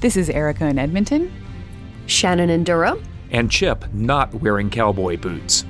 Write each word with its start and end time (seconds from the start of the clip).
This 0.00 0.16
is 0.16 0.30
Erica 0.30 0.66
in 0.66 0.78
Edmonton. 0.78 1.30
Shannon 2.06 2.48
in 2.48 2.64
Durham. 2.64 3.02
And 3.32 3.50
Chip 3.50 3.84
not 3.92 4.32
wearing 4.32 4.70
cowboy 4.70 5.18
boots. 5.18 5.66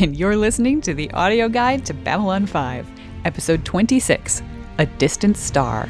And 0.00 0.16
you're 0.16 0.34
listening 0.34 0.80
to 0.80 0.94
the 0.94 1.10
audio 1.10 1.50
guide 1.50 1.84
to 1.84 1.92
Babylon 1.92 2.46
5, 2.46 2.90
episode 3.26 3.66
26 3.66 4.42
A 4.78 4.86
Distant 4.86 5.36
Star. 5.36 5.86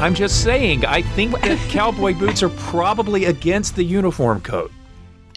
I'm 0.00 0.14
just 0.14 0.44
saying, 0.44 0.86
I 0.86 1.02
think 1.02 1.32
that 1.40 1.58
cowboy 1.70 2.14
boots 2.14 2.44
are 2.44 2.50
probably 2.50 3.24
against 3.24 3.74
the 3.74 3.82
uniform 3.82 4.42
code. 4.42 4.70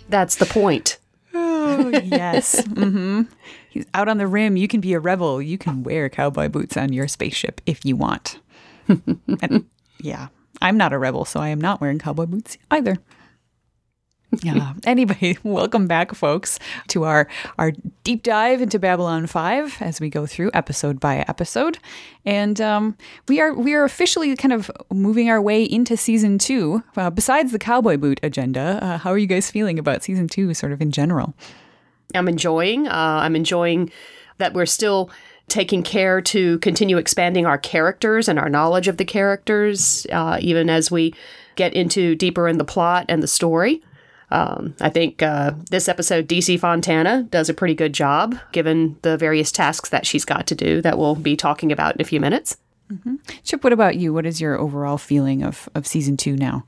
That's 0.07 0.35
the 0.35 0.45
point. 0.45 0.99
Oh, 1.33 1.89
yes. 1.89 2.61
mm-hmm. 2.67 3.23
He's 3.71 3.85
out 3.93 4.07
on 4.07 4.17
the 4.17 4.27
rim. 4.27 4.57
You 4.57 4.67
can 4.67 4.81
be 4.81 4.93
a 4.93 4.99
rebel. 4.99 5.41
You 5.41 5.57
can 5.57 5.83
wear 5.83 6.09
cowboy 6.09 6.49
boots 6.49 6.77
on 6.77 6.91
your 6.93 7.07
spaceship 7.07 7.61
if 7.65 7.83
you 7.85 7.95
want. 7.95 8.39
and, 8.87 9.65
yeah, 9.99 10.27
I'm 10.61 10.77
not 10.77 10.93
a 10.93 10.97
rebel, 10.97 11.25
so 11.25 11.39
I 11.39 11.47
am 11.49 11.61
not 11.61 11.79
wearing 11.79 11.97
cowboy 11.97 12.25
boots 12.25 12.57
either 12.69 12.97
yeah. 14.43 14.73
Anyway, 14.85 15.37
welcome 15.43 15.87
back, 15.87 16.13
folks, 16.13 16.59
to 16.87 17.03
our 17.03 17.27
our 17.59 17.71
deep 18.03 18.23
dive 18.23 18.61
into 18.61 18.79
Babylon 18.79 19.27
Five 19.27 19.77
as 19.79 19.99
we 20.01 20.09
go 20.09 20.25
through 20.25 20.51
episode 20.53 20.99
by 20.99 21.17
episode, 21.27 21.77
and 22.25 22.59
um, 22.59 22.97
we 23.27 23.39
are 23.39 23.53
we 23.53 23.73
are 23.73 23.83
officially 23.83 24.35
kind 24.35 24.53
of 24.53 24.71
moving 24.91 25.29
our 25.29 25.41
way 25.41 25.63
into 25.63 25.95
season 25.95 26.37
two. 26.37 26.83
Uh, 26.97 27.09
besides 27.09 27.51
the 27.51 27.59
cowboy 27.59 27.97
boot 27.97 28.19
agenda, 28.23 28.79
uh, 28.81 28.97
how 28.97 29.11
are 29.11 29.17
you 29.17 29.27
guys 29.27 29.51
feeling 29.51 29.77
about 29.77 30.03
season 30.03 30.27
two, 30.27 30.53
sort 30.53 30.71
of 30.71 30.81
in 30.81 30.91
general? 30.91 31.33
I'm 32.15 32.27
enjoying. 32.27 32.87
Uh, 32.87 33.19
I'm 33.21 33.35
enjoying 33.35 33.91
that 34.37 34.53
we're 34.53 34.65
still 34.65 35.09
taking 35.47 35.83
care 35.83 36.21
to 36.21 36.59
continue 36.59 36.97
expanding 36.97 37.45
our 37.45 37.57
characters 37.57 38.27
and 38.27 38.39
our 38.39 38.49
knowledge 38.49 38.87
of 38.87 38.97
the 38.97 39.05
characters, 39.05 40.07
uh, 40.11 40.37
even 40.39 40.69
as 40.69 40.89
we 40.89 41.13
get 41.55 41.73
into 41.73 42.15
deeper 42.15 42.47
in 42.47 42.57
the 42.57 42.63
plot 42.63 43.05
and 43.09 43.21
the 43.21 43.27
story. 43.27 43.81
Um, 44.31 44.75
I 44.79 44.89
think 44.89 45.21
uh, 45.21 45.51
this 45.69 45.89
episode, 45.89 46.27
DC 46.27 46.57
Fontana 46.57 47.23
does 47.23 47.49
a 47.49 47.53
pretty 47.53 47.75
good 47.75 47.93
job 47.93 48.37
given 48.53 48.97
the 49.01 49.17
various 49.17 49.51
tasks 49.51 49.89
that 49.89 50.05
she's 50.05 50.23
got 50.23 50.47
to 50.47 50.55
do 50.55 50.81
that 50.81 50.97
we'll 50.97 51.15
be 51.15 51.35
talking 51.35 51.71
about 51.71 51.95
in 51.95 52.01
a 52.01 52.05
few 52.05 52.21
minutes. 52.21 52.55
Mm-hmm. 52.89 53.15
Chip, 53.43 53.63
what 53.63 53.73
about 53.73 53.97
you? 53.97 54.13
What 54.13 54.25
is 54.25 54.39
your 54.39 54.57
overall 54.57 54.97
feeling 54.97 55.43
of, 55.43 55.67
of 55.75 55.85
season 55.85 56.15
two 56.15 56.37
now? 56.37 56.65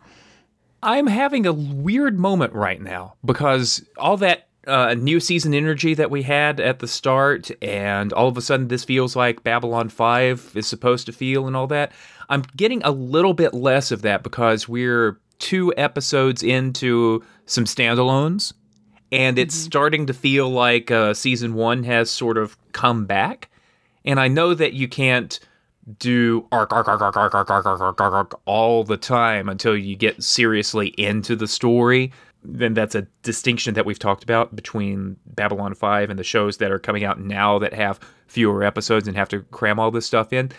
I'm 0.81 1.07
having 1.07 1.45
a 1.45 1.53
weird 1.53 2.19
moment 2.19 2.51
right 2.53 2.81
now 2.81 3.15
because 3.23 3.85
all 3.97 4.17
that 4.17 4.49
uh, 4.67 4.93
new 4.93 5.19
season 5.19 5.53
energy 5.53 5.93
that 5.93 6.11
we 6.11 6.23
had 6.23 6.59
at 6.59 6.79
the 6.79 6.87
start, 6.87 7.51
and 7.61 8.13
all 8.13 8.27
of 8.27 8.37
a 8.37 8.41
sudden 8.41 8.67
this 8.67 8.83
feels 8.83 9.15
like 9.15 9.43
Babylon 9.43 9.89
5 9.89 10.53
is 10.55 10.67
supposed 10.67 11.05
to 11.05 11.11
feel 11.11 11.47
and 11.47 11.55
all 11.55 11.67
that. 11.67 11.91
I'm 12.29 12.43
getting 12.55 12.81
a 12.83 12.91
little 12.91 13.33
bit 13.33 13.53
less 13.53 13.91
of 13.91 14.01
that 14.03 14.23
because 14.23 14.67
we're 14.67 15.19
two 15.39 15.73
episodes 15.75 16.43
into 16.43 17.23
some 17.45 17.65
standalones, 17.65 18.53
and 19.11 19.37
it's 19.37 19.55
mm-hmm. 19.55 19.65
starting 19.65 20.05
to 20.07 20.13
feel 20.13 20.49
like 20.49 20.89
uh, 20.89 21.13
season 21.13 21.53
one 21.53 21.83
has 21.83 22.09
sort 22.09 22.37
of 22.37 22.57
come 22.71 23.05
back. 23.05 23.49
And 24.05 24.19
I 24.19 24.27
know 24.27 24.53
that 24.53 24.73
you 24.73 24.87
can't 24.87 25.39
do 25.99 26.47
arc, 26.51 26.71
arc, 26.71 26.87
arc, 26.87 27.01
arc, 27.01 27.17
arc, 27.17 27.35
arc, 27.35 27.49
arc, 27.49 27.65
arc, 27.65 27.81
arc, 27.81 28.01
arc, 28.01 28.13
arc 28.13 28.41
all 28.45 28.83
the 28.83 28.97
time 28.97 29.49
until 29.49 29.75
you 29.75 29.95
get 29.95 30.23
seriously 30.23 30.89
into 30.97 31.35
the 31.35 31.47
story. 31.47 32.11
Then 32.43 32.73
that's 32.73 32.95
a 32.95 33.07
distinction 33.21 33.73
that 33.75 33.85
we've 33.85 33.99
talked 33.99 34.23
about 34.23 34.55
between 34.55 35.17
Babylon 35.25 35.73
5 35.73 36.09
and 36.09 36.19
the 36.19 36.23
shows 36.23 36.57
that 36.57 36.71
are 36.71 36.79
coming 36.79 37.03
out 37.03 37.19
now 37.19 37.59
that 37.59 37.73
have 37.73 37.99
fewer 38.27 38.63
episodes 38.63 39.07
and 39.07 39.15
have 39.15 39.29
to 39.29 39.41
cram 39.43 39.79
all 39.79 39.91
this 39.91 40.05
stuff 40.05 40.33
in. 40.33 40.51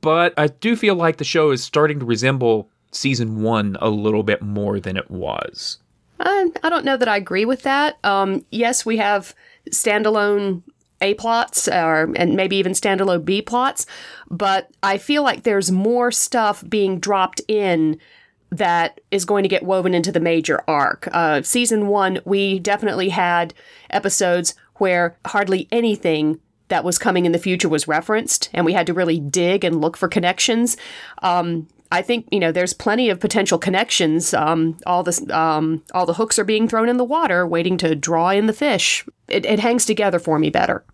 But 0.00 0.34
I 0.36 0.48
do 0.48 0.74
feel 0.74 0.96
like 0.96 1.18
the 1.18 1.24
show 1.24 1.50
is 1.50 1.62
starting 1.62 2.00
to 2.00 2.04
resemble 2.04 2.68
season 2.90 3.42
one 3.42 3.76
a 3.80 3.88
little 3.88 4.22
bit 4.22 4.42
more 4.42 4.80
than 4.80 4.96
it 4.96 5.10
was. 5.10 5.78
I, 6.20 6.50
I 6.62 6.68
don't 6.68 6.84
know 6.84 6.96
that 6.96 7.08
I 7.08 7.16
agree 7.16 7.44
with 7.44 7.62
that. 7.62 7.98
Um, 8.04 8.44
yes, 8.50 8.84
we 8.84 8.96
have 8.98 9.34
standalone 9.70 10.62
a 11.00 11.14
plots 11.14 11.66
or 11.68 12.12
and 12.14 12.36
maybe 12.36 12.56
even 12.56 12.72
standalone 12.72 13.24
B 13.24 13.42
plots, 13.42 13.86
but 14.30 14.70
I 14.82 14.98
feel 14.98 15.22
like 15.22 15.42
there's 15.42 15.72
more 15.72 16.12
stuff 16.12 16.62
being 16.68 17.00
dropped 17.00 17.40
in 17.48 17.98
that 18.52 19.00
is 19.10 19.24
going 19.24 19.42
to 19.42 19.48
get 19.48 19.62
woven 19.62 19.94
into 19.94 20.12
the 20.12 20.20
major 20.20 20.62
arc. 20.68 21.08
Uh, 21.12 21.40
season 21.42 21.86
one, 21.88 22.20
we 22.26 22.58
definitely 22.58 23.08
had 23.08 23.54
episodes 23.88 24.54
where 24.74 25.16
hardly 25.26 25.66
anything 25.72 26.38
that 26.68 26.84
was 26.84 26.98
coming 26.98 27.24
in 27.24 27.32
the 27.32 27.38
future 27.38 27.68
was 27.68 27.88
referenced, 27.88 28.50
and 28.52 28.66
we 28.66 28.74
had 28.74 28.86
to 28.86 28.94
really 28.94 29.18
dig 29.18 29.64
and 29.64 29.80
look 29.80 29.96
for 29.96 30.06
connections. 30.06 30.76
Um, 31.22 31.66
I 31.90 32.02
think 32.02 32.26
you 32.30 32.40
know 32.40 32.52
there's 32.52 32.74
plenty 32.74 33.08
of 33.08 33.20
potential 33.20 33.58
connections. 33.58 34.34
Um, 34.34 34.76
all 34.86 35.02
the 35.02 35.26
um, 35.36 35.82
all 35.94 36.04
the 36.04 36.14
hooks 36.14 36.38
are 36.38 36.44
being 36.44 36.68
thrown 36.68 36.90
in 36.90 36.98
the 36.98 37.04
water, 37.04 37.46
waiting 37.46 37.78
to 37.78 37.94
draw 37.94 38.30
in 38.30 38.46
the 38.46 38.52
fish. 38.52 39.06
It, 39.28 39.46
it 39.46 39.60
hangs 39.60 39.86
together 39.86 40.18
for 40.18 40.38
me 40.38 40.50
better. 40.50 40.84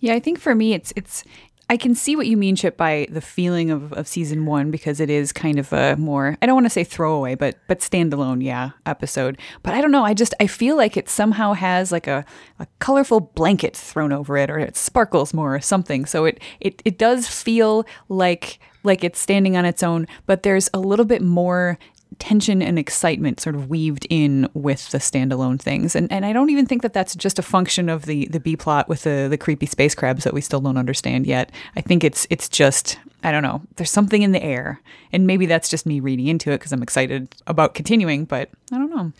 Yeah, 0.00 0.14
I 0.14 0.20
think 0.20 0.40
for 0.40 0.54
me, 0.54 0.74
it's 0.74 0.92
it's 0.96 1.22
I 1.70 1.76
can 1.78 1.94
see 1.94 2.14
what 2.14 2.26
you 2.26 2.36
mean, 2.36 2.56
Chip, 2.56 2.76
by 2.76 3.06
the 3.10 3.20
feeling 3.20 3.70
of, 3.70 3.92
of 3.94 4.06
season 4.06 4.44
one 4.44 4.70
because 4.70 5.00
it 5.00 5.08
is 5.08 5.32
kind 5.32 5.58
of 5.58 5.72
a 5.72 5.96
more 5.96 6.36
I 6.42 6.46
don't 6.46 6.54
want 6.54 6.66
to 6.66 6.70
say 6.70 6.84
throwaway, 6.84 7.34
but 7.34 7.56
but 7.68 7.80
standalone, 7.80 8.42
yeah, 8.42 8.70
episode. 8.84 9.38
But 9.62 9.74
I 9.74 9.80
don't 9.80 9.90
know. 9.90 10.04
I 10.04 10.14
just 10.14 10.34
I 10.40 10.46
feel 10.46 10.76
like 10.76 10.96
it 10.96 11.08
somehow 11.08 11.54
has 11.54 11.90
like 11.90 12.06
a, 12.06 12.24
a 12.58 12.66
colorful 12.80 13.20
blanket 13.20 13.76
thrown 13.76 14.12
over 14.12 14.36
it, 14.36 14.50
or 14.50 14.58
it 14.58 14.76
sparkles 14.76 15.32
more 15.32 15.54
or 15.54 15.60
something. 15.60 16.04
So 16.04 16.26
it 16.26 16.40
it 16.60 16.82
it 16.84 16.98
does 16.98 17.28
feel 17.28 17.86
like 18.08 18.58
like 18.82 19.02
it's 19.02 19.18
standing 19.18 19.56
on 19.56 19.64
its 19.64 19.82
own, 19.82 20.06
but 20.26 20.42
there's 20.42 20.68
a 20.74 20.78
little 20.78 21.06
bit 21.06 21.22
more 21.22 21.78
tension 22.18 22.62
and 22.62 22.78
excitement 22.78 23.40
sort 23.40 23.54
of 23.54 23.68
weaved 23.68 24.06
in 24.10 24.48
with 24.54 24.90
the 24.90 24.98
standalone 24.98 25.60
things. 25.60 25.94
And 25.96 26.10
and 26.12 26.24
I 26.24 26.32
don't 26.32 26.50
even 26.50 26.66
think 26.66 26.82
that 26.82 26.92
that's 26.92 27.14
just 27.14 27.38
a 27.38 27.42
function 27.42 27.88
of 27.88 28.06
the 28.06 28.26
the 28.26 28.40
B 28.40 28.56
plot 28.56 28.88
with 28.88 29.02
the 29.02 29.26
the 29.28 29.38
creepy 29.38 29.66
space 29.66 29.94
crabs 29.94 30.24
that 30.24 30.34
we 30.34 30.40
still 30.40 30.60
don't 30.60 30.78
understand 30.78 31.26
yet. 31.26 31.50
I 31.76 31.80
think 31.80 32.04
it's 32.04 32.26
it's 32.30 32.48
just 32.48 32.98
I 33.22 33.32
don't 33.32 33.42
know. 33.42 33.62
There's 33.76 33.90
something 33.90 34.22
in 34.22 34.32
the 34.32 34.42
air. 34.42 34.80
And 35.12 35.26
maybe 35.26 35.46
that's 35.46 35.68
just 35.68 35.86
me 35.86 35.98
reading 36.00 36.26
into 36.26 36.50
it 36.50 36.58
because 36.58 36.72
I'm 36.72 36.82
excited 36.82 37.34
about 37.46 37.74
continuing, 37.74 38.26
but 38.26 38.50
I 38.70 38.76
don't 38.76 38.90
know. 38.90 39.12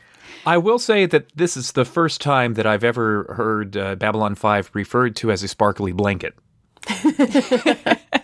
I 0.46 0.58
will 0.58 0.78
say 0.78 1.06
that 1.06 1.34
this 1.36 1.56
is 1.56 1.72
the 1.72 1.86
first 1.86 2.20
time 2.20 2.54
that 2.54 2.66
I've 2.66 2.84
ever 2.84 3.34
heard 3.34 3.76
uh, 3.76 3.94
Babylon 3.94 4.34
5 4.34 4.70
referred 4.74 5.16
to 5.16 5.30
as 5.30 5.42
a 5.42 5.48
sparkly 5.48 5.92
blanket. 5.92 6.34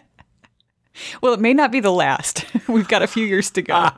Well, 1.20 1.32
it 1.32 1.40
may 1.40 1.54
not 1.54 1.72
be 1.72 1.80
the 1.80 1.92
last. 1.92 2.44
We've 2.68 2.88
got 2.88 3.02
a 3.02 3.06
few 3.06 3.26
years 3.26 3.50
to 3.50 3.62
go. 3.62 3.88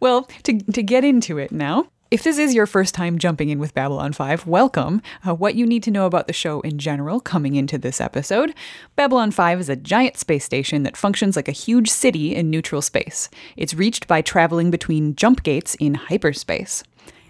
well, 0.00 0.28
to, 0.44 0.58
to 0.58 0.82
get 0.82 1.04
into 1.04 1.38
it 1.38 1.52
now, 1.52 1.88
if 2.10 2.22
this 2.22 2.38
is 2.38 2.54
your 2.54 2.66
first 2.66 2.94
time 2.94 3.18
jumping 3.18 3.48
in 3.48 3.58
with 3.58 3.74
Babylon 3.74 4.12
5, 4.12 4.46
welcome. 4.46 5.02
Uh, 5.26 5.34
what 5.34 5.56
you 5.56 5.66
need 5.66 5.82
to 5.82 5.90
know 5.90 6.06
about 6.06 6.28
the 6.28 6.32
show 6.32 6.60
in 6.60 6.78
general 6.78 7.18
coming 7.18 7.56
into 7.56 7.76
this 7.76 8.00
episode 8.00 8.54
Babylon 8.94 9.32
5 9.32 9.58
is 9.58 9.68
a 9.68 9.74
giant 9.74 10.16
space 10.16 10.44
station 10.44 10.84
that 10.84 10.96
functions 10.96 11.34
like 11.34 11.48
a 11.48 11.52
huge 11.52 11.90
city 11.90 12.32
in 12.32 12.50
neutral 12.50 12.82
space. 12.82 13.28
It's 13.56 13.74
reached 13.74 14.06
by 14.06 14.22
traveling 14.22 14.70
between 14.70 15.16
jump 15.16 15.42
gates 15.42 15.74
in 15.80 15.94
hyperspace. 15.94 16.84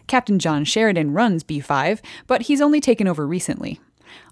Captain 0.07 0.39
John 0.39 0.65
Sheridan 0.65 1.15
runs 1.15 1.45
B5, 1.45 2.01
but 2.27 2.43
he's 2.43 2.61
only 2.61 2.81
taken 2.81 3.09
over 3.09 3.27
recently. 3.27 3.81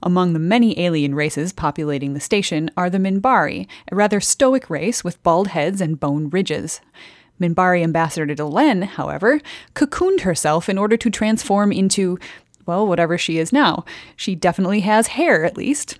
Among 0.03 0.32
the 0.32 0.38
many 0.38 0.78
alien 0.78 1.15
races 1.15 1.53
populating 1.53 2.15
the 2.15 2.20
station 2.20 2.70
are 2.76 2.91
the 2.91 2.98
Minbari, 2.98 3.66
a 3.91 3.97
rather 3.97 4.20
stoic 4.20 4.69
race 4.69 5.04
with 5.04 5.22
bald 5.22 5.48
heads 5.48 5.81
and 5.81 6.00
bone 6.00 6.28
ridges. 6.31 6.81
Minbari 7.41 7.82
Ambassador 7.82 8.34
Delenn, 8.34 8.84
however, 8.84 9.41
cocooned 9.75 10.21
herself 10.21 10.69
in 10.69 10.78
order 10.78 10.97
to 10.97 11.10
transform 11.10 11.72
into, 11.72 12.19
well, 12.66 12.87
whatever 12.87 13.19
she 13.19 13.38
is 13.38 13.53
now. 13.53 13.84
She 14.16 14.34
definitely 14.34 14.81
has 14.81 15.09
hair, 15.09 15.44
at 15.44 15.56
least. 15.56 15.98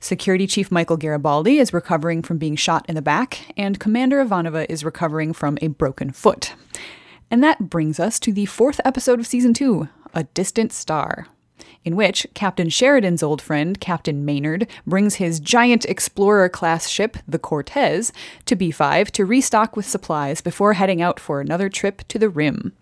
Security 0.00 0.46
Chief 0.46 0.70
Michael 0.70 0.96
Garibaldi 0.96 1.58
is 1.58 1.72
recovering 1.72 2.22
from 2.22 2.38
being 2.38 2.54
shot 2.54 2.86
in 2.88 2.94
the 2.94 3.02
back, 3.02 3.52
and 3.56 3.80
Commander 3.80 4.24
Ivanova 4.24 4.64
is 4.68 4.84
recovering 4.84 5.32
from 5.32 5.58
a 5.60 5.68
broken 5.68 6.12
foot. 6.12 6.54
And 7.30 7.42
that 7.42 7.68
brings 7.68 8.00
us 8.00 8.18
to 8.20 8.32
the 8.32 8.46
fourth 8.46 8.80
episode 8.84 9.18
of 9.20 9.26
season 9.26 9.52
two 9.52 9.88
A 10.14 10.24
Distant 10.24 10.72
Star 10.72 11.26
in 11.84 11.96
which 11.96 12.26
Captain 12.34 12.68
Sheridan's 12.68 13.22
old 13.22 13.40
friend, 13.42 13.80
Captain 13.80 14.24
Maynard, 14.24 14.66
brings 14.86 15.16
his 15.16 15.40
giant 15.40 15.84
explorer 15.86 16.48
class 16.48 16.88
ship, 16.88 17.16
the 17.26 17.38
Cortez, 17.38 18.12
to 18.46 18.56
B5 18.56 19.10
to 19.12 19.24
restock 19.24 19.76
with 19.76 19.86
supplies 19.86 20.40
before 20.40 20.74
heading 20.74 21.02
out 21.02 21.18
for 21.18 21.40
another 21.40 21.68
trip 21.68 22.02
to 22.08 22.18
the 22.18 22.28
Rim. 22.28 22.72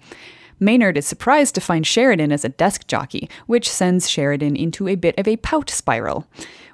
Maynard 0.59 0.97
is 0.97 1.07
surprised 1.07 1.55
to 1.55 1.61
find 1.61 1.87
Sheridan 1.87 2.33
as 2.33 2.45
a 2.45 2.49
desk 2.49 2.87
jockey, 2.87 3.29
which 3.47 3.69
sends 3.69 4.09
Sheridan 4.09 4.57
into 4.57 4.89
a 4.89 4.95
bit 4.95 5.19
of 5.19 5.29
a 5.29 5.37
pout 5.37 5.69
spiral. 5.69 6.27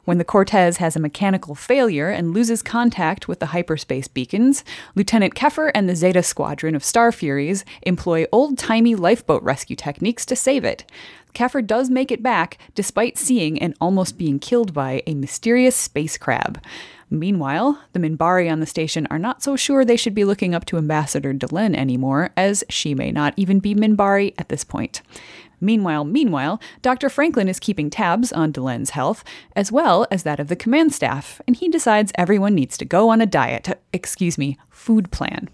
When 0.05 0.19
the 0.19 0.25
Cortez 0.25 0.79
has 0.79 0.97
a 0.97 1.01
mechanical 1.01 1.55
failure 1.55 2.09
and 2.09 2.35
loses 2.35 2.61
contact 2.61 3.29
with 3.29 3.39
the 3.39 3.47
hyperspace 3.47 4.09
beacons, 4.09 4.65
Lieutenant 4.97 5.37
Keffer 5.37 5.71
and 5.77 5.89
the 5.89 5.95
Zeta 5.95 6.25
Squadron 6.25 6.75
of 6.75 6.83
Star 6.83 7.13
Furies 7.13 7.65
employ 7.83 8.27
old 8.33 8.59
timey 8.59 8.97
lifeboat 8.97 9.45
rescue 9.45 9.77
techniques 9.77 10.27
to 10.27 10.35
save 10.35 10.65
it. 10.65 10.85
Keffer 11.35 11.67
does 11.67 11.91
make 11.91 12.11
it 12.11 12.23
back, 12.23 12.59
despite 12.75 13.19
seeing 13.19 13.61
and 13.61 13.75
almost 13.81 14.19
being 14.19 14.39
killed 14.39 14.73
by 14.73 15.03
a 15.07 15.15
mysterious 15.15 15.77
space 15.77 16.17
crab. 16.19 16.63
Meanwhile, 17.11 17.79
the 17.93 18.01
Minbari 18.01 18.51
on 18.51 18.61
the 18.61 18.67
station 18.67 19.07
are 19.11 19.19
not 19.19 19.43
so 19.43 19.55
sure 19.55 19.85
they 19.85 19.97
should 19.97 20.15
be 20.15 20.25
looking 20.25 20.55
up 20.55 20.65
to 20.67 20.79
Ambassador 20.79 21.35
Delenn 21.35 21.75
anymore, 21.75 22.31
as 22.37 22.65
she 22.71 22.95
may 22.95 23.13
not 23.13 23.35
even 23.37 23.61
be 23.61 23.75
Minbari 23.75 24.35
at 24.39 24.49
this 24.49 24.65
point. 24.65 25.03
Meanwhile, 25.61 26.05
meanwhile, 26.05 26.61
Dr. 26.81 27.09
Franklin 27.09 27.49
is 27.49 27.61
keeping 27.61 27.89
tabs 27.89 28.33
on 28.33 28.53
Delenn's 28.53 28.91
health, 28.91 29.23
as 29.55 29.71
well 29.71 30.07
as 30.11 30.25
that 30.25 30.41
of 30.41 30.49
the 30.49 30.57
command 30.57 30.93
staff, 30.93 31.41
and 31.47 31.55
he 31.55 31.69
decides 31.69 32.13
everyone 32.17 32.55
needs 32.55 32.77
to 32.79 32.85
go 32.85 33.11
on 33.11 33.21
a 33.21 33.27
diet, 33.27 33.79
excuse 33.93 34.37
me, 34.37 34.59
food 34.71 35.11
plan. 35.13 35.49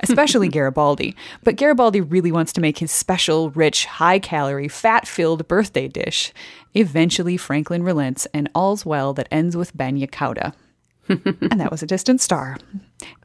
Especially 0.00 0.48
Garibaldi. 0.58 1.16
But 1.44 1.56
Garibaldi 1.56 2.00
really 2.00 2.32
wants 2.32 2.52
to 2.54 2.60
make 2.60 2.78
his 2.78 2.90
special, 2.90 3.50
rich, 3.50 3.84
high 3.86 4.18
calorie, 4.18 4.68
fat 4.68 5.06
filled 5.06 5.48
birthday 5.48 5.88
dish. 5.88 6.32
Eventually, 6.74 7.36
Franklin 7.36 7.82
relents, 7.82 8.26
and 8.32 8.48
all's 8.54 8.86
well 8.86 9.12
that 9.14 9.28
ends 9.30 9.56
with 9.56 9.76
Bagna 9.76 10.08
Cauda. 10.10 10.52
and 11.08 11.60
that 11.60 11.70
was 11.70 11.82
a 11.82 11.86
distant 11.86 12.20
star. 12.20 12.58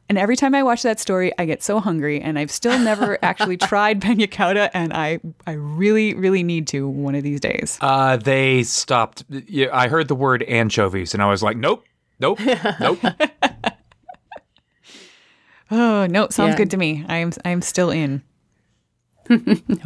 And 0.08 0.18
every 0.18 0.36
time 0.36 0.54
I 0.54 0.62
watch 0.62 0.82
that 0.82 1.00
story, 1.00 1.32
I 1.38 1.46
get 1.46 1.62
so 1.62 1.80
hungry, 1.80 2.20
and 2.20 2.38
I've 2.38 2.50
still 2.50 2.78
never 2.78 3.18
actually 3.22 3.56
tried 3.56 4.00
bagna 4.00 4.28
cauda, 4.28 4.70
and 4.74 4.92
I, 4.92 5.20
I 5.46 5.52
really, 5.52 6.14
really 6.14 6.42
need 6.42 6.66
to 6.68 6.86
one 6.88 7.14
of 7.14 7.22
these 7.22 7.40
days. 7.40 7.78
Uh, 7.80 8.16
they 8.16 8.62
stopped. 8.64 9.24
yeah, 9.28 9.68
I 9.72 9.88
heard 9.88 10.08
the 10.08 10.14
word 10.14 10.42
anchovies, 10.44 11.14
and 11.14 11.22
I 11.22 11.26
was 11.26 11.42
like, 11.42 11.56
nope, 11.56 11.84
nope, 12.20 12.38
nope. 12.80 12.98
Oh 15.76 16.06
no, 16.06 16.28
sounds 16.30 16.52
Yeah. 16.52 16.56
good 16.56 16.70
to 16.70 16.76
me. 16.76 17.04
I'm 17.08 17.32
I'm 17.44 17.60
still 17.62 17.90
in. 17.90 18.22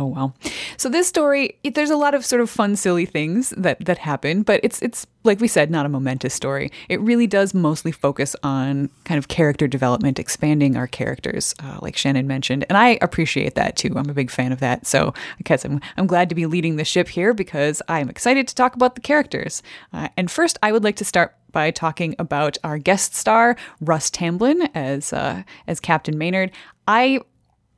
oh 0.01 0.07
well. 0.07 0.35
So 0.77 0.89
this 0.89 1.07
story, 1.07 1.59
it, 1.63 1.77
there's 1.77 1.91
a 1.91 1.97
lot 1.97 2.13
of 2.13 2.27
sort 2.27 2.41
of 2.43 2.51
fun, 2.51 2.75
silly 2.75 3.07
things 3.07 3.51
that 3.57 3.79
that 3.85 3.99
happen, 3.99 4.43
but 4.43 4.59
it's 4.65 4.83
it's 4.83 5.07
like 5.23 5.39
we 5.41 5.47
said, 5.47 5.71
not 5.71 5.87
a 5.87 5.89
momentous 5.89 6.35
story. 6.35 6.73
It 6.89 7.01
really 7.01 7.29
does 7.29 7.55
mostly 7.55 7.93
focus 7.93 8.35
on 8.43 8.91
kind 9.05 9.17
of 9.17 9.29
character 9.29 9.69
development, 9.69 10.19
expanding 10.19 10.77
our 10.77 10.89
characters, 10.89 11.55
uh, 11.63 11.79
like 11.81 11.97
Shannon 11.97 12.27
mentioned, 12.27 12.65
and 12.69 12.77
I 12.77 12.99
appreciate 13.01 13.55
that 13.55 13.77
too. 13.77 13.95
I'm 13.97 14.11
a 14.11 14.15
big 14.15 14.33
fan 14.33 14.51
of 14.51 14.59
that. 14.59 14.87
So 14.89 15.15
I 15.17 15.43
guess 15.45 15.65
I'm 15.65 15.81
I'm 15.97 16.09
glad 16.09 16.29
to 16.31 16.35
be 16.35 16.47
leading 16.47 16.75
the 16.75 16.85
ship 16.85 17.07
here 17.09 17.33
because 17.33 17.81
I'm 17.87 18.09
excited 18.11 18.49
to 18.49 18.55
talk 18.57 18.75
about 18.75 18.97
the 18.97 19.01
characters. 19.01 19.63
Uh, 19.93 20.09
and 20.17 20.29
first, 20.33 20.59
I 20.65 20.73
would 20.73 20.83
like 20.83 20.97
to 20.97 21.05
start 21.05 21.37
by 21.53 21.71
talking 21.71 22.15
about 22.19 22.59
our 22.65 22.79
guest 22.79 23.15
star 23.15 23.57
Russ 23.81 24.11
Tamblyn 24.11 24.69
as 24.75 25.13
uh, 25.13 25.43
as 25.67 25.81
Captain 25.81 26.17
Maynard. 26.19 26.51
I 26.87 27.21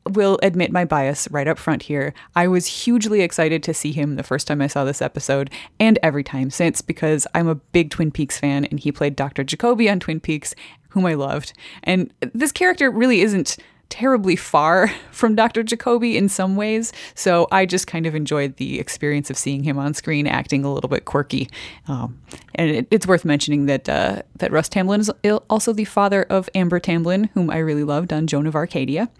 will 0.08 0.38
admit 0.42 0.72
my 0.72 0.84
bias 0.84 1.28
right 1.30 1.46
up 1.46 1.58
front 1.58 1.82
here. 1.82 2.14
I 2.34 2.48
was 2.48 2.66
hugely 2.66 3.20
excited 3.20 3.62
to 3.64 3.74
see 3.74 3.92
him 3.92 4.16
the 4.16 4.22
first 4.22 4.46
time 4.46 4.62
I 4.62 4.66
saw 4.66 4.84
this 4.84 5.02
episode 5.02 5.50
and 5.78 5.98
every 6.02 6.24
time 6.24 6.50
since 6.50 6.80
because 6.80 7.26
I'm 7.34 7.48
a 7.48 7.54
big 7.54 7.90
Twin 7.90 8.10
Peaks 8.10 8.38
fan 8.38 8.64
and 8.64 8.80
he 8.80 8.92
played 8.92 9.14
Dr. 9.14 9.44
Jacoby 9.44 9.90
on 9.90 10.00
Twin 10.00 10.20
Peaks, 10.20 10.54
whom 10.90 11.06
I 11.06 11.14
loved. 11.14 11.52
And 11.82 12.12
this 12.32 12.52
character 12.52 12.90
really 12.90 13.20
isn't 13.20 13.56
terribly 13.90 14.36
far 14.36 14.88
from 15.10 15.34
Dr. 15.34 15.62
Jacoby 15.62 16.16
in 16.16 16.28
some 16.28 16.56
ways, 16.56 16.92
so 17.14 17.46
I 17.52 17.66
just 17.66 17.86
kind 17.86 18.06
of 18.06 18.14
enjoyed 18.14 18.56
the 18.56 18.80
experience 18.80 19.28
of 19.28 19.36
seeing 19.36 19.62
him 19.64 19.78
on 19.78 19.92
screen 19.92 20.26
acting 20.26 20.64
a 20.64 20.72
little 20.72 20.88
bit 20.88 21.04
quirky. 21.04 21.50
Um, 21.86 22.18
and 22.54 22.70
it, 22.70 22.88
it's 22.90 23.06
worth 23.06 23.24
mentioning 23.24 23.66
that 23.66 23.88
uh, 23.88 24.22
that 24.36 24.50
Russ 24.52 24.68
Tamblyn 24.68 25.00
is 25.00 25.10
also 25.50 25.72
the 25.72 25.84
father 25.84 26.22
of 26.24 26.48
Amber 26.54 26.80
Tamblyn, 26.80 27.28
whom 27.34 27.50
I 27.50 27.58
really 27.58 27.84
loved 27.84 28.12
on 28.12 28.26
Joan 28.26 28.46
of 28.46 28.54
Arcadia. 28.54 29.10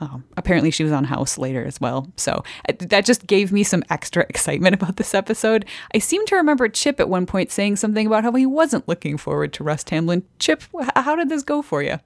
Um, 0.00 0.24
apparently, 0.38 0.70
she 0.70 0.82
was 0.82 0.92
on 0.92 1.04
House 1.04 1.36
later 1.36 1.64
as 1.64 1.78
well. 1.80 2.10
So 2.16 2.42
uh, 2.68 2.72
that 2.78 3.04
just 3.04 3.26
gave 3.26 3.52
me 3.52 3.62
some 3.62 3.84
extra 3.90 4.24
excitement 4.28 4.74
about 4.80 4.96
this 4.96 5.14
episode. 5.14 5.66
I 5.94 5.98
seem 5.98 6.24
to 6.26 6.36
remember 6.36 6.68
Chip 6.68 6.98
at 7.00 7.08
one 7.08 7.26
point 7.26 7.50
saying 7.52 7.76
something 7.76 8.06
about 8.06 8.24
how 8.24 8.32
he 8.32 8.46
wasn't 8.46 8.88
looking 8.88 9.18
forward 9.18 9.52
to 9.54 9.64
Russ 9.64 9.84
Tamblyn. 9.84 10.24
Chip, 10.38 10.62
how 10.96 11.16
did 11.16 11.28
this 11.28 11.42
go 11.42 11.60
for 11.60 11.82
you? 11.82 11.98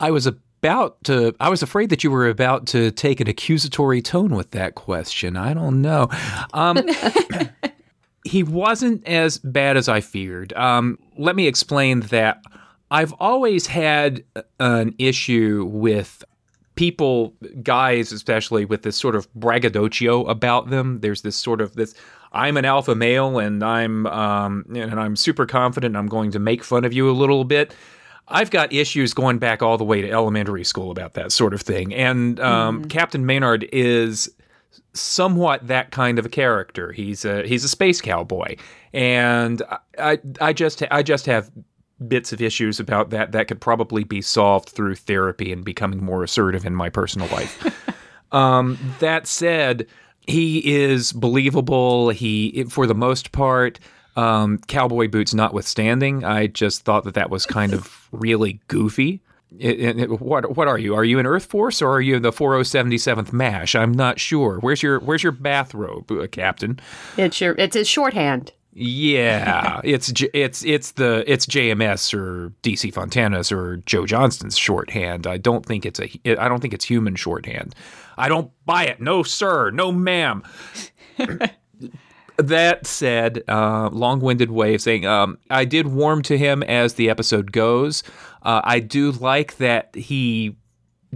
I 0.00 0.10
was 0.10 0.26
about 0.62 1.02
to. 1.04 1.34
I 1.40 1.48
was 1.48 1.62
afraid 1.62 1.90
that 1.90 2.02
you 2.02 2.10
were 2.10 2.28
about 2.28 2.66
to 2.68 2.90
take 2.90 3.20
an 3.20 3.28
accusatory 3.28 4.02
tone 4.02 4.34
with 4.34 4.50
that 4.52 4.74
question. 4.74 5.36
I 5.36 5.54
don't 5.54 5.82
know. 5.82 6.08
Um, 6.54 6.78
he 8.24 8.42
wasn't 8.42 9.06
as 9.06 9.38
bad 9.38 9.76
as 9.76 9.88
I 9.88 10.00
feared. 10.00 10.52
Um, 10.54 10.98
let 11.16 11.36
me 11.36 11.46
explain 11.46 12.00
that. 12.00 12.42
I've 12.90 13.12
always 13.14 13.66
had 13.66 14.22
an 14.60 14.94
issue 14.98 15.68
with 15.68 16.24
people, 16.76 17.34
guys 17.62 18.12
especially, 18.12 18.64
with 18.64 18.82
this 18.82 18.96
sort 18.96 19.16
of 19.16 19.32
braggadocio 19.34 20.24
about 20.26 20.70
them. 20.70 21.00
There's 21.00 21.22
this 21.22 21.36
sort 21.36 21.60
of 21.60 21.74
this. 21.74 21.94
I'm 22.32 22.56
an 22.56 22.64
alpha 22.64 22.94
male, 22.94 23.38
and 23.38 23.64
I'm 23.64 24.06
um, 24.06 24.66
and 24.74 25.00
I'm 25.00 25.16
super 25.16 25.46
confident. 25.46 25.96
I'm 25.96 26.06
going 26.06 26.30
to 26.32 26.38
make 26.38 26.62
fun 26.62 26.84
of 26.84 26.92
you 26.92 27.10
a 27.10 27.12
little 27.12 27.44
bit. 27.44 27.74
I've 28.28 28.50
got 28.50 28.72
issues 28.72 29.14
going 29.14 29.38
back 29.38 29.62
all 29.62 29.78
the 29.78 29.84
way 29.84 30.02
to 30.02 30.10
elementary 30.10 30.64
school 30.64 30.90
about 30.90 31.14
that 31.14 31.32
sort 31.32 31.54
of 31.54 31.62
thing. 31.62 31.94
And 31.94 32.40
um, 32.40 32.84
Captain 32.86 33.24
Maynard 33.24 33.68
is 33.72 34.28
somewhat 34.94 35.66
that 35.68 35.90
kind 35.90 36.18
of 36.18 36.26
a 36.26 36.28
character. 36.28 36.92
He's 36.92 37.24
a 37.24 37.46
he's 37.46 37.64
a 37.64 37.68
space 37.68 38.00
cowboy, 38.00 38.56
and 38.92 39.62
I 39.68 39.78
I, 39.98 40.18
I 40.40 40.52
just 40.52 40.82
I 40.90 41.02
just 41.02 41.26
have 41.26 41.50
bits 42.08 42.32
of 42.32 42.42
issues 42.42 42.78
about 42.78 43.10
that 43.10 43.32
that 43.32 43.48
could 43.48 43.60
probably 43.60 44.04
be 44.04 44.20
solved 44.20 44.68
through 44.68 44.94
therapy 44.94 45.52
and 45.52 45.64
becoming 45.64 46.04
more 46.04 46.22
assertive 46.22 46.66
in 46.66 46.74
my 46.74 46.90
personal 46.90 47.28
life. 47.28 47.94
um, 48.32 48.78
that 48.98 49.26
said, 49.26 49.86
he 50.26 50.74
is 50.74 51.12
believable. 51.12 52.10
He, 52.10 52.64
for 52.64 52.86
the 52.86 52.94
most 52.94 53.32
part, 53.32 53.78
um, 54.16 54.58
cowboy 54.66 55.08
boots 55.08 55.34
notwithstanding, 55.34 56.24
I 56.24 56.46
just 56.46 56.82
thought 56.84 57.04
that 57.04 57.14
that 57.14 57.30
was 57.30 57.46
kind 57.46 57.72
of 57.74 58.08
really 58.12 58.60
goofy. 58.68 59.20
It, 59.58 59.80
it- 59.80 59.98
it- 60.00 60.20
what 60.20 60.56
what 60.56 60.66
are 60.68 60.78
you? 60.78 60.94
Are 60.94 61.04
you 61.04 61.18
in 61.18 61.26
Earth 61.26 61.46
Force 61.46 61.80
or 61.80 61.90
are 61.90 62.00
you 62.00 62.18
the 62.18 62.32
4077th 62.32 63.32
Mash? 63.32 63.74
I'm 63.74 63.92
not 63.92 64.18
sure. 64.18 64.58
Where's 64.58 64.82
your 64.82 64.98
Where's 65.00 65.22
your 65.22 65.32
bathrobe, 65.32 66.10
uh, 66.10 66.26
Captain? 66.26 66.80
It's 67.16 67.40
your 67.40 67.54
it's 67.56 67.76
his 67.76 67.88
shorthand. 67.88 68.52
Yeah, 68.78 69.80
it's 69.84 70.12
it's 70.34 70.64
it's 70.64 70.90
the 70.92 71.24
it's 71.26 71.46
JMS 71.46 72.12
or 72.12 72.52
DC 72.62 72.92
Fontana's 72.92 73.50
or 73.52 73.78
Joe 73.86 74.04
Johnston's 74.04 74.58
shorthand. 74.58 75.26
I 75.26 75.38
don't 75.38 75.64
think 75.64 75.86
it's 75.86 76.00
a 76.00 76.10
I 76.38 76.48
don't 76.48 76.60
think 76.60 76.74
it's 76.74 76.84
human 76.84 77.14
shorthand. 77.16 77.74
I 78.18 78.28
don't 78.28 78.50
buy 78.66 78.84
it. 78.86 79.00
No, 79.00 79.22
sir. 79.22 79.70
No, 79.70 79.92
ma'am. 79.92 80.42
that 82.38 82.86
said, 82.86 83.42
uh, 83.48 83.88
long-winded 83.92 84.50
way 84.50 84.74
of 84.74 84.80
saying 84.80 85.06
um, 85.06 85.38
I 85.50 85.64
did 85.64 85.88
warm 85.88 86.22
to 86.22 86.36
him 86.38 86.62
as 86.62 86.94
the 86.94 87.10
episode 87.10 87.52
goes. 87.52 88.02
Uh, 88.42 88.60
I 88.64 88.80
do 88.80 89.12
like 89.12 89.56
that 89.56 89.94
he 89.94 90.56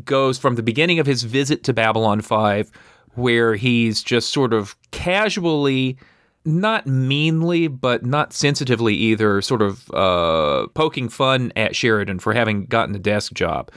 goes 0.04 0.38
from 0.38 0.54
the 0.54 0.62
beginning 0.62 0.98
of 0.98 1.06
his 1.06 1.22
visit 1.22 1.64
to 1.64 1.72
Babylon 1.72 2.20
5, 2.20 2.70
where 3.14 3.54
he's 3.54 4.02
just 4.02 4.30
sort 4.30 4.52
of 4.52 4.76
casually, 4.90 5.98
not 6.44 6.86
meanly, 6.86 7.68
but 7.68 8.04
not 8.04 8.32
sensitively 8.32 8.94
either, 8.94 9.42
sort 9.42 9.62
of 9.62 9.90
uh, 9.92 10.66
poking 10.74 11.08
fun 11.08 11.52
at 11.56 11.76
Sheridan 11.76 12.18
for 12.18 12.32
having 12.32 12.66
gotten 12.66 12.94
a 12.94 12.98
desk 12.98 13.32
job. 13.34 13.70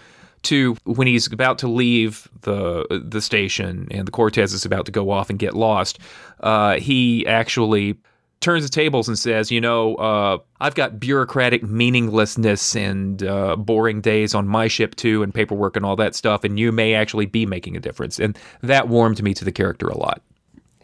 To 0.44 0.76
when 0.84 1.08
he's 1.08 1.32
about 1.32 1.58
to 1.60 1.68
leave 1.68 2.30
the 2.42 2.86
the 3.06 3.22
station 3.22 3.88
and 3.92 4.08
the 4.08 4.12
Cortez 4.12 4.54
is 4.54 4.66
about 4.66 4.86
to 4.86 4.92
go 4.92 5.10
off 5.10 5.30
and 5.30 5.40
get 5.40 5.54
lost, 5.54 6.00
uh, 6.42 6.76
he 6.76 7.26
actually 7.26 7.98
turns 8.42 8.64
the 8.64 8.70
tables 8.70 9.08
and 9.08 9.18
says, 9.18 9.52
"You 9.52 9.62
know, 9.62 9.96
uh, 9.96 10.38
I've 10.60 10.76
got 10.76 11.00
bureaucratic 11.00 11.64
meaninglessness 11.64 12.76
and 12.76 13.24
uh, 13.24 13.56
boring 13.56 14.02
days 14.02 14.36
on 14.36 14.48
my 14.48 14.68
ship 14.68 14.96
too, 14.96 15.24
and 15.24 15.34
paperwork 15.34 15.78
and 15.78 15.86
all 15.86 15.96
that 15.96 16.14
stuff, 16.14 16.44
and 16.44 16.60
you 16.60 16.74
may 16.74 16.94
actually 16.94 17.26
be 17.26 17.46
making 17.46 17.78
a 17.78 17.80
difference." 17.80 18.20
And 18.20 18.38
that 18.62 18.90
warmed 18.90 19.24
me 19.24 19.34
to 19.36 19.46
the 19.46 19.52
character 19.52 19.88
a 19.88 19.98
lot. 19.98 20.22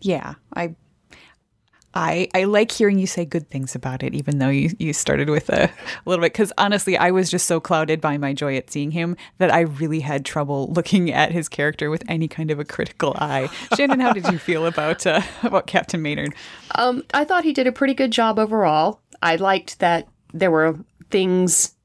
Yeah, 0.01 0.35
I, 0.55 0.73
I, 1.99 2.29
I 2.33 2.45
like 2.45 2.71
hearing 2.71 2.97
you 2.97 3.05
say 3.05 3.25
good 3.25 3.49
things 3.49 3.75
about 3.75 4.03
it, 4.03 4.15
even 4.15 4.39
though 4.39 4.47
you, 4.47 4.69
you 4.79 4.93
started 4.93 5.29
with 5.29 5.49
a, 5.49 5.65
a 5.65 5.71
little 6.05 6.23
bit. 6.23 6.31
Because 6.31 6.53
honestly, 6.57 6.97
I 6.97 7.11
was 7.11 7.29
just 7.29 7.45
so 7.45 7.59
clouded 7.59 7.99
by 7.99 8.17
my 8.17 8.31
joy 8.31 8.55
at 8.55 8.71
seeing 8.71 8.91
him 8.91 9.17
that 9.37 9.53
I 9.53 9.59
really 9.59 9.99
had 9.99 10.23
trouble 10.23 10.71
looking 10.71 11.11
at 11.11 11.33
his 11.33 11.49
character 11.49 11.89
with 11.89 12.05
any 12.07 12.29
kind 12.29 12.51
of 12.51 12.59
a 12.59 12.63
critical 12.63 13.17
eye. 13.17 13.49
Shannon, 13.75 13.99
how 13.99 14.13
did 14.13 14.27
you 14.27 14.37
feel 14.39 14.65
about 14.65 15.05
uh, 15.05 15.21
about 15.43 15.67
Captain 15.67 16.01
Maynard? 16.01 16.33
Um, 16.75 17.03
I 17.13 17.25
thought 17.25 17.43
he 17.43 17.51
did 17.51 17.67
a 17.67 17.71
pretty 17.73 17.93
good 17.93 18.11
job 18.11 18.39
overall. 18.39 19.01
I 19.21 19.35
liked 19.35 19.79
that 19.79 20.07
there 20.33 20.51
were 20.51 20.79
things 21.11 21.75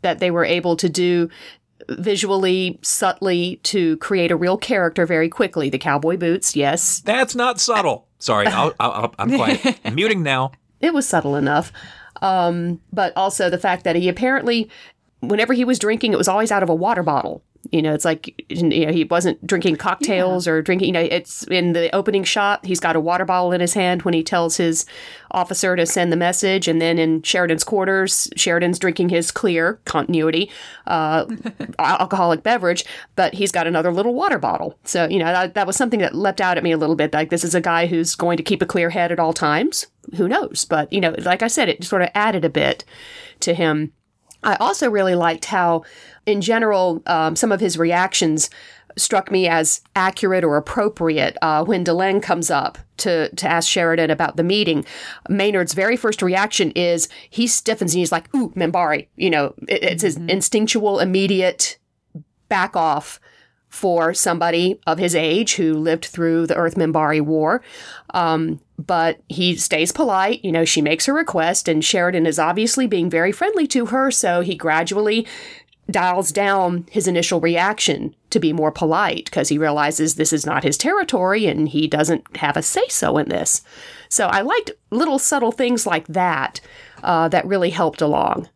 that 0.00 0.20
they 0.20 0.30
were 0.30 0.46
able 0.46 0.74
to 0.76 0.88
do 0.88 1.28
visually, 1.90 2.78
subtly 2.80 3.60
to 3.64 3.98
create 3.98 4.30
a 4.30 4.36
real 4.36 4.56
character 4.56 5.04
very 5.04 5.28
quickly. 5.28 5.68
The 5.68 5.78
cowboy 5.78 6.16
boots, 6.16 6.56
yes, 6.56 7.00
That's 7.00 7.34
not 7.34 7.60
subtle. 7.60 8.06
Sorry, 8.20 8.46
I'll, 8.48 8.72
I'll, 8.78 9.14
I'm 9.18 9.34
quiet. 9.34 9.80
I'm 9.84 9.96
muting 9.96 10.22
now. 10.22 10.52
it 10.80 10.94
was 10.94 11.08
subtle 11.08 11.34
enough. 11.34 11.72
Um, 12.22 12.80
but 12.92 13.12
also 13.16 13.50
the 13.50 13.58
fact 13.58 13.84
that 13.84 13.96
he 13.96 14.08
apparently, 14.08 14.70
whenever 15.20 15.52
he 15.52 15.64
was 15.64 15.78
drinking, 15.78 16.12
it 16.12 16.18
was 16.18 16.28
always 16.28 16.52
out 16.52 16.62
of 16.62 16.68
a 16.68 16.74
water 16.74 17.02
bottle. 17.02 17.42
You 17.70 17.82
know, 17.82 17.92
it's 17.92 18.04
like 18.04 18.42
you 18.48 18.86
know 18.86 18.92
he 18.92 19.04
wasn't 19.04 19.46
drinking 19.46 19.76
cocktails 19.76 20.48
or 20.48 20.62
drinking. 20.62 20.88
You 20.88 20.92
know, 20.92 21.00
it's 21.00 21.44
in 21.48 21.72
the 21.72 21.94
opening 21.94 22.24
shot. 22.24 22.64
He's 22.64 22.80
got 22.80 22.96
a 22.96 23.00
water 23.00 23.24
bottle 23.24 23.52
in 23.52 23.60
his 23.60 23.74
hand 23.74 24.02
when 24.02 24.14
he 24.14 24.22
tells 24.22 24.56
his 24.56 24.86
officer 25.32 25.76
to 25.76 25.86
send 25.86 26.10
the 26.10 26.16
message, 26.16 26.66
and 26.66 26.80
then 26.80 26.98
in 26.98 27.22
Sheridan's 27.22 27.62
quarters, 27.62 28.28
Sheridan's 28.34 28.78
drinking 28.78 29.10
his 29.10 29.30
clear 29.30 29.74
continuity 29.84 30.50
uh, 30.86 31.26
alcoholic 31.78 32.42
beverage, 32.42 32.84
but 33.14 33.34
he's 33.34 33.52
got 33.52 33.66
another 33.66 33.92
little 33.92 34.14
water 34.14 34.38
bottle. 34.38 34.78
So 34.84 35.06
you 35.08 35.18
know 35.18 35.26
that, 35.26 35.54
that 35.54 35.66
was 35.66 35.76
something 35.76 36.00
that 36.00 36.14
leapt 36.14 36.40
out 36.40 36.56
at 36.56 36.64
me 36.64 36.72
a 36.72 36.78
little 36.78 36.96
bit. 36.96 37.12
Like 37.12 37.30
this 37.30 37.44
is 37.44 37.54
a 37.54 37.60
guy 37.60 37.86
who's 37.86 38.14
going 38.14 38.38
to 38.38 38.42
keep 38.42 38.62
a 38.62 38.66
clear 38.66 38.90
head 38.90 39.12
at 39.12 39.20
all 39.20 39.32
times. 39.32 39.86
Who 40.16 40.28
knows? 40.28 40.64
But 40.64 40.92
you 40.92 41.00
know, 41.00 41.14
like 41.18 41.42
I 41.42 41.48
said, 41.48 41.68
it 41.68 41.84
sort 41.84 42.02
of 42.02 42.08
added 42.14 42.44
a 42.44 42.50
bit 42.50 42.84
to 43.40 43.54
him. 43.54 43.92
I 44.42 44.56
also 44.56 44.90
really 44.90 45.14
liked 45.14 45.46
how 45.46 45.84
in 46.26 46.40
general, 46.40 47.02
um, 47.06 47.36
some 47.36 47.52
of 47.52 47.60
his 47.60 47.78
reactions 47.78 48.50
struck 48.96 49.30
me 49.30 49.48
as 49.48 49.80
accurate 49.94 50.44
or 50.44 50.56
appropriate. 50.56 51.36
Uh, 51.42 51.64
when 51.64 51.84
Delenn 51.84 52.22
comes 52.22 52.50
up 52.50 52.78
to 52.98 53.34
to 53.36 53.48
ask 53.48 53.68
Sheridan 53.68 54.10
about 54.10 54.36
the 54.36 54.42
meeting, 54.42 54.84
Maynard's 55.28 55.74
very 55.74 55.96
first 55.96 56.22
reaction 56.22 56.70
is 56.72 57.08
he 57.28 57.46
stiffens 57.46 57.94
and 57.94 58.00
he's 58.00 58.12
like, 58.12 58.32
"Ooh, 58.34 58.50
Minbari. 58.50 59.08
You 59.16 59.30
know, 59.30 59.54
it, 59.68 59.82
it's 59.82 60.02
his 60.02 60.16
instinctual, 60.16 61.00
immediate 61.00 61.78
back 62.48 62.76
off 62.76 63.20
for 63.70 64.12
somebody 64.12 64.78
of 64.86 64.98
his 64.98 65.14
age 65.14 65.54
who 65.54 65.72
lived 65.74 66.04
through 66.04 66.46
the 66.46 66.56
Earth 66.56 66.74
Minbari 66.74 67.20
War. 67.20 67.62
Um, 68.12 68.60
but 68.78 69.20
he 69.28 69.56
stays 69.56 69.92
polite. 69.92 70.44
You 70.44 70.52
know, 70.52 70.64
she 70.64 70.82
makes 70.82 71.06
her 71.06 71.14
request, 71.14 71.68
and 71.68 71.84
Sheridan 71.84 72.26
is 72.26 72.38
obviously 72.38 72.86
being 72.86 73.08
very 73.08 73.32
friendly 73.32 73.66
to 73.68 73.86
her, 73.86 74.10
so 74.10 74.40
he 74.40 74.54
gradually 74.56 75.26
dials 75.90 76.30
down 76.30 76.86
his 76.90 77.08
initial 77.08 77.40
reaction 77.40 78.14
to 78.30 78.38
be 78.38 78.52
more 78.52 78.70
polite 78.70 79.24
because 79.24 79.48
he 79.48 79.58
realizes 79.58 80.14
this 80.14 80.32
is 80.32 80.46
not 80.46 80.62
his 80.62 80.78
territory 80.78 81.46
and 81.46 81.70
he 81.70 81.88
doesn't 81.88 82.36
have 82.36 82.56
a 82.56 82.62
say 82.62 82.86
so 82.88 83.18
in 83.18 83.28
this. 83.28 83.62
So 84.08 84.26
I 84.26 84.42
liked 84.42 84.70
little 84.90 85.18
subtle 85.18 85.52
things 85.52 85.86
like 85.86 86.06
that 86.06 86.60
uh, 87.02 87.28
that 87.28 87.46
really 87.46 87.70
helped 87.70 88.00
along. 88.00 88.48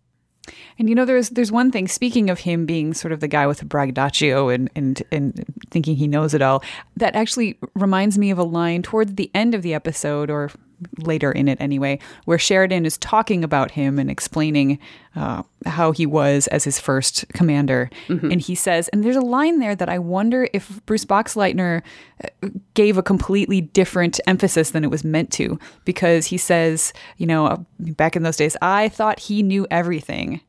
And 0.79 0.89
you 0.89 0.95
know, 0.95 1.05
there's 1.05 1.31
there's 1.31 1.53
one 1.53 1.71
thing. 1.71 1.89
Speaking 1.89 2.31
of 2.31 2.41
him 2.41 2.67
being 2.67 2.95
sort 2.95 3.13
of 3.13 3.21
the 3.21 3.29
guy 3.29 3.47
with 3.47 3.59
the 3.59 3.65
braggadocio 3.65 4.49
and 4.49 4.71
and 4.75 5.03
and 5.13 5.45
thinking 5.71 5.97
he 5.97 6.09
knows 6.09 6.35
it 6.35 6.43
all, 6.43 6.63
that 6.97 7.15
actually 7.15 7.59
reminds 7.75 8.19
me 8.19 8.31
of 8.31 8.39
a 8.39 8.45
line 8.45 8.83
towards 8.83 9.15
the 9.15 9.31
end 9.35 9.55
of 9.55 9.63
the 9.63 9.75
episode, 9.75 10.31
or 10.31 10.51
later 10.99 11.31
in 11.33 11.49
it 11.49 11.59
anyway, 11.61 11.99
where 12.25 12.39
Sheridan 12.39 12.85
is 12.87 12.99
talking 12.99 13.45
about 13.45 13.73
him 13.73 13.99
and 13.99 14.11
explaining 14.11 14.79
uh, 15.17 15.43
how 15.67 15.93
he 15.93 16.07
was 16.07 16.47
as 16.49 16.65
his 16.65 16.79
first 16.81 17.25
commander. 17.35 17.91
And 18.33 18.41
he 18.41 18.55
says, 18.55 18.89
and 18.89 19.05
there's 19.05 19.17
a 19.17 19.21
line 19.21 19.59
there 19.61 19.75
that 19.77 19.89
I 19.89 19.99
wonder 19.99 20.49
if 20.53 20.85
Bruce 20.87 21.05
Boxleitner 21.05 21.83
uh, 22.23 22.49
gave 22.75 22.99
a 22.99 23.03
completely 23.03 23.61
different 23.61 24.21
emphasis 24.27 24.71
than 24.71 24.85
it 24.85 24.91
was 24.91 25.05
meant 25.05 25.31
to, 25.33 25.59
because 25.85 26.27
he 26.27 26.37
says, 26.39 26.93
you 27.17 27.27
know, 27.27 27.47
uh, 27.47 27.57
back 27.79 28.17
in 28.17 28.23
those 28.23 28.37
days, 28.37 28.57
I 28.61 28.89
thought 28.89 29.21
he 29.21 29.43
knew 29.43 29.67
everything. 29.71 30.41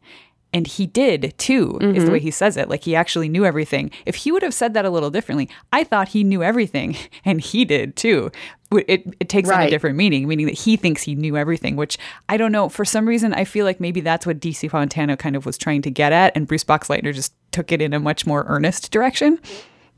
And 0.54 0.66
he 0.68 0.88
did 0.88 1.34
too, 1.38 1.78
is 1.82 2.06
the 2.06 2.12
way 2.12 2.20
he 2.20 2.32
says 2.32 2.56
it. 2.56 2.70
Like 2.70 2.86
he 2.86 2.96
actually 2.96 3.28
knew 3.28 3.44
everything. 3.44 3.92
If 4.06 4.16
he 4.16 4.32
would 4.32 4.42
have 4.42 4.54
said 4.54 4.74
that 4.74 4.86
a 4.86 4.90
little 4.90 5.10
differently, 5.10 5.50
I 5.74 5.84
thought 5.84 6.08
he 6.10 6.24
knew 6.24 6.42
everything, 6.44 6.96
and 7.26 7.42
he 7.42 7.66
did 7.66 7.98
too. 7.98 8.32
It, 8.72 9.16
it 9.20 9.30
takes 9.30 9.50
on 9.50 9.62
a 9.62 9.70
different 9.70 9.96
meaning, 9.96 10.28
meaning 10.28 10.48
that 10.48 10.58
he 10.58 10.76
thinks 10.76 11.04
he 11.04 11.16
knew 11.16 11.38
everything, 11.38 11.76
which 11.76 11.98
I 12.28 12.36
don't 12.36 12.52
know. 12.52 12.68
For 12.68 12.84
some 12.84 13.08
reason, 13.08 13.34
I 13.34 13.46
feel 13.46 13.64
like 13.66 13.80
maybe 13.80 14.02
that's 14.02 14.26
what 14.26 14.40
DC 14.40 14.70
Fontana 14.70 15.16
kind 15.16 15.36
of 15.36 15.46
was 15.46 15.58
trying 15.58 15.82
to 15.84 15.92
get 15.92 16.12
at, 16.12 16.36
and 16.36 16.48
Bruce 16.48 16.64
Boxleitner 16.64 17.14
just 17.14 17.34
took 17.52 17.72
it 17.72 17.82
in 17.82 17.94
a 17.94 18.00
much 18.00 18.26
more 18.26 18.44
earnest 18.48 18.92
direction. 18.92 19.40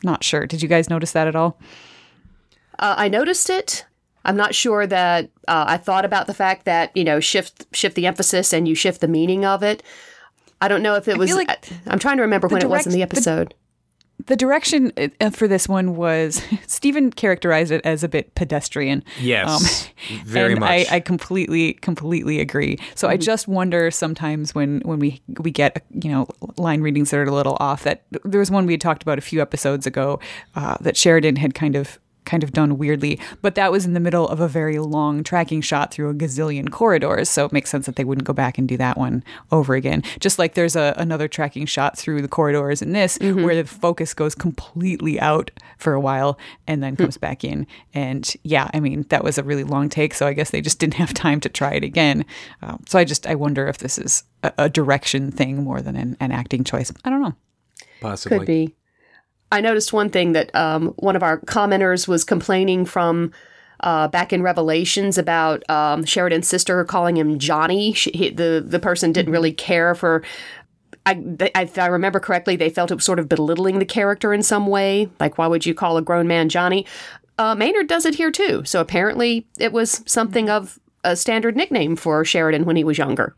Not 0.04 0.24
sure. 0.24 0.46
Did 0.46 0.62
you 0.62 0.68
guys 0.68 0.90
notice 0.90 1.14
that 1.14 1.28
at 1.28 1.36
all? 1.36 1.60
Uh, 2.78 2.96
I 2.98 3.08
noticed 3.08 3.50
it. 3.50 3.86
I'm 4.26 4.36
not 4.36 4.54
sure 4.54 4.86
that 4.86 5.26
uh, 5.48 5.66
I 5.68 5.78
thought 5.78 6.06
about 6.06 6.28
the 6.28 6.34
fact 6.34 6.66
that 6.66 6.96
you 6.96 7.04
know 7.04 7.20
shift 7.20 7.66
shift 7.74 7.96
the 7.96 8.06
emphasis 8.06 8.54
and 8.54 8.68
you 8.68 8.76
shift 8.76 9.02
the 9.02 9.08
meaning 9.08 9.46
of 9.46 9.64
it. 9.64 9.82
I 10.60 10.68
don't 10.68 10.84
know 10.84 10.96
if 10.96 11.08
it 11.08 11.18
was. 11.18 11.34
like 11.34 11.50
I, 11.50 11.94
am 11.94 12.00
trying 12.00 12.18
to 12.18 12.24
remember 12.24 12.48
when 12.48 12.62
it 12.62 12.70
was 12.70 12.86
in 12.86 12.92
the 12.92 13.00
direct- 13.00 13.14
the- 13.14 13.18
episode. 13.18 13.56
The 14.27 14.36
direction 14.36 14.91
uh, 15.19 15.29
for 15.31 15.48
this 15.48 15.67
one 15.67 15.96
was 15.96 16.41
Stephen 16.67 17.12
characterized 17.12 17.72
it 17.72 17.81
as 17.86 18.03
a 18.03 18.07
bit 18.07 18.36
pedestrian. 18.36 19.03
Yes, 19.19 19.89
very 20.25 20.53
and 20.53 20.60
much. 20.62 20.69
I, 20.91 20.98
I 20.98 21.00
completely, 21.00 21.74
completely 21.74 22.39
agree. 22.39 22.77
So 22.96 23.07
I 23.07 23.17
just 23.17 23.48
wonder 23.48 23.89
sometimes 23.91 24.53
when 24.53 24.81
when 24.81 25.00
we 25.00 25.22
we 25.39 25.51
get 25.51 25.84
you 25.91 26.12
know 26.12 26.27
line 26.57 26.81
readings 26.81 27.12
that 27.12 27.17
are 27.17 27.24
a 27.24 27.31
little 27.31 27.57
off. 27.60 27.84
That 27.84 28.03
there 28.24 28.39
was 28.39 28.51
one 28.51 28.65
we 28.65 28.74
had 28.74 28.81
talked 28.81 29.01
about 29.01 29.17
a 29.17 29.22
few 29.22 29.41
episodes 29.41 29.88
ago 29.88 30.19
uh, 30.55 30.77
that 30.81 30.96
Sheridan 30.96 31.38
had 31.38 31.53
kind 31.53 31.75
of 31.75 32.00
kind 32.27 32.43
of 32.43 32.53
done 32.53 32.77
weirdly, 32.77 33.19
but 33.41 33.55
that 33.55 33.72
was 33.72 33.86
in 33.86 33.93
the 33.93 34.00
middle 34.00 34.27
of 34.27 34.39
a 34.39 34.48
very 34.48 34.77
long 34.77 35.24
tracking 35.24 35.62
shot 35.62 35.91
through 35.91 36.10
a 36.10 36.13
gazillion 36.13 36.69
corridors. 36.69 37.29
So 37.29 37.46
it 37.46 37.51
makes 37.51 37.72
sense 37.72 37.88
that 37.88 37.96
they 37.96 38.03
wouldn't 38.03 38.27
go 38.27 38.34
back 38.34 38.60
and 38.60 38.67
do 38.67 38.77
that 38.77 38.98
one 38.98 39.24
over 39.51 39.74
again. 39.74 40.03
Just 40.19 40.38
like 40.38 40.53
there's 40.53 40.75
a, 40.75 40.93
another 40.98 41.27
tracking 41.27 41.65
shot 41.65 41.98
through 41.98 42.22
the 42.22 42.27
corridors 42.27 42.81
in 42.81 42.91
this 42.91 43.17
where 43.19 43.55
the 43.55 43.65
focus 43.65 44.13
goes 44.13 44.36
completely 44.36 45.19
out 45.19 45.50
for 45.77 45.93
a 45.93 46.00
while 46.00 46.38
and 46.67 46.84
then 46.84 46.96
comes 46.96 47.17
back 47.17 47.43
in. 47.43 47.65
And 47.93 48.31
yeah, 48.43 48.69
I 48.74 48.79
mean, 48.79 49.05
that 49.10 49.24
was 49.24 49.38
a 49.38 49.43
really 49.43 49.63
long 49.63 49.89
take. 49.89 50.13
So 50.13 50.27
I 50.27 50.34
guess 50.34 50.51
they 50.51 50.62
just 50.62 50.79
didn't 50.79 50.96
have 50.96 51.13
time 51.13 51.39
to 51.39 51.50
try 51.50 51.74
it 51.74 51.84
again. 51.84 52.25
Um, 52.62 52.84
so 52.88 53.00
I 53.00 53.05
just, 53.05 53.25
I 53.25 53.36
wonder 53.36 53.67
if 53.67 53.79
this 53.79 53.98
is 53.98 54.24
a, 54.43 54.53
a 54.57 54.69
direction 54.69 55.31
thing 55.31 55.63
more 55.63 55.81
than 55.81 55.96
an, 55.96 56.17
an 56.19 56.31
acting 56.31 56.63
choice. 56.63 56.91
I 57.05 57.10
don't 57.10 57.22
know. 57.22 57.36
Possibly. 58.01 58.38
Could 58.39 58.48
be. 58.48 58.75
I 59.51 59.62
noticed 59.62 59.94
one 59.94 60.10
thing 60.10 60.34
that 60.34 60.54
um, 60.56 60.88
one 60.98 61.16
of 61.16 61.24
our 61.24 61.39
commenters 61.42 62.08
was 62.08 62.24
complaining 62.24 62.86
from 62.86 63.32
uh, 63.82 64.08
back 64.08 64.34
in 64.34 64.42
Revelations 64.42 65.18
about 65.18 65.68
um, 65.70 66.04
Sheridan's 66.04 66.48
sister 66.48 66.84
calling 66.84 67.18
him 67.18 67.39
Johnny. 67.39 67.94
She, 67.94 68.12
he, 68.12 68.30
the 68.30 68.63
the 68.66 68.80
person 68.80 69.12
didn't 69.12 69.32
really 69.32 69.54
care 69.54 69.96
for. 69.96 70.24
I, 71.06 71.13
they, 71.13 71.51
if 71.56 71.77
I 71.77 71.86
remember 71.86 72.20
correctly, 72.20 72.58
they 72.58 72.70
felt 72.70 72.92
it 72.92 72.96
was 72.96 73.06
sort 73.06 73.20
of 73.20 73.30
belittling 73.30 73.80
the 73.80 73.86
character 73.86 74.34
in 74.34 74.44
some 74.44 74.68
way. 74.68 75.10
Like, 75.20 75.38
why 75.38 75.48
would 75.48 75.66
you 75.66 75.74
call 75.74 75.96
a 75.96 76.01
grown 76.01 76.27
man 76.27 76.50
Johnny? 76.50 76.86
Uh, 77.38 77.56
Maynard 77.56 77.88
does 77.88 78.06
it 78.06 78.16
here 78.16 78.32
too. 78.32 78.63
So 78.66 78.82
apparently, 78.82 79.48
it 79.60 79.72
was 79.72 80.04
something 80.06 80.50
of 80.50 80.80
a 81.04 81.16
standard 81.16 81.56
nickname 81.56 81.96
for 81.96 82.25
Sheridan 82.25 82.66
when 82.66 82.75
he 82.75 82.84
was 82.84 82.98
younger. 82.98 83.36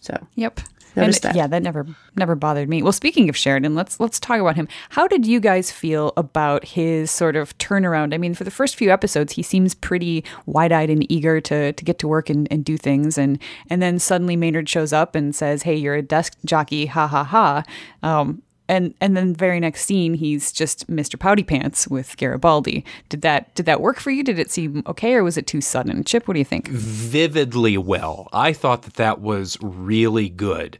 So 0.00 0.26
Yep. 0.36 0.60
Noticed 0.96 1.24
and 1.24 1.34
that. 1.34 1.38
yeah, 1.38 1.46
that 1.46 1.62
never 1.62 1.86
never 2.16 2.34
bothered 2.34 2.68
me. 2.68 2.82
Well, 2.82 2.92
speaking 2.92 3.28
of 3.28 3.36
Sheridan, 3.36 3.74
let's 3.74 4.00
let's 4.00 4.18
talk 4.18 4.40
about 4.40 4.56
him. 4.56 4.68
How 4.90 5.06
did 5.06 5.26
you 5.26 5.40
guys 5.40 5.70
feel 5.70 6.12
about 6.16 6.64
his 6.64 7.10
sort 7.10 7.36
of 7.36 7.56
turnaround? 7.58 8.14
I 8.14 8.18
mean, 8.18 8.34
for 8.34 8.44
the 8.44 8.50
first 8.50 8.76
few 8.76 8.90
episodes, 8.90 9.34
he 9.34 9.42
seems 9.42 9.74
pretty 9.74 10.24
wide-eyed 10.46 10.90
and 10.90 11.10
eager 11.10 11.40
to 11.42 11.72
to 11.72 11.84
get 11.84 11.98
to 12.00 12.08
work 12.08 12.28
and, 12.30 12.48
and 12.50 12.64
do 12.64 12.76
things, 12.76 13.16
and 13.18 13.38
and 13.68 13.80
then 13.80 13.98
suddenly 13.98 14.36
Maynard 14.36 14.68
shows 14.68 14.92
up 14.92 15.14
and 15.14 15.34
says, 15.34 15.62
"Hey, 15.62 15.76
you're 15.76 15.94
a 15.94 16.02
desk 16.02 16.36
jockey, 16.44 16.86
ha 16.86 17.06
ha 17.06 17.24
ha." 17.24 17.62
Um, 18.02 18.42
and 18.70 18.94
and 19.00 19.16
then 19.16 19.34
very 19.34 19.58
next 19.58 19.84
scene, 19.84 20.14
he's 20.14 20.52
just 20.52 20.88
Mr. 20.88 21.18
Pouty 21.18 21.42
Pants 21.42 21.88
with 21.88 22.16
Garibaldi. 22.16 22.84
Did 23.08 23.22
that 23.22 23.52
did 23.56 23.66
that 23.66 23.80
work 23.80 23.98
for 23.98 24.10
you? 24.10 24.22
Did 24.22 24.38
it 24.38 24.50
seem 24.50 24.84
okay, 24.86 25.14
or 25.14 25.24
was 25.24 25.36
it 25.36 25.48
too 25.48 25.60
sudden? 25.60 26.04
Chip, 26.04 26.28
what 26.28 26.34
do 26.34 26.38
you 26.38 26.44
think? 26.44 26.68
vividly 26.68 27.76
well. 27.76 28.28
I 28.32 28.52
thought 28.52 28.82
that 28.82 28.94
that 28.94 29.20
was 29.20 29.58
really 29.60 30.28
good. 30.28 30.78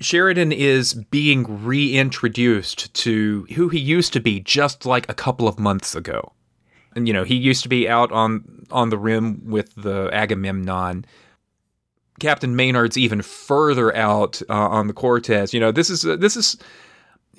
Sheridan 0.00 0.52
is 0.52 0.94
being 0.94 1.64
reintroduced 1.64 2.94
to 2.94 3.46
who 3.54 3.68
he 3.68 3.78
used 3.78 4.12
to 4.12 4.20
be 4.20 4.38
just 4.38 4.86
like 4.86 5.08
a 5.08 5.14
couple 5.14 5.48
of 5.48 5.58
months 5.58 5.96
ago. 5.96 6.32
And 6.94 7.08
you 7.08 7.14
know, 7.14 7.24
he 7.24 7.34
used 7.34 7.64
to 7.64 7.68
be 7.68 7.88
out 7.88 8.12
on 8.12 8.66
on 8.70 8.90
the 8.90 8.98
rim 8.98 9.42
with 9.44 9.74
the 9.74 10.10
Agamemnon. 10.12 11.04
Captain 12.20 12.54
Maynard's 12.54 12.96
even 12.96 13.22
further 13.22 13.94
out 13.96 14.40
uh, 14.48 14.54
on 14.54 14.86
the 14.86 14.92
Cortez. 14.92 15.52
You 15.52 15.58
know, 15.58 15.72
this 15.72 15.90
is 15.90 16.06
uh, 16.06 16.14
this 16.14 16.36
is 16.36 16.56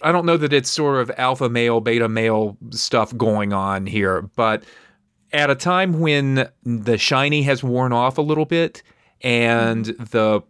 I 0.02 0.12
don't 0.12 0.25
know 0.25 0.38
that 0.38 0.54
it's 0.54 0.70
sort 0.70 1.02
of 1.02 1.12
alpha 1.18 1.50
male, 1.50 1.82
beta 1.82 2.08
male 2.08 2.58
stuff 2.72 3.16
going 3.18 3.54
on 3.54 3.86
here, 3.86 4.24
but 4.36 4.64
at 5.32 5.50
a 5.50 5.56
time 5.56 6.00
when 6.00 6.50
the 6.64 6.98
shiny 6.98 7.44
has 7.44 7.64
worn 7.64 7.92
off 7.92 8.18
a 8.18 8.22
little 8.22 8.46
bit 8.46 8.82
and 9.22 9.86
mm-hmm. 9.86 10.04
the 10.06 10.42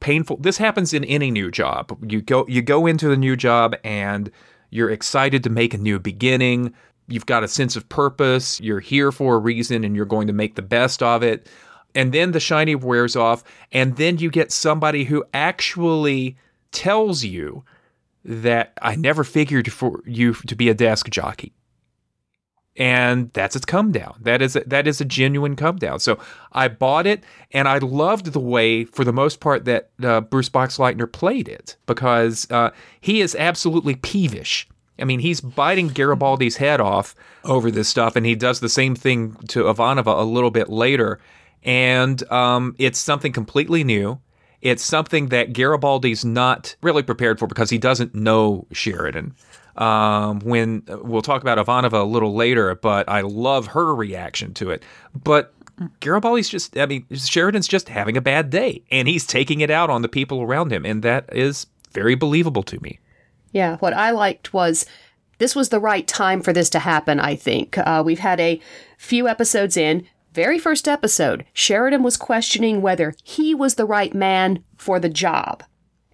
painful 0.00 0.38
this 0.38 0.56
happens 0.56 0.94
in 0.94 1.04
any 1.04 1.30
new 1.30 1.50
job. 1.50 1.96
You 2.10 2.22
go 2.22 2.46
you 2.48 2.62
go 2.62 2.86
into 2.86 3.08
the 3.08 3.16
new 3.16 3.36
job 3.36 3.76
and 3.84 4.30
you're 4.70 4.90
excited 4.90 5.44
to 5.44 5.50
make 5.50 5.74
a 5.74 5.78
new 5.78 5.98
beginning. 5.98 6.72
You've 7.06 7.26
got 7.26 7.44
a 7.44 7.48
sense 7.48 7.76
of 7.76 7.88
purpose. 7.88 8.60
You're 8.60 8.80
here 8.80 9.12
for 9.12 9.36
a 9.36 9.38
reason 9.38 9.84
and 9.84 9.94
you're 9.96 10.06
going 10.06 10.26
to 10.26 10.32
make 10.32 10.54
the 10.54 10.62
best 10.62 11.02
of 11.02 11.22
it. 11.22 11.48
And 11.94 12.12
then 12.12 12.32
the 12.32 12.40
shiny 12.40 12.74
wears 12.74 13.16
off 13.16 13.44
and 13.72 13.96
then 13.96 14.18
you 14.18 14.30
get 14.30 14.52
somebody 14.52 15.04
who 15.04 15.24
actually 15.34 16.36
tells 16.70 17.24
you 17.24 17.64
that 18.28 18.78
I 18.80 18.94
never 18.94 19.24
figured 19.24 19.72
for 19.72 20.02
you 20.06 20.34
to 20.34 20.54
be 20.54 20.68
a 20.68 20.74
desk 20.74 21.10
jockey 21.10 21.54
and 22.78 23.32
that's 23.32 23.56
its 23.56 23.64
come 23.64 23.90
down. 23.90 24.14
That 24.22 24.40
is 24.40 24.54
a, 24.54 24.60
that 24.60 24.86
is 24.86 25.00
a 25.00 25.04
genuine 25.04 25.56
come 25.56 25.76
down. 25.76 25.98
So 25.98 26.18
I 26.52 26.68
bought 26.68 27.06
it, 27.06 27.24
and 27.50 27.66
I 27.66 27.78
loved 27.78 28.26
the 28.26 28.40
way, 28.40 28.84
for 28.84 29.04
the 29.04 29.12
most 29.12 29.40
part, 29.40 29.64
that 29.64 29.90
uh, 30.02 30.20
Bruce 30.20 30.48
Boxleitner 30.48 31.10
played 31.10 31.48
it 31.48 31.76
because 31.86 32.48
uh, 32.50 32.70
he 33.00 33.20
is 33.20 33.34
absolutely 33.34 33.96
peevish. 33.96 34.68
I 35.00 35.04
mean, 35.04 35.20
he's 35.20 35.40
biting 35.40 35.88
Garibaldi's 35.88 36.56
head 36.56 36.80
off 36.80 37.16
over 37.44 37.70
this 37.70 37.88
stuff, 37.88 38.14
and 38.14 38.24
he 38.24 38.36
does 38.36 38.60
the 38.60 38.68
same 38.68 38.94
thing 38.94 39.34
to 39.48 39.64
Ivanova 39.64 40.16
a 40.18 40.24
little 40.24 40.50
bit 40.50 40.68
later. 40.68 41.18
And 41.64 42.22
um, 42.30 42.76
it's 42.78 43.00
something 43.00 43.32
completely 43.32 43.82
new. 43.82 44.20
It's 44.60 44.82
something 44.82 45.28
that 45.28 45.52
Garibaldi's 45.52 46.24
not 46.24 46.74
really 46.82 47.02
prepared 47.02 47.38
for 47.38 47.46
because 47.46 47.70
he 47.70 47.78
doesn't 47.78 48.14
know 48.14 48.66
Sheridan. 48.72 49.34
Um, 49.76 50.40
when 50.40 50.82
we'll 50.88 51.22
talk 51.22 51.40
about 51.42 51.64
Ivanova 51.64 52.00
a 52.00 52.04
little 52.04 52.34
later, 52.34 52.74
but 52.74 53.08
I 53.08 53.20
love 53.20 53.68
her 53.68 53.94
reaction 53.94 54.52
to 54.54 54.70
it. 54.70 54.82
But 55.14 55.54
Garibaldi's 56.00 56.48
just, 56.48 56.76
I 56.76 56.86
mean, 56.86 57.06
Sheridan's 57.14 57.68
just 57.68 57.88
having 57.88 58.16
a 58.16 58.20
bad 58.20 58.50
day, 58.50 58.82
and 58.90 59.06
he's 59.06 59.24
taking 59.24 59.60
it 59.60 59.70
out 59.70 59.90
on 59.90 60.02
the 60.02 60.08
people 60.08 60.42
around 60.42 60.72
him, 60.72 60.84
and 60.84 61.02
that 61.04 61.28
is 61.32 61.66
very 61.92 62.16
believable 62.16 62.64
to 62.64 62.80
me. 62.80 62.98
Yeah, 63.52 63.76
what 63.76 63.94
I 63.94 64.10
liked 64.10 64.52
was 64.52 64.84
this 65.38 65.54
was 65.54 65.68
the 65.68 65.80
right 65.80 66.06
time 66.06 66.42
for 66.42 66.52
this 66.52 66.68
to 66.70 66.80
happen, 66.80 67.20
I 67.20 67.36
think. 67.36 67.78
Uh, 67.78 68.02
we've 68.04 68.18
had 68.18 68.40
a 68.40 68.60
few 68.98 69.28
episodes 69.28 69.76
in. 69.76 70.06
Very 70.38 70.60
first 70.60 70.86
episode, 70.86 71.44
Sheridan 71.52 72.04
was 72.04 72.16
questioning 72.16 72.80
whether 72.80 73.12
he 73.24 73.56
was 73.56 73.74
the 73.74 73.84
right 73.84 74.14
man 74.14 74.62
for 74.76 75.00
the 75.00 75.08
job. 75.08 75.64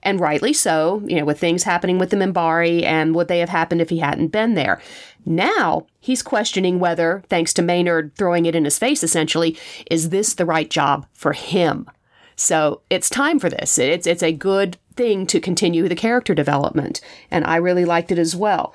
And 0.03 0.19
rightly 0.19 0.55
so, 0.55 1.03
you 1.07 1.17
know, 1.17 1.27
with 1.27 1.39
things 1.39 1.65
happening 1.65 1.99
with 1.99 2.09
the 2.09 2.17
Minbari 2.17 2.85
and 2.85 3.15
would 3.15 3.29
they 3.29 3.41
have 3.41 3.51
happened 3.51 3.83
if 3.83 3.91
he 3.91 3.99
hadn't 3.99 4.29
been 4.29 4.55
there. 4.55 4.81
Now 5.27 5.89
he's 6.01 6.23
questioning 6.23 6.79
whether, 6.79 7.23
thanks 7.29 7.53
to 7.53 7.61
Maynard 7.61 8.17
throwing 8.17 8.47
it 8.47 8.55
in 8.55 8.65
his 8.65 8.79
face 8.79 9.03
essentially, 9.03 9.59
is 9.91 10.09
this 10.09 10.33
the 10.33 10.47
right 10.47 10.71
job 10.71 11.05
for 11.13 11.35
him? 11.35 11.87
So 12.35 12.81
it's 12.89 13.11
time 13.11 13.39
for 13.39 13.51
this. 13.51 13.79
It's 13.79 14.07
it's 14.07 14.23
a 14.23 14.33
good 14.33 14.79
thing 14.97 15.27
to 15.27 15.39
continue 15.39 15.87
the 15.87 15.95
character 15.95 16.35
development, 16.35 17.01
and 17.31 17.45
I 17.45 17.57
really 17.57 17.85
liked 17.85 18.11
it 18.11 18.19
as 18.19 18.35
well. 18.35 18.75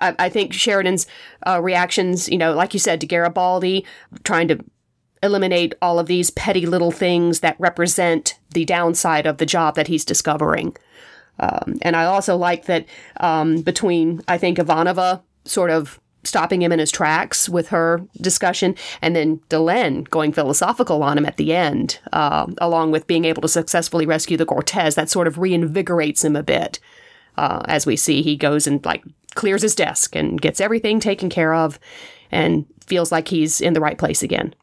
I, 0.00 0.14
I 0.18 0.28
think 0.28 0.52
Sheridan's 0.52 1.06
uh, 1.46 1.60
reactions, 1.62 2.28
you 2.28 2.38
know, 2.38 2.54
like 2.54 2.74
you 2.74 2.80
said, 2.80 3.00
to 3.00 3.06
Garibaldi, 3.06 3.84
trying 4.24 4.48
to 4.48 4.64
eliminate 5.22 5.74
all 5.82 5.98
of 5.98 6.06
these 6.06 6.30
petty 6.30 6.66
little 6.66 6.90
things 6.90 7.40
that 7.40 7.56
represent 7.58 8.38
the 8.54 8.64
downside 8.64 9.26
of 9.26 9.38
the 9.38 9.46
job 9.46 9.74
that 9.74 9.88
he's 9.88 10.04
discovering. 10.04 10.76
Um, 11.38 11.78
and 11.82 11.96
I 11.96 12.04
also 12.04 12.36
like 12.36 12.66
that 12.66 12.86
um, 13.18 13.62
between, 13.62 14.22
I 14.28 14.38
think, 14.38 14.58
Ivanova 14.58 15.22
sort 15.44 15.70
of 15.70 16.00
stopping 16.22 16.60
him 16.60 16.72
in 16.72 16.78
his 16.78 16.90
tracks 16.90 17.48
with 17.48 17.68
her 17.68 18.02
discussion, 18.20 18.74
and 19.00 19.16
then 19.16 19.40
Delenn 19.48 20.08
going 20.10 20.32
philosophical 20.32 21.02
on 21.02 21.16
him 21.16 21.24
at 21.24 21.38
the 21.38 21.54
end, 21.54 21.98
uh, 22.12 22.46
along 22.58 22.90
with 22.90 23.06
being 23.06 23.24
able 23.24 23.40
to 23.40 23.48
successfully 23.48 24.04
rescue 24.04 24.36
the 24.36 24.44
Cortez. 24.44 24.94
That 24.94 25.08
sort 25.08 25.26
of 25.26 25.36
reinvigorates 25.36 26.24
him 26.24 26.36
a 26.36 26.42
bit. 26.42 26.78
Uh, 27.38 27.62
as 27.68 27.86
we 27.86 27.96
see, 27.96 28.20
he 28.20 28.36
goes 28.36 28.66
and 28.66 28.84
like 28.84 29.02
clears 29.34 29.62
his 29.62 29.74
desk 29.74 30.14
and 30.16 30.40
gets 30.40 30.60
everything 30.60 31.00
taken 31.00 31.28
care 31.28 31.54
of, 31.54 31.78
and 32.30 32.66
feels 32.86 33.12
like 33.12 33.28
he's 33.28 33.60
in 33.60 33.72
the 33.72 33.80
right 33.80 33.98
place 33.98 34.22
again. 34.22 34.54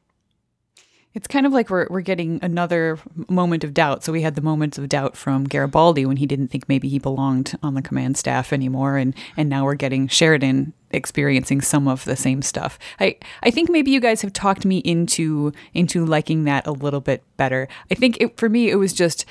It's 1.14 1.28
kind 1.28 1.48
of 1.48 1.52
like 1.52 1.72
we're, 1.72 1.88
we're 1.90 2.02
getting 2.02 2.38
another 2.44 3.00
moment 3.28 3.64
of 3.64 3.74
doubt. 3.74 4.04
So 4.04 4.12
we 4.12 4.22
had 4.22 4.36
the 4.36 4.42
moments 4.42 4.78
of 4.78 4.88
doubt 4.88 5.18
from 5.18 5.46
Garibaldi 5.46 6.06
when 6.06 6.18
he 6.18 6.28
didn't 6.28 6.50
think 6.50 6.70
maybe 6.70 6.88
he 6.88 7.00
belonged 7.00 7.58
on 7.64 7.74
the 7.74 7.82
command 7.82 8.18
staff 8.18 8.54
anymore, 8.54 8.98
and 8.98 9.16
and 9.36 9.50
now 9.50 9.64
we're 9.64 9.74
getting 9.74 10.08
Sheridan 10.08 10.74
experiencing 10.92 11.62
some 11.62 11.88
of 11.88 12.06
the 12.06 12.16
same 12.16 12.44
stuff. 12.44 12.78
I 13.00 13.18
I 13.42 13.50
think 13.50 13.70
maybe 13.70 13.90
you 13.90 14.00
guys 14.00 14.22
have 14.22 14.32
talked 14.32 14.64
me 14.64 14.78
into 14.80 15.54
into 15.74 16.06
liking 16.06 16.44
that 16.44 16.68
a 16.68 16.72
little 16.72 17.02
bit 17.02 17.24
better. 17.36 17.68
I 17.90 17.96
think 17.96 18.18
it, 18.22 18.38
for 18.38 18.48
me 18.48 18.70
it 18.70 18.76
was 18.76 18.94
just 18.94 19.26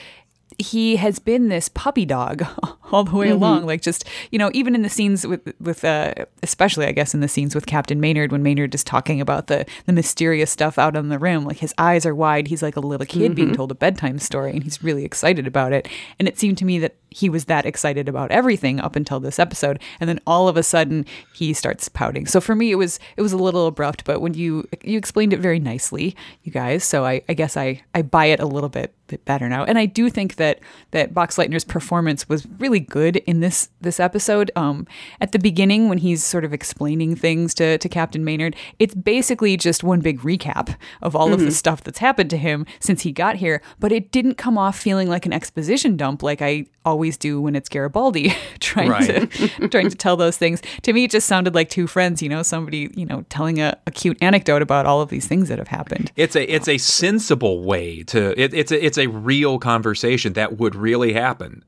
he 0.59 0.97
has 0.97 1.19
been 1.19 1.49
this 1.49 1.69
puppy 1.69 2.07
dog 2.07 2.45
all 2.93 3.05
the 3.05 3.15
way 3.15 3.27
mm-hmm. 3.27 3.37
along 3.37 3.67
like 3.67 3.81
just 3.81 4.05
you 4.31 4.39
know 4.39 4.51
even 4.55 4.75
in 4.75 4.83
the 4.83 4.89
scenes 4.89 5.27
with 5.27 5.53
with 5.61 5.85
uh 5.85 6.15
especially 6.43 6.87
i 6.87 6.93
guess 6.93 7.15
in 7.15 7.21
the 7.21 7.29
scenes 7.29 7.55
with 7.55 7.67
captain 7.67 8.01
maynard 8.01 8.33
when 8.33 8.43
maynard 8.43 8.75
is 8.75 8.85
talking 8.85 9.21
about 9.21 9.49
the 9.49 9.67
the 9.87 9.93
mysterious 9.93 10.51
stuff 10.51 10.79
out 10.79 10.97
on 10.97 11.09
the 11.09 11.19
rim 11.19 11.45
like 11.45 11.59
his 11.59 11.75
eyes 11.79 12.07
are 12.07 12.15
wide 12.15 12.49
he's 12.49 12.63
like 12.63 12.77
a 12.77 12.81
little 12.81 13.07
kid 13.07 13.33
mm-hmm. 13.33 13.35
being 13.35 13.55
told 13.55 13.71
a 13.71 13.75
bedtime 13.75 14.19
story 14.19 14.53
and 14.53 14.63
he's 14.63 14.83
really 14.83 15.05
excited 15.05 15.47
about 15.47 15.73
it 15.73 15.89
and 16.19 16.29
it 16.29 16.39
seemed 16.39 16.57
to 16.57 16.65
me 16.65 16.79
that 16.79 16.97
he 17.11 17.29
was 17.29 17.47
that 17.47 17.67
excited 17.67 18.09
about 18.09 18.31
everything 18.31 18.81
up 18.81 18.97
until 18.97 19.21
this 19.21 19.39
episode 19.39 19.81
and 20.01 20.09
then 20.09 20.21
all 20.27 20.49
of 20.49 20.57
a 20.57 20.63
sudden 20.63 21.05
he 21.35 21.53
starts 21.53 21.89
pouting 21.89 22.27
so 22.27 22.41
for 22.41 22.55
me 22.55 22.71
it 22.71 22.77
was 22.77 22.99
it 23.17 23.23
was 23.23 23.33
a 23.33 23.37
little 23.37 23.67
abrupt 23.67 24.05
but 24.05 24.21
when 24.21 24.35
you 24.35 24.67
you 24.83 24.97
explained 24.97 25.33
it 25.33 25.41
very 25.41 25.59
nicely 25.59 26.17
you 26.43 26.53
guys 26.53 26.85
so 26.85 27.05
i 27.05 27.21
i 27.29 27.35
guess 27.35 27.57
i 27.57 27.83
i 27.95 28.03
buy 28.03 28.27
it 28.27 28.41
a 28.41 28.47
little 28.47 28.69
bit 28.69 28.96
bit 29.07 29.25
better 29.25 29.49
now 29.49 29.65
and 29.65 29.79
i 29.79 29.87
do 29.87 30.11
think 30.11 30.37
that 30.37 30.61
that 30.91 31.15
boxleitner's 31.15 31.65
performance 31.65 32.29
was 32.29 32.47
really 32.59 32.81
good 32.81 33.17
in 33.19 33.41
this 33.41 33.69
this 33.81 34.01
episode 34.01 34.51
um 34.57 34.87
at 35.21 35.33
the 35.33 35.39
beginning 35.39 35.89
when 35.89 35.99
he's 35.99 36.25
sort 36.25 36.45
of 36.45 36.53
explaining 36.53 37.15
things 37.15 37.55
to 37.55 37.79
to 37.79 37.89
captain 37.89 38.25
maynard 38.25 38.55
it's 38.79 38.95
basically 38.95 39.57
just 39.57 39.85
one 39.85 40.01
big 40.01 40.21
recap 40.21 40.77
of 41.03 41.15
all 41.15 41.27
mm-hmm. 41.27 41.35
of 41.35 41.41
the 41.41 41.47
mm-hmm. 41.47 41.53
stuff 41.53 41.83
that's 41.83 41.99
happened 41.99 42.31
to 42.31 42.37
him 42.37 42.67
since 42.81 43.03
he 43.03 43.13
got 43.13 43.37
here 43.37 43.63
but 43.79 43.93
it 43.93 44.11
didn't 44.11 44.35
come 44.35 44.59
off 44.59 44.79
feeling 44.79 45.09
like 45.09 45.27
an 45.27 45.33
exposition 45.33 45.97
dump 45.97 46.23
like 46.23 46.43
i 46.43 46.67
always 46.87 47.17
do 47.17 47.41
when 47.41 47.57
it's 47.57 47.69
Garibaldi 47.69 48.33
trying 48.61 48.89
right. 48.89 49.29
to 49.29 49.69
trying 49.69 49.91
to 49.91 49.97
tell 49.97 50.17
those 50.17 50.39
things. 50.39 50.63
To 50.83 50.93
me, 50.93 51.05
it 51.05 51.11
just 51.11 51.27
sounded 51.27 51.55
like 51.55 51.69
two 51.69 51.87
friends, 51.87 52.23
you 52.23 52.29
know, 52.29 52.43
somebody, 52.43 52.91
you 52.95 53.05
know, 53.05 53.25
telling 53.29 53.61
a, 53.61 53.77
a 53.87 53.91
cute 53.91 54.17
anecdote 54.23 54.63
about 54.63 54.87
all 54.87 55.03
of 55.03 55.11
these 55.11 55.27
things 55.27 55.49
that 55.49 55.59
have 55.59 55.69
happened. 55.69 56.13
It's 56.17 56.37
a 56.37 56.51
it's 56.51 56.69
a 56.69 56.79
sensible 56.79 57.65
way 57.65 58.05
to 58.05 58.41
it, 58.41 58.55
it's 58.55 58.71
a 58.71 58.87
it's 58.87 58.96
a 58.99 59.07
real 59.07 59.59
conversation 59.59 60.35
that 60.35 60.59
would 60.59 60.75
really 60.75 61.13
happen. 61.13 61.65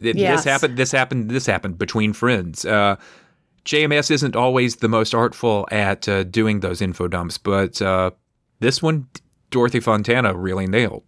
It, 0.00 0.16
yes. 0.16 0.38
This 0.38 0.44
happened. 0.44 0.76
This 0.76 0.92
happened. 0.92 1.30
This 1.30 1.46
happened 1.46 1.78
between 1.78 2.12
friends. 2.12 2.64
Uh, 2.64 2.96
JMS 3.64 4.10
isn't 4.10 4.36
always 4.36 4.76
the 4.76 4.88
most 4.88 5.14
artful 5.14 5.68
at 5.70 6.08
uh, 6.08 6.24
doing 6.24 6.60
those 6.60 6.80
info 6.80 7.08
dumps, 7.08 7.36
but 7.36 7.82
uh, 7.82 8.12
this 8.60 8.82
one, 8.82 9.08
Dorothy 9.50 9.80
Fontana 9.80 10.34
really 10.34 10.66
nailed. 10.66 11.02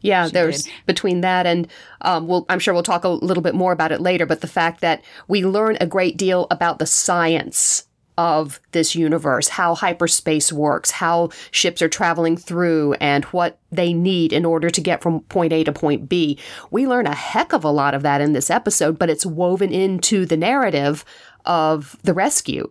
Yeah, 0.00 0.26
she 0.26 0.32
there's 0.32 0.62
did. 0.62 0.72
between 0.86 1.22
that 1.22 1.44
and 1.44 1.66
um, 2.02 2.28
we'll, 2.28 2.46
I'm 2.48 2.60
sure 2.60 2.72
we'll 2.72 2.84
talk 2.84 3.04
a 3.04 3.08
little 3.08 3.42
bit 3.42 3.54
more 3.54 3.72
about 3.72 3.90
it 3.90 4.00
later. 4.00 4.26
But 4.26 4.40
the 4.40 4.46
fact 4.46 4.80
that 4.80 5.02
we 5.26 5.44
learn 5.44 5.76
a 5.80 5.86
great 5.86 6.16
deal 6.16 6.46
about 6.50 6.78
the 6.78 6.86
science 6.86 7.87
of 8.18 8.60
this 8.72 8.96
universe, 8.96 9.48
how 9.48 9.76
hyperspace 9.76 10.52
works, 10.52 10.90
how 10.90 11.30
ships 11.52 11.80
are 11.80 11.88
traveling 11.88 12.36
through, 12.36 12.94
and 12.94 13.24
what 13.26 13.60
they 13.70 13.92
need 13.92 14.32
in 14.32 14.44
order 14.44 14.68
to 14.68 14.80
get 14.80 15.00
from 15.00 15.20
point 15.20 15.52
A 15.52 15.62
to 15.62 15.72
point 15.72 16.08
B. 16.08 16.36
We 16.72 16.88
learn 16.88 17.06
a 17.06 17.14
heck 17.14 17.52
of 17.52 17.62
a 17.62 17.70
lot 17.70 17.94
of 17.94 18.02
that 18.02 18.20
in 18.20 18.32
this 18.32 18.50
episode, 18.50 18.98
but 18.98 19.08
it's 19.08 19.24
woven 19.24 19.72
into 19.72 20.26
the 20.26 20.36
narrative 20.36 21.04
of 21.44 21.96
the 22.02 22.12
rescue. 22.12 22.68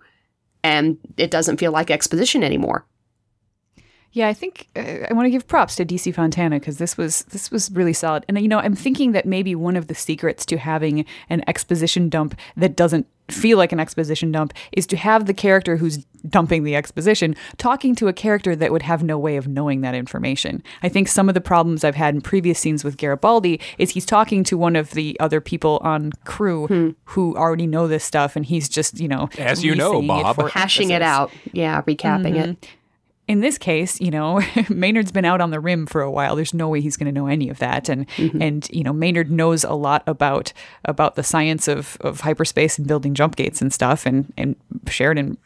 And 0.64 0.98
it 1.16 1.32
doesn't 1.32 1.58
feel 1.62 1.72
like 1.72 1.90
exposition 1.90 2.44
anymore. 2.44 2.86
Yeah, 4.18 4.30
I 4.30 4.34
think 4.34 4.68
uh, 4.76 5.06
I 5.08 5.14
want 5.14 5.28
to 5.28 5.30
give 5.30 5.48
props 5.48 5.76
to 5.76 5.86
DC 5.86 6.12
Fontana 6.16 6.60
because 6.60 6.80
this 6.80 6.98
was 6.98 7.22
this 7.26 7.52
was 7.52 7.70
really 7.70 7.94
solid. 7.94 8.26
And 8.28 8.40
you 8.40 8.48
know, 8.48 8.58
I'm 8.58 8.74
thinking 8.74 9.12
that 9.12 9.28
maybe 9.28 9.54
one 9.54 9.76
of 9.76 9.86
the 9.86 9.94
secrets 9.94 10.44
to 10.48 10.58
having 10.58 11.06
an 11.30 11.44
exposition 11.48 12.10
dump 12.10 12.34
that 12.56 12.76
doesn't 12.76 13.06
feel 13.30 13.60
like 13.60 13.72
an 13.72 13.80
exposition 13.80 14.32
dump 14.32 14.56
is 14.72 14.88
to 14.88 14.98
have 14.98 15.28
the 15.28 15.36
character 15.36 15.78
who's 15.78 16.04
dumping 16.28 16.64
the 16.64 16.76
exposition 16.76 17.36
talking 17.58 17.94
to 17.94 18.08
a 18.08 18.14
character 18.14 18.56
that 18.56 18.72
would 18.72 18.82
have 18.82 19.04
no 19.04 19.20
way 19.20 19.38
of 19.38 19.48
knowing 19.48 19.82
that 19.82 19.94
information. 19.94 20.64
I 20.82 20.90
think 20.90 21.10
some 21.10 21.30
of 21.30 21.36
the 21.36 21.42
problems 21.42 21.84
I've 21.84 21.94
had 21.94 22.16
in 22.16 22.22
previous 22.22 22.58
scenes 22.58 22.84
with 22.84 22.98
Garibaldi 22.98 23.60
is 23.78 23.92
he's 23.92 24.06
talking 24.06 24.44
to 24.46 24.58
one 24.58 24.76
of 24.76 24.92
the 24.92 25.16
other 25.20 25.42
people 25.42 25.80
on 25.84 26.12
crew 26.26 26.66
hmm. 26.66 26.90
who 27.06 27.38
already 27.38 27.68
know 27.68 27.88
this 27.88 28.04
stuff 28.04 28.36
and 28.36 28.48
he's 28.48 28.68
just, 28.68 29.00
you 29.00 29.08
know, 29.08 29.30
as 29.38 29.64
you 29.64 29.76
know, 29.76 30.02
Bob, 30.02 30.50
hashing 30.50 30.90
it 30.90 31.04
out. 31.04 31.32
Yeah, 31.52 31.84
recapping 31.84 32.34
mm-hmm. 32.34 32.52
it 32.52 32.68
in 33.28 33.42
this 33.42 33.58
case, 33.58 34.00
you 34.00 34.10
know, 34.10 34.42
Maynard's 34.70 35.12
been 35.12 35.26
out 35.26 35.42
on 35.42 35.52
the 35.52 35.60
rim 35.60 35.86
for 35.86 36.02
a 36.02 36.12
while. 36.12 36.36
There's 36.36 36.54
no 36.54 36.70
way 36.70 36.82
he's 36.82 36.98
going 36.98 37.14
to 37.14 37.18
know 37.18 37.28
any 37.28 37.50
of 37.50 37.60
that, 37.60 37.90
and 37.90 38.08
mm-hmm. 38.12 38.42
and 38.42 38.70
you 38.72 38.84
know, 38.84 38.94
Maynard 38.94 39.30
knows 39.30 39.64
a 39.64 39.74
lot 39.74 40.04
about 40.08 40.54
about 40.86 41.16
the 41.16 41.24
science 41.24 41.68
of 41.68 41.98
of 42.02 42.22
hyperspace 42.22 42.78
and 42.78 42.88
building 42.88 43.14
jump 43.14 43.36
gates 43.36 43.62
and 43.62 43.74
stuff, 43.74 44.06
and 44.06 44.34
and 44.38 44.56
Sheridan 44.88 45.38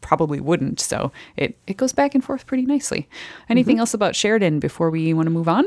probably 0.00 0.40
wouldn't. 0.40 0.80
So 0.80 1.12
it 1.36 1.58
it 1.66 1.76
goes 1.76 1.92
back 1.92 2.14
and 2.14 2.24
forth 2.24 2.46
pretty 2.46 2.64
nicely. 2.64 3.08
Anything 3.48 3.76
mm-hmm. 3.76 3.80
else 3.80 3.94
about 3.94 4.14
Sheridan 4.14 4.60
before 4.60 4.90
we 4.90 5.12
want 5.12 5.26
to 5.26 5.30
move 5.30 5.48
on? 5.48 5.66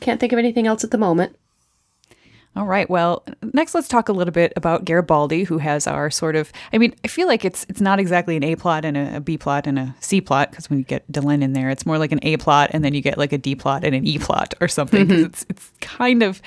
Can't 0.00 0.20
think 0.20 0.32
of 0.32 0.38
anything 0.38 0.66
else 0.66 0.82
at 0.84 0.90
the 0.90 0.98
moment. 0.98 1.36
All 2.56 2.64
right. 2.64 2.88
Well, 2.88 3.22
next 3.52 3.74
let's 3.74 3.86
talk 3.86 4.08
a 4.08 4.12
little 4.12 4.32
bit 4.32 4.54
about 4.56 4.86
Garibaldi, 4.86 5.44
who 5.44 5.58
has 5.58 5.86
our 5.86 6.10
sort 6.10 6.36
of. 6.36 6.50
I 6.72 6.78
mean, 6.78 6.94
I 7.04 7.08
feel 7.08 7.26
like 7.26 7.44
it's 7.44 7.66
it's 7.68 7.82
not 7.82 8.00
exactly 8.00 8.34
an 8.34 8.42
A 8.42 8.56
plot 8.56 8.86
and 8.86 8.96
a, 8.96 9.16
a 9.16 9.20
B 9.20 9.36
plot 9.36 9.66
and 9.66 9.78
a 9.78 9.94
C 10.00 10.22
plot 10.22 10.50
because 10.50 10.70
when 10.70 10.78
you 10.78 10.84
get 10.86 11.10
Delenn 11.12 11.42
in 11.42 11.52
there, 11.52 11.68
it's 11.68 11.84
more 11.84 11.98
like 11.98 12.12
an 12.12 12.20
A 12.22 12.38
plot 12.38 12.70
and 12.72 12.82
then 12.82 12.94
you 12.94 13.02
get 13.02 13.18
like 13.18 13.34
a 13.34 13.38
D 13.38 13.54
plot 13.54 13.84
and 13.84 13.94
an 13.94 14.06
E 14.06 14.18
plot 14.18 14.54
or 14.62 14.68
something 14.68 15.06
because 15.06 15.18
mm-hmm. 15.18 15.26
it's 15.26 15.46
it's 15.50 15.70
kind 15.82 16.22
of 16.22 16.40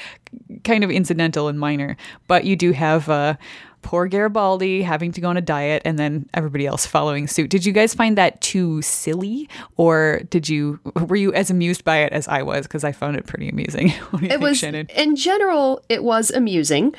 kind 0.64 0.84
of 0.84 0.90
incidental 0.90 1.48
and 1.48 1.60
minor. 1.60 1.96
But 2.28 2.44
you 2.44 2.56
do 2.56 2.72
have 2.72 3.08
uh, 3.08 3.36
poor 3.82 4.08
Garibaldi 4.08 4.82
having 4.82 5.12
to 5.14 5.22
go 5.22 5.30
on 5.30 5.38
a 5.38 5.42
diet 5.42 5.82
and 5.86 5.98
then 5.98 6.30
everybody 6.34 6.66
else 6.68 6.86
following 6.86 7.28
suit. 7.28 7.50
Did 7.50 7.66
you 7.66 7.72
guys 7.72 7.94
find 7.94 8.18
that 8.18 8.40
too 8.42 8.82
silly 8.82 9.50
or 9.78 10.22
did 10.30 10.50
you 10.50 10.80
were 11.08 11.16
you 11.16 11.34
as 11.34 11.50
amused 11.50 11.84
by 11.84 11.98
it 12.00 12.14
as 12.14 12.28
I 12.28 12.44
was 12.44 12.68
because 12.68 12.84
I 12.84 12.92
found 12.92 13.18
it 13.18 13.26
pretty 13.26 13.50
amusing. 13.50 13.90
What 14.12 14.20
do 14.20 14.26
you 14.26 14.28
it 14.28 14.30
think, 14.32 14.42
was 14.42 14.58
Shannon? 14.58 14.88
in 14.96 15.16
general 15.16 15.84
it 15.90 16.04
was 16.04 16.32
amusing 16.32 16.94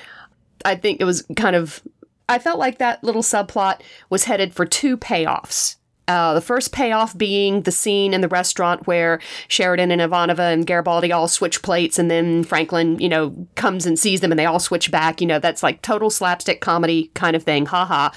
i 0.65 0.75
think 0.75 1.01
it 1.01 1.05
was 1.05 1.23
kind 1.37 1.57
of 1.57 1.83
i 2.29 2.39
felt 2.39 2.59
like 2.59 2.79
that 2.79 3.03
little 3.03 3.23
subplot 3.23 3.81
was 4.11 4.25
headed 4.25 4.55
for 4.55 4.65
two 4.67 4.97
payoffs 4.97 5.77
uh, 6.11 6.35
the 6.35 6.41
first 6.41 6.73
payoff 6.73 7.17
being 7.17 7.63
the 7.63 7.71
scene 7.71 8.13
in 8.13 8.21
the 8.21 8.27
restaurant 8.27 8.85
where 8.89 9.21
Sheridan 9.47 9.93
and 9.93 10.01
Ivanova 10.01 10.53
and 10.53 10.67
Garibaldi 10.67 11.13
all 11.13 11.29
switch 11.29 11.63
plates, 11.63 12.01
and 12.01 12.11
then 12.11 12.43
Franklin, 12.43 12.99
you 12.99 13.09
know, 13.09 13.47
comes 13.55 13.87
and 13.87 13.97
sees 13.97 14.21
them, 14.21 14.33
and 14.33 14.39
they 14.39 14.45
all 14.45 14.59
switch 14.59 14.91
back. 14.91 15.21
You 15.21 15.29
know, 15.29 15.39
that's 15.39 15.63
like 15.63 15.83
total 15.83 16.11
slapstick 16.11 16.61
comedy 16.61 17.13
kind 17.15 17.37
of 17.37 17.45
thing, 17.45 17.67
haha. 17.67 18.11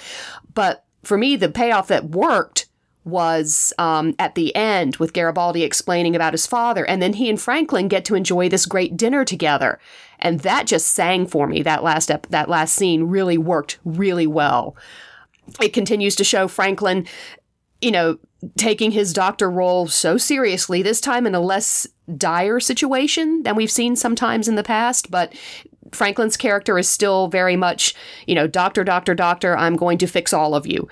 But 0.55 0.83
for 1.03 1.19
me, 1.19 1.35
the 1.35 1.49
payoff 1.49 1.87
that 1.89 2.05
worked 2.05 2.65
was 3.05 3.73
um, 3.77 4.15
at 4.17 4.33
the 4.33 4.55
end 4.55 4.95
with 4.95 5.13
Garibaldi 5.13 5.61
explaining 5.61 6.15
about 6.15 6.33
his 6.33 6.47
father, 6.47 6.83
and 6.87 6.99
then 6.99 7.13
he 7.13 7.29
and 7.29 7.39
Franklin 7.39 7.87
get 7.89 8.05
to 8.05 8.15
enjoy 8.15 8.49
this 8.49 8.65
great 8.65 8.97
dinner 8.97 9.23
together, 9.23 9.79
and 10.17 10.39
that 10.39 10.65
just 10.65 10.87
sang 10.87 11.27
for 11.27 11.45
me. 11.45 11.61
That 11.61 11.83
last 11.83 12.09
ep- 12.09 12.25
that 12.31 12.49
last 12.49 12.73
scene 12.73 13.03
really 13.03 13.37
worked 13.37 13.77
really 13.85 14.25
well. 14.25 14.75
It 15.61 15.73
continues 15.73 16.15
to 16.15 16.23
show 16.23 16.47
Franklin, 16.47 17.05
you 17.83 17.91
know, 17.91 18.17
taking 18.57 18.91
his 18.91 19.13
doctor 19.13 19.49
role 19.49 19.87
so 19.87 20.17
seriously. 20.17 20.81
This 20.81 21.01
time 21.01 21.27
in 21.27 21.35
a 21.35 21.39
less 21.39 21.87
dire 22.17 22.59
situation 22.59 23.43
than 23.43 23.55
we've 23.55 23.71
seen 23.71 23.95
sometimes 23.95 24.47
in 24.47 24.55
the 24.55 24.63
past, 24.63 25.11
but. 25.11 25.33
Franklin's 25.91 26.37
character 26.37 26.79
is 26.79 26.89
still 26.89 27.27
very 27.27 27.55
much, 27.55 27.93
you 28.25 28.33
know, 28.33 28.47
doctor, 28.47 28.83
doctor, 28.83 29.13
doctor, 29.13 29.55
I'm 29.55 29.75
going 29.75 29.99
to 29.99 30.07
fix 30.07 30.33
all 30.33 30.55
of 30.55 30.65
you. 30.65 30.87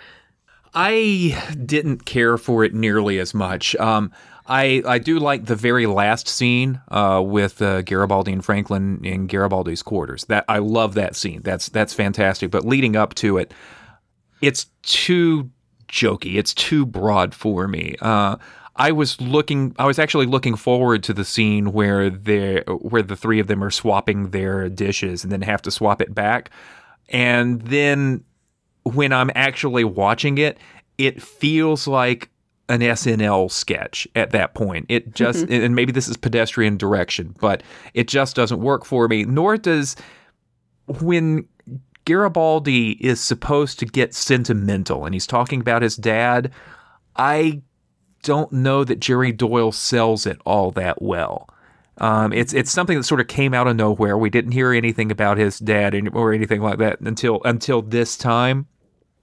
I 0.75 1.41
didn't 1.65 2.06
care 2.06 2.38
for 2.38 2.63
it 2.63 2.75
nearly 2.75 3.17
as 3.17 3.34
much. 3.34 3.75
Um, 3.77 4.12
I 4.47 4.82
I 4.86 4.99
do 4.99 5.19
like 5.19 5.45
the 5.45 5.56
very 5.56 5.86
last 5.86 6.27
scene 6.27 6.82
uh, 6.89 7.21
with 7.25 7.62
uh, 7.62 7.82
Garibaldi 7.84 8.34
and 8.34 8.43
Franklin 8.43 8.99
in 9.04 9.27
Garibaldi's 9.27 9.84
quarters. 9.84 10.25
That 10.25 10.45
I 10.47 10.60
love 10.60 10.93
that 10.95 11.15
scene. 11.15 11.41
That's 11.41 11.69
that's 11.69 11.93
fantastic. 11.93 12.51
But 12.51 12.65
leading 12.65 12.95
up 12.95 13.13
to 13.15 13.38
it, 13.38 13.54
it's 14.41 14.67
too 14.84 15.49
jokey. 15.91 16.38
It's 16.38 16.54
too 16.54 16.86
broad 16.86 17.36
for 17.36 17.67
me. 17.67 17.95
Uh, 18.01 18.38
I 18.75 18.91
was 18.91 19.19
looking. 19.19 19.75
I 19.77 19.86
was 19.86 19.99
actually 19.99 20.25
looking 20.25 20.56
forward 20.56 21.04
to 21.04 21.13
the 21.13 21.25
scene 21.25 21.73
where 21.73 22.10
they 22.10 22.63
where 22.67 23.04
the 23.04 23.15
three 23.15 23.39
of 23.39 23.47
them 23.47 23.63
are 23.63 23.69
swapping 23.69 24.32
their 24.32 24.69
dishes 24.69 25.23
and 25.23 25.32
then 25.32 25.41
have 25.41 25.62
to 25.63 25.71
swap 25.71 26.01
it 26.01 26.15
back. 26.15 26.49
And 27.10 27.62
then 27.62 28.23
when 28.84 29.12
I'm 29.12 29.30
actually 29.36 29.84
watching 29.84 30.38
it, 30.38 30.58
it 30.97 31.21
feels 31.21 31.88
like 31.88 32.30
an 32.69 32.80
SNL 32.80 33.51
sketch 33.51 34.08
at 34.15 34.32
that 34.32 34.54
point. 34.54 34.86
It 34.88 35.13
just, 35.13 35.49
and 35.49 35.75
maybe 35.75 35.91
this 35.91 36.08
is 36.08 36.15
pedestrian 36.15 36.77
direction, 36.77 37.36
but 37.41 37.63
it 37.93 38.08
just 38.08 38.34
doesn't 38.36 38.62
work 38.62 38.86
for 38.86 39.10
me. 39.10 39.25
Nor 39.25 39.58
does 39.58 39.97
when 41.01 41.47
Garibaldi 42.12 42.91
is 43.00 43.21
supposed 43.21 43.80
to 43.80 43.86
get 43.86 44.13
sentimental 44.13 45.06
and 45.06 45.15
he's 45.15 45.26
talking 45.26 45.62
about 45.62 45.82
his 45.82 45.95
dad, 45.95 46.52
I 47.15 47.62
don't 48.24 48.52
know 48.52 48.84
that 48.84 49.00
Jerry 49.00 49.32
Doyle 49.32 49.71
sells 49.71 50.26
it 50.26 50.38
all 50.45 50.71
that 50.71 51.02
well. 51.02 51.47
Um, 52.00 52.34
it's 52.34 52.54
it's 52.54 52.69
something 52.69 52.97
that 52.97 53.06
sort 53.06 53.21
of 53.21 53.28
came 53.28 53.54
out 53.54 53.67
of 53.67 53.78
nowhere. 53.78 54.17
We 54.17 54.30
didn't 54.30 54.52
hear 54.52 54.74
anything 54.74 55.10
about 55.10 55.38
his 55.38 55.58
dad 55.58 55.95
or 56.13 56.34
anything 56.34 56.62
like 56.62 56.80
that 56.80 57.00
until 57.00 57.39
until 57.45 57.82
this 57.82 58.17
time. 58.17 58.67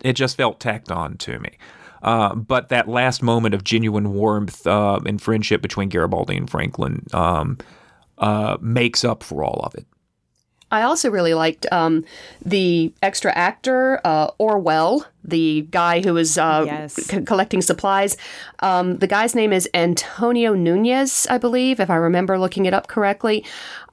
It 0.00 0.14
just 0.14 0.36
felt 0.36 0.58
tacked 0.58 0.90
on 0.90 1.18
to 1.18 1.38
me. 1.40 1.58
Uh, 2.02 2.34
but 2.36 2.70
that 2.70 2.88
last 2.88 3.22
moment 3.22 3.54
of 3.54 3.64
genuine 3.64 4.14
warmth 4.14 4.66
uh, 4.66 5.00
and 5.04 5.20
friendship 5.20 5.60
between 5.60 5.90
Garibaldi 5.90 6.38
and 6.38 6.48
Franklin 6.48 7.04
um, 7.12 7.58
uh, 8.16 8.56
makes 8.62 9.04
up 9.04 9.22
for 9.22 9.44
all 9.44 9.60
of 9.64 9.74
it. 9.74 9.86
I 10.70 10.82
also 10.82 11.10
really 11.10 11.32
liked 11.32 11.66
um, 11.72 12.04
the 12.44 12.92
extra 13.02 13.32
actor 13.32 14.00
uh, 14.04 14.30
Orwell, 14.38 15.06
the 15.24 15.66
guy 15.70 16.02
who 16.02 16.12
was 16.14 16.36
uh, 16.36 16.64
Yes. 16.66 16.94
c- 16.94 17.22
collecting 17.22 17.62
supplies. 17.62 18.16
Um, 18.60 18.98
the 18.98 19.06
guy's 19.06 19.34
name 19.34 19.52
is 19.52 19.66
Antonio 19.72 20.52
Nunez, 20.54 21.26
I 21.30 21.38
believe, 21.38 21.80
if 21.80 21.88
I 21.88 21.96
remember 21.96 22.38
looking 22.38 22.66
it 22.66 22.74
up 22.74 22.86
correctly. 22.86 23.44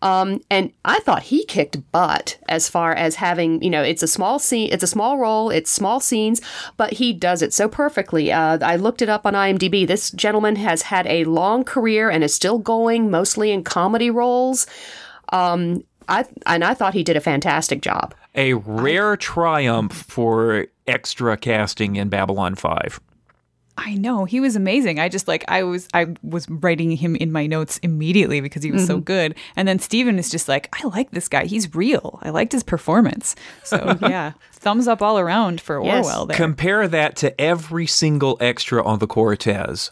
Um, 0.01 0.41
and 0.51 0.71
I 0.83 0.99
thought 0.99 1.23
he 1.23 1.45
kicked 1.45 1.91
butt 1.93 2.37
as 2.49 2.67
far 2.69 2.93
as 2.93 3.15
having, 3.15 3.63
you 3.63 3.69
know, 3.69 3.81
it's 3.81 4.03
a 4.03 4.07
small 4.07 4.37
scene, 4.37 4.69
it's 4.71 4.83
a 4.83 4.87
small 4.87 5.17
role, 5.17 5.49
it's 5.49 5.71
small 5.71 5.99
scenes, 6.01 6.41
but 6.77 6.93
he 6.93 7.13
does 7.13 7.41
it 7.41 7.53
so 7.53 7.69
perfectly. 7.69 8.31
Uh, 8.33 8.57
I 8.61 8.75
looked 8.75 9.01
it 9.01 9.07
up 9.09 9.25
on 9.25 9.33
IMDb. 9.33 9.87
This 9.87 10.11
gentleman 10.11 10.57
has 10.57 10.83
had 10.83 11.07
a 11.07 11.23
long 11.23 11.63
career 11.63 12.09
and 12.09 12.21
is 12.23 12.35
still 12.35 12.59
going, 12.59 13.09
mostly 13.09 13.51
in 13.51 13.63
comedy 13.63 14.11
roles. 14.11 14.67
Um, 15.29 15.83
I 16.07 16.25
and 16.45 16.63
I 16.63 16.73
thought 16.73 16.93
he 16.93 17.03
did 17.03 17.17
a 17.17 17.21
fantastic 17.21 17.81
job. 17.81 18.13
A 18.35 18.53
rare 18.53 19.15
triumph 19.15 19.93
for 19.93 20.67
extra 20.87 21.37
casting 21.37 21.95
in 21.95 22.09
Babylon 22.09 22.55
5. 22.55 22.99
I 23.77 23.95
know 23.95 24.23
he 24.23 24.39
was 24.39 24.55
amazing. 24.55 24.99
I 24.99 25.09
just 25.09 25.27
like 25.27 25.43
I 25.47 25.63
was 25.63 25.87
I 25.93 26.07
was 26.23 26.49
writing 26.49 26.91
him 26.91 27.15
in 27.15 27.31
my 27.31 27.45
notes 27.45 27.77
immediately 27.79 28.39
because 28.39 28.63
he 28.63 28.71
was 28.71 28.85
so 28.85 28.95
mm-hmm. 28.95 29.03
good. 29.03 29.35
And 29.55 29.67
then 29.67 29.79
Steven 29.79 30.17
is 30.17 30.29
just 30.29 30.47
like, 30.47 30.73
I 30.81 30.87
like 30.87 31.11
this 31.11 31.27
guy. 31.27 31.45
He's 31.45 31.75
real. 31.75 32.19
I 32.21 32.29
liked 32.29 32.53
his 32.53 32.63
performance. 32.63 33.35
So 33.63 33.97
yeah, 34.01 34.33
thumbs 34.53 34.87
up 34.87 35.01
all 35.01 35.19
around 35.19 35.59
for 35.59 35.83
Yes. 35.83 36.05
Orwell 36.05 36.25
there. 36.27 36.37
Compare 36.37 36.87
that 36.87 37.17
to 37.17 37.39
every 37.39 37.85
single 37.85 38.37
extra 38.39 38.83
on 38.83 38.99
the 38.99 39.07
Cortez. 39.07 39.91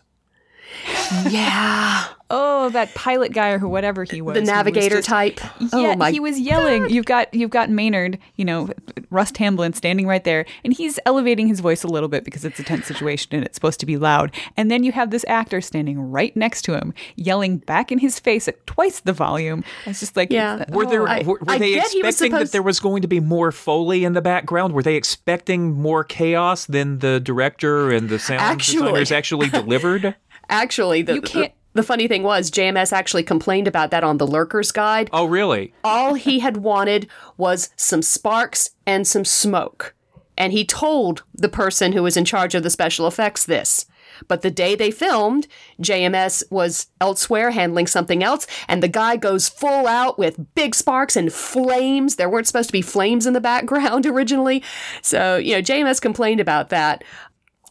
Yeah, 1.29 2.05
oh, 2.29 2.69
that 2.69 2.93
pilot 2.93 3.31
guy 3.33 3.49
or 3.49 3.59
who 3.59 3.67
whatever 3.69 4.03
he 4.03 4.21
was. 4.21 4.33
the 4.33 4.39
who 4.39 4.43
was 4.43 4.49
navigator 4.49 4.95
just- 4.97 5.07
type. 5.07 5.39
Yeah, 5.59 5.69
oh 5.73 5.95
my 5.95 6.11
he 6.11 6.19
was 6.19 6.39
yelling. 6.39 6.89
You've 6.89 7.05
got 7.05 7.33
you've 7.33 7.49
got 7.51 7.69
Maynard, 7.69 8.17
you 8.35 8.45
know, 8.45 8.69
Russ 9.09 9.31
Tamblyn 9.31 9.73
standing 9.73 10.07
right 10.07 10.23
there, 10.23 10.45
and 10.63 10.73
he's 10.73 10.99
elevating 11.05 11.47
his 11.47 11.59
voice 11.59 11.83
a 11.83 11.87
little 11.87 12.09
bit 12.09 12.23
because 12.25 12.43
it's 12.45 12.59
a 12.59 12.63
tense 12.63 12.85
situation 12.87 13.29
and 13.35 13.43
it's 13.45 13.55
supposed 13.55 13.79
to 13.79 13.85
be 13.85 13.97
loud. 13.97 14.31
And 14.57 14.69
then 14.71 14.83
you 14.83 14.91
have 14.91 15.11
this 15.11 15.25
actor 15.27 15.61
standing 15.61 15.99
right 16.11 16.35
next 16.35 16.63
to 16.63 16.73
him, 16.77 16.93
yelling 17.15 17.57
back 17.57 17.91
in 17.91 17.99
his 17.99 18.19
face 18.19 18.47
at 18.47 18.65
twice 18.67 18.99
the 19.01 19.13
volume. 19.13 19.63
It's 19.85 19.99
just 19.99 20.15
like, 20.17 20.31
Yeah. 20.31 20.55
it's- 20.61 20.75
Were 20.75 20.85
there 20.85 21.03
oh, 21.03 21.05
I- 21.11 21.23
were, 21.23 21.33
were 21.39 21.39
I 21.47 21.57
they 21.57 21.73
get 21.75 21.91
he 21.91 22.01
was 22.01 22.15
expecting 22.15 22.37
that 22.39 22.51
there 22.51 22.63
was 22.63 22.79
going 22.79 23.01
to 23.03 23.07
be 23.07 23.19
more 23.19 23.51
foley 23.51 24.03
in 24.03 24.13
the 24.13 24.21
background? 24.21 24.73
Were 24.73 24.83
they 24.83 24.95
expecting 24.95 25.73
more 25.73 26.03
chaos 26.03 26.65
than 26.65 26.99
the 26.99 27.19
director 27.19 27.91
and 27.91 28.09
the 28.09 28.19
sound 28.19 28.41
Actually- 28.41 28.83
designers 28.83 29.11
actually 29.11 29.49
delivered? 29.49 30.15
actually 30.49 31.01
the, 31.01 31.15
You 31.15 31.21
can't- 31.21 31.53
the 31.53 31.81
the 31.81 31.83
funny 31.83 32.07
thing 32.07 32.21
was 32.21 32.51
JMS 32.51 32.93
actually 32.93 33.23
complained 33.23 33.67
about 33.67 33.89
that 33.89 34.03
on 34.03 34.17
the 34.19 34.27
Lurkers 34.27 34.71
Guide. 34.71 35.09
Oh, 35.11 35.25
really? 35.25 35.73
All 35.83 36.13
he 36.13 36.37
had 36.37 36.57
wanted 36.57 37.07
was 37.35 37.69
some 37.75 38.03
sparks 38.03 38.69
and 38.85 39.07
some 39.07 39.25
smoke, 39.25 39.95
and 40.37 40.53
he 40.53 40.65
told 40.65 41.23
the 41.33 41.49
person 41.49 41.93
who 41.93 42.03
was 42.03 42.15
in 42.15 42.25
charge 42.25 42.53
of 42.53 42.61
the 42.61 42.69
special 42.69 43.07
effects 43.07 43.43
this. 43.45 43.87
But 44.27 44.43
the 44.43 44.51
day 44.51 44.75
they 44.75 44.91
filmed, 44.91 45.47
JMS 45.81 46.43
was 46.51 46.85
elsewhere 47.01 47.49
handling 47.49 47.87
something 47.87 48.21
else, 48.23 48.45
and 48.67 48.83
the 48.83 48.87
guy 48.87 49.15
goes 49.17 49.49
full 49.49 49.87
out 49.87 50.19
with 50.19 50.53
big 50.53 50.75
sparks 50.75 51.15
and 51.15 51.33
flames. 51.33 52.17
There 52.17 52.29
weren't 52.29 52.45
supposed 52.45 52.69
to 52.69 52.73
be 52.73 52.83
flames 52.83 53.25
in 53.25 53.33
the 53.33 53.41
background 53.41 54.05
originally. 54.13 54.61
So, 55.01 55.37
you 55.37 55.55
know, 55.55 55.61
JMS 55.63 55.99
complained 55.99 56.39
about 56.39 56.69
that. 56.69 57.03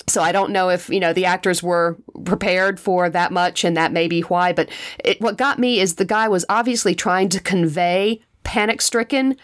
So 0.09 0.23
I 0.23 0.33
don't 0.33 0.51
know 0.51 0.69
if, 0.69 0.89
you 0.89 1.01
know, 1.01 1.13
the 1.13 1.27
actors 1.27 1.63
were 1.63 1.97
prepared 2.25 2.81
for 2.81 3.09
that 3.09 3.33
much 3.33 3.65
and 3.65 3.77
that 3.77 3.93
may 3.93 4.09
be 4.09 4.21
why, 4.23 4.53
but 4.53 4.69
it, 5.05 5.21
what 5.21 5.37
got 5.39 5.59
me 5.59 5.81
is 5.81 5.95
the 5.95 6.05
guy 6.05 6.29
was 6.29 6.45
obviously 6.49 6.95
trying 6.95 7.29
to 7.31 7.41
convey 7.41 8.21
panic 8.43 8.81
stricken, 8.81 9.37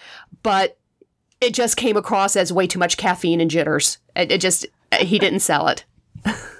but 0.42 0.78
it 1.40 1.54
just 1.54 1.76
came 1.76 1.96
across 1.96 2.34
as 2.36 2.52
way 2.52 2.66
too 2.66 2.78
much 2.78 2.96
caffeine 2.96 3.40
and 3.40 3.50
jitters. 3.50 3.98
It, 4.16 4.32
it 4.32 4.40
just, 4.40 4.66
he 4.98 5.18
didn't 5.18 5.40
sell 5.40 5.68
it. 5.68 5.84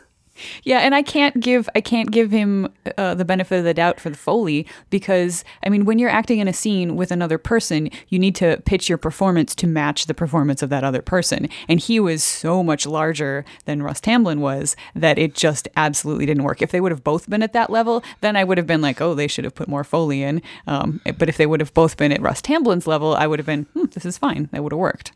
Yeah, 0.63 0.79
and 0.79 0.95
I 0.95 1.03
can't 1.03 1.41
give 1.41 1.69
I 1.75 1.81
can't 1.81 2.11
give 2.11 2.31
him 2.31 2.73
uh, 2.97 3.15
the 3.15 3.25
benefit 3.25 3.59
of 3.59 3.65
the 3.65 3.75
doubt 3.75 4.01
for 4.01 4.11
the 4.11 4.17
foley 4.17 4.67
because 4.91 5.45
I 5.63 5.69
mean 5.69 5.85
when 5.85 5.99
you're 5.99 6.11
acting 6.11 6.39
in 6.39 6.49
a 6.49 6.53
scene 6.53 6.97
with 6.97 7.11
another 7.11 7.39
person, 7.39 7.91
you 8.09 8.19
need 8.19 8.35
to 8.37 8.63
pitch 8.65 8.89
your 8.89 8.99
performance 8.99 9.55
to 9.57 9.67
match 9.67 10.07
the 10.07 10.15
performance 10.15 10.63
of 10.63 10.71
that 10.71 10.85
other 10.85 11.03
person, 11.03 11.49
and 11.69 11.81
he 11.81 12.01
was 12.01 12.23
so 12.23 12.63
much 12.63 12.87
larger 12.87 13.45
than 13.65 13.83
Russ 13.83 14.01
Tamblyn 14.01 14.41
was 14.41 14.77
that 14.95 15.19
it 15.19 15.35
just 15.35 15.69
absolutely 15.77 16.27
didn't 16.27 16.45
work. 16.45 16.63
If 16.63 16.71
they 16.71 16.81
would 16.81 16.93
have 16.93 17.05
both 17.05 17.29
been 17.29 17.43
at 17.43 17.53
that 17.53 17.71
level, 17.71 18.03
then 18.21 18.37
I 18.37 18.45
would 18.45 18.59
have 18.59 18.67
been 18.67 18.81
like, 18.81 19.01
oh, 19.01 19.15
they 19.15 19.27
should 19.27 19.45
have 19.45 19.55
put 19.55 19.69
more 19.69 19.85
foley 19.85 20.23
in. 20.23 20.43
Um, 20.67 21.01
but 21.19 21.29
if 21.29 21.37
they 21.37 21.47
would 21.47 21.61
have 21.61 21.75
both 21.75 21.97
been 21.97 22.13
at 22.13 22.21
Russ 22.21 22.43
Tamblyn's 22.43 22.87
level, 22.87 23.15
I 23.15 23.27
would 23.27 23.39
have 23.39 23.47
been, 23.47 23.65
hmm, 23.75 23.87
this 23.87 24.05
is 24.05 24.19
fine. 24.19 24.49
That 24.53 24.63
would 24.63 24.73
have 24.73 24.79
worked. 24.79 25.13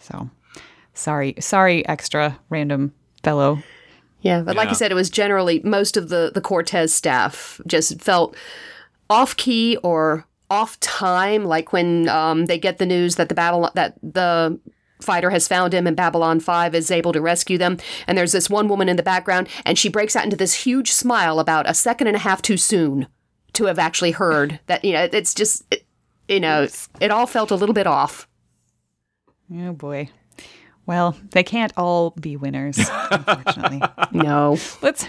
So, 0.00 0.30
sorry, 0.92 1.34
sorry, 1.38 1.86
extra 1.86 2.38
random 2.50 2.92
fellow 3.22 3.62
Yeah, 4.24 4.40
but 4.40 4.56
like 4.56 4.70
I 4.70 4.72
said, 4.72 4.90
it 4.90 4.94
was 4.94 5.10
generally 5.10 5.60
most 5.64 5.98
of 5.98 6.08
the 6.08 6.32
the 6.34 6.40
Cortez 6.40 6.94
staff 6.94 7.60
just 7.66 8.00
felt 8.00 8.34
off 9.10 9.36
key 9.36 9.76
or 9.82 10.26
off 10.50 10.80
time. 10.80 11.44
Like 11.44 11.74
when 11.74 12.08
um, 12.08 12.46
they 12.46 12.58
get 12.58 12.78
the 12.78 12.86
news 12.86 13.16
that 13.16 13.28
the 13.28 13.34
Babylon 13.34 13.70
that 13.74 13.98
the 14.02 14.58
fighter 15.00 15.28
has 15.28 15.46
found 15.46 15.74
him 15.74 15.86
and 15.86 15.96
Babylon 15.96 16.40
5 16.40 16.74
is 16.74 16.90
able 16.90 17.12
to 17.12 17.20
rescue 17.20 17.58
them. 17.58 17.76
And 18.06 18.16
there's 18.16 18.32
this 18.32 18.48
one 18.48 18.66
woman 18.68 18.88
in 18.88 18.96
the 18.96 19.02
background 19.02 19.48
and 19.66 19.78
she 19.78 19.90
breaks 19.90 20.16
out 20.16 20.24
into 20.24 20.36
this 20.36 20.54
huge 20.54 20.90
smile 20.90 21.38
about 21.38 21.68
a 21.68 21.74
second 21.74 22.06
and 22.06 22.16
a 22.16 22.20
half 22.20 22.40
too 22.40 22.56
soon 22.56 23.06
to 23.52 23.66
have 23.66 23.78
actually 23.78 24.12
heard 24.12 24.58
that, 24.66 24.84
you 24.84 24.92
know, 24.92 25.06
it's 25.12 25.34
just, 25.34 25.62
it, 25.70 25.84
you 26.28 26.40
know, 26.40 26.66
it 27.00 27.10
all 27.10 27.26
felt 27.26 27.50
a 27.50 27.56
little 27.56 27.74
bit 27.74 27.86
off. 27.86 28.26
Oh 29.54 29.72
boy. 29.72 30.08
Well, 30.86 31.16
they 31.30 31.42
can't 31.42 31.72
all 31.76 32.10
be 32.10 32.36
winners, 32.36 32.78
unfortunately. 33.10 33.82
no. 34.12 34.58
Let's 34.82 35.06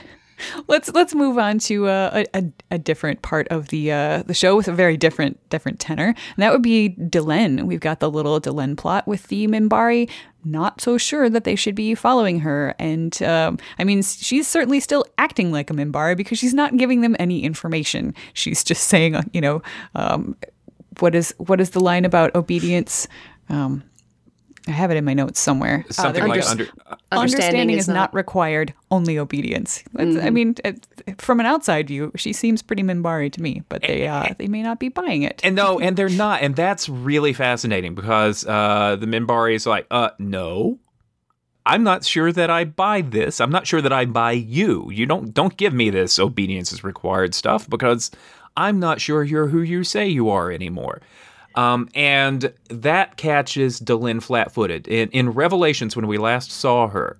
let's 0.67 0.91
let's 0.93 1.15
move 1.15 1.37
on 1.37 1.59
to 1.59 1.87
uh, 1.87 2.23
a, 2.33 2.39
a, 2.39 2.43
a 2.71 2.77
different 2.77 3.21
part 3.21 3.47
of 3.49 3.69
the 3.69 3.91
uh, 3.91 4.23
the 4.23 4.33
show 4.33 4.55
with 4.55 4.67
a 4.67 4.73
very 4.73 4.97
different 4.97 5.37
different 5.49 5.79
tenor, 5.79 6.07
and 6.07 6.37
that 6.37 6.51
would 6.51 6.61
be 6.61 6.95
Delenn. 6.99 7.63
We've 7.63 7.79
got 7.79 7.99
the 7.99 8.09
little 8.09 8.39
Delenn 8.39 8.77
plot 8.77 9.07
with 9.07 9.27
the 9.27 9.47
Minbari 9.47 10.09
Not 10.43 10.81
so 10.81 10.97
sure 10.97 11.29
that 11.29 11.43
they 11.43 11.55
should 11.55 11.75
be 11.75 11.95
following 11.95 12.39
her, 12.41 12.75
and 12.79 13.21
um, 13.23 13.57
I 13.79 13.83
mean, 13.83 14.01
she's 14.01 14.47
certainly 14.47 14.79
still 14.79 15.05
acting 15.17 15.51
like 15.51 15.69
a 15.69 15.73
Minbari 15.73 16.15
because 16.15 16.37
she's 16.39 16.53
not 16.53 16.77
giving 16.77 17.01
them 17.01 17.15
any 17.19 17.43
information. 17.43 18.13
She's 18.33 18.63
just 18.63 18.87
saying, 18.87 19.15
uh, 19.15 19.23
you 19.33 19.41
know, 19.41 19.61
um, 19.95 20.35
what 20.99 21.15
is 21.15 21.33
what 21.37 21.59
is 21.61 21.71
the 21.71 21.79
line 21.79 22.05
about 22.05 22.35
obedience? 22.35 23.07
Um, 23.49 23.83
I 24.67 24.71
have 24.71 24.89
it 24.91 24.97
in 24.97 25.05
my 25.05 25.13
notes 25.13 25.39
somewhere. 25.39 25.85
Something 25.91 26.23
Uh, 26.23 26.27
like 26.27 26.49
under- 26.49 26.63
under. 26.63 26.71
Understanding 27.11 27.21
understanding 27.61 27.69
is 27.77 27.83
is 27.83 27.87
not, 27.87 27.93
not- 27.93 28.13
required, 28.15 28.73
only 28.89 29.17
obedience. 29.19 29.83
That's- 29.93 30.17
I 30.25 30.29
mean, 30.31 30.55
uh, 30.65 30.71
from 31.19 31.39
an 31.39 31.45
outside 31.45 31.87
view, 31.87 32.11
she 32.15 32.33
seems 32.33 32.61
pretty 32.61 32.81
Minbari 32.81 33.31
to 33.33 33.41
me, 33.41 33.61
but 33.69 33.83
they 33.83 34.07
uh, 34.07 34.33
they 34.39 34.47
may 34.47 34.63
not 34.63 34.79
be 34.79 34.89
buying 34.89 35.21
it. 35.23 35.39
And 35.43 35.55
no, 35.55 35.79
and 35.79 35.95
they're 35.95 36.09
not, 36.09 36.41
and 36.41 36.55
that's 36.55 36.89
really 36.89 37.31
fascinating 37.33 37.93
because 37.95 38.45
uh, 38.45 38.97
the 38.99 39.05
Minbari 39.05 39.53
is 39.55 39.65
like, 39.67 39.85
uh, 39.91 40.09
no, 40.17 40.79
I'm 41.65 41.83
not 41.83 42.03
sure 42.05 42.31
that 42.31 42.49
I 42.49 42.65
buy 42.65 43.01
this. 43.01 43.39
I'm 43.41 43.51
not 43.51 43.65
sure 43.67 43.81
that 43.81 43.93
I 43.93 44.05
buy 44.05 44.31
you. 44.33 44.89
You 44.91 45.05
don't 45.05 45.33
don't 45.33 45.57
give 45.57 45.73
me 45.73 45.89
this 45.89 46.19
obedience 46.19 46.71
is 46.73 46.83
required 46.83 47.33
stuff 47.35 47.69
because 47.69 48.11
I'm 48.57 48.79
not 48.79 49.01
sure 49.01 49.23
you're 49.23 49.47
who 49.47 49.61
you 49.61 49.83
say 49.83 50.07
you 50.07 50.29
are 50.29 50.51
anymore. 50.51 51.01
Um, 51.55 51.89
and 51.95 52.53
that 52.69 53.17
catches 53.17 53.79
Delenn 53.79 54.21
flat-footed. 54.21 54.87
In, 54.87 55.09
in 55.09 55.29
Revelations, 55.29 55.95
when 55.95 56.07
we 56.07 56.17
last 56.17 56.51
saw 56.51 56.87
her, 56.87 57.17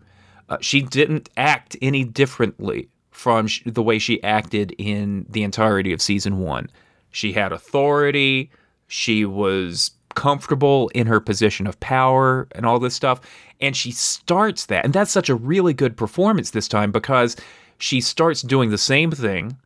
uh, 0.49 0.57
she 0.61 0.81
didn't 0.81 1.29
act 1.37 1.75
any 1.81 2.03
differently 2.03 2.89
from 3.11 3.47
sh- 3.47 3.63
the 3.65 3.81
way 3.81 3.97
she 3.97 4.21
acted 4.23 4.75
in 4.77 5.25
the 5.29 5.43
entirety 5.43 5.93
of 5.93 6.01
season 6.01 6.39
one. 6.39 6.69
She 7.11 7.31
had 7.31 7.53
authority. 7.53 8.51
She 8.87 9.25
was 9.25 9.91
comfortable 10.15 10.89
in 10.89 11.07
her 11.07 11.19
position 11.19 11.65
of 11.67 11.79
power 11.79 12.47
and 12.51 12.65
all 12.65 12.79
this 12.79 12.95
stuff. 12.95 13.21
And 13.61 13.75
she 13.75 13.91
starts 13.91 14.65
that. 14.67 14.83
And 14.83 14.93
that's 14.93 15.11
such 15.11 15.29
a 15.29 15.35
really 15.35 15.73
good 15.73 15.95
performance 15.95 16.51
this 16.51 16.67
time 16.67 16.91
because 16.91 17.35
she 17.77 18.01
starts 18.01 18.41
doing 18.41 18.69
the 18.69 18.77
same 18.77 19.11
thing 19.11 19.57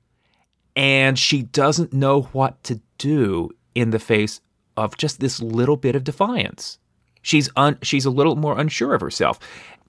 and 0.76 1.18
she 1.18 1.44
doesn't 1.44 1.94
know 1.94 2.24
what 2.34 2.64
to 2.64 2.80
do 2.98 3.50
in 3.76 3.92
the 3.92 4.00
face 4.00 4.42
of 4.80 4.98
just 4.98 5.20
this 5.20 5.42
little 5.42 5.78
bit 5.78 5.96
of 5.96 6.04
defiance. 6.04 6.80
She's 7.22 7.50
un- 7.56 7.80
she's 7.82 8.06
a 8.06 8.10
little 8.10 8.36
more 8.36 8.58
unsure 8.58 8.94
of 8.94 9.02
herself. 9.02 9.40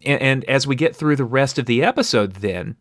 And, 0.04 0.20
and 0.20 0.44
as 0.44 0.66
we 0.66 0.74
get 0.74 0.96
through 0.96 1.16
the 1.16 1.24
rest 1.24 1.58
of 1.58 1.66
the 1.66 1.82
episode 1.82 2.34
then, 2.36 2.76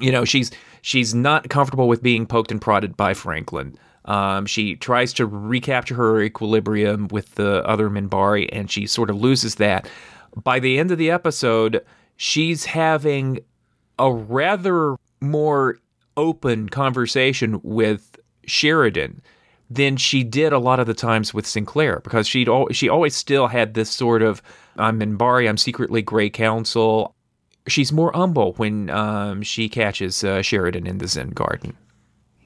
you 0.00 0.12
know, 0.12 0.24
she's 0.24 0.50
she's 0.80 1.14
not 1.14 1.48
comfortable 1.48 1.88
with 1.88 2.02
being 2.02 2.26
poked 2.26 2.52
and 2.52 2.60
prodded 2.60 2.96
by 2.96 3.14
Franklin. 3.14 3.76
Um, 4.04 4.46
she 4.46 4.76
tries 4.76 5.12
to 5.14 5.26
recapture 5.26 5.94
her 5.94 6.20
equilibrium 6.20 7.08
with 7.08 7.34
the 7.34 7.66
other 7.66 7.88
Minbari, 7.88 8.48
and 8.52 8.70
she 8.70 8.86
sort 8.86 9.10
of 9.10 9.16
loses 9.16 9.56
that. 9.56 9.88
By 10.42 10.60
the 10.60 10.78
end 10.78 10.90
of 10.90 10.98
the 10.98 11.10
episode, 11.10 11.82
she's 12.16 12.66
having 12.66 13.40
a 13.98 14.12
rather 14.12 14.96
more 15.20 15.78
open 16.16 16.68
conversation 16.68 17.60
with 17.62 18.18
Sheridan 18.46 19.22
than 19.74 19.96
she 19.96 20.22
did 20.24 20.52
a 20.52 20.58
lot 20.58 20.80
of 20.80 20.86
the 20.86 20.94
times 20.94 21.34
with 21.34 21.46
Sinclair 21.46 22.00
because 22.00 22.26
she'd 22.26 22.48
al- 22.48 22.68
she 22.72 22.88
always 22.88 23.14
still 23.14 23.48
had 23.48 23.74
this 23.74 23.90
sort 23.90 24.22
of 24.22 24.42
I'm 24.76 24.98
Minbari, 25.00 25.48
I'm 25.48 25.56
secretly 25.56 26.02
Grey 26.02 26.30
Council. 26.30 27.14
She's 27.66 27.92
more 27.92 28.12
humble 28.12 28.52
when 28.54 28.90
um, 28.90 29.42
she 29.42 29.68
catches 29.68 30.22
uh, 30.22 30.42
Sheridan 30.42 30.86
in 30.86 30.98
the 30.98 31.08
Zen 31.08 31.30
Garden. 31.30 31.76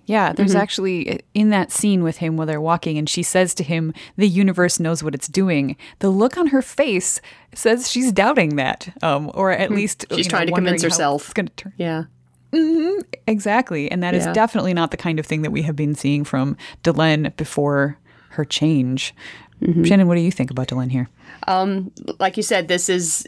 Yeah, 0.08 0.32
there's 0.32 0.54
actually 0.54 1.10
uh, 1.10 1.18
in 1.34 1.50
that 1.50 1.70
scene 1.70 2.02
with 2.02 2.16
him 2.16 2.38
while 2.38 2.46
they're 2.46 2.62
walking, 2.62 2.96
and 2.96 3.06
she 3.06 3.22
says 3.22 3.52
to 3.56 3.62
him, 3.62 3.92
"The 4.16 4.26
universe 4.26 4.80
knows 4.80 5.02
what 5.02 5.14
it's 5.14 5.28
doing." 5.28 5.76
The 5.98 6.08
look 6.08 6.38
on 6.38 6.46
her 6.46 6.62
face 6.62 7.20
says 7.54 7.90
she's 7.90 8.10
doubting 8.10 8.56
that, 8.56 8.88
um, 9.02 9.30
or 9.34 9.50
at 9.50 9.70
least 9.70 10.06
She's 10.08 10.18
you 10.18 10.24
know, 10.24 10.30
trying 10.30 10.46
to 10.46 10.54
convince 10.54 10.82
herself. 10.82 11.24
It's 11.24 11.34
going 11.34 11.48
to 11.48 11.54
turn 11.54 11.74
Yeah. 11.76 12.04
Mm-hmm, 12.52 13.02
exactly, 13.26 13.90
and 13.90 14.02
that 14.02 14.14
is 14.14 14.24
Yeah. 14.26 14.32
definitely 14.32 14.74
not 14.74 14.90
the 14.90 14.96
kind 14.96 15.18
of 15.18 15.26
thing 15.26 15.42
that 15.42 15.50
we 15.50 15.62
have 15.62 15.76
been 15.76 15.94
seeing 15.94 16.24
from 16.24 16.56
Delenn 16.82 17.36
before 17.36 17.98
her 18.30 18.44
change. 18.44 19.14
Mm-hmm. 19.62 19.84
Shannon, 19.84 20.08
what 20.08 20.14
do 20.14 20.20
you 20.20 20.30
think 20.30 20.50
about 20.50 20.68
Delenn 20.68 20.90
here? 20.90 21.08
Um, 21.46 21.90
like 22.18 22.36
you 22.36 22.42
said, 22.42 22.68
this 22.68 22.88
is 22.88 23.26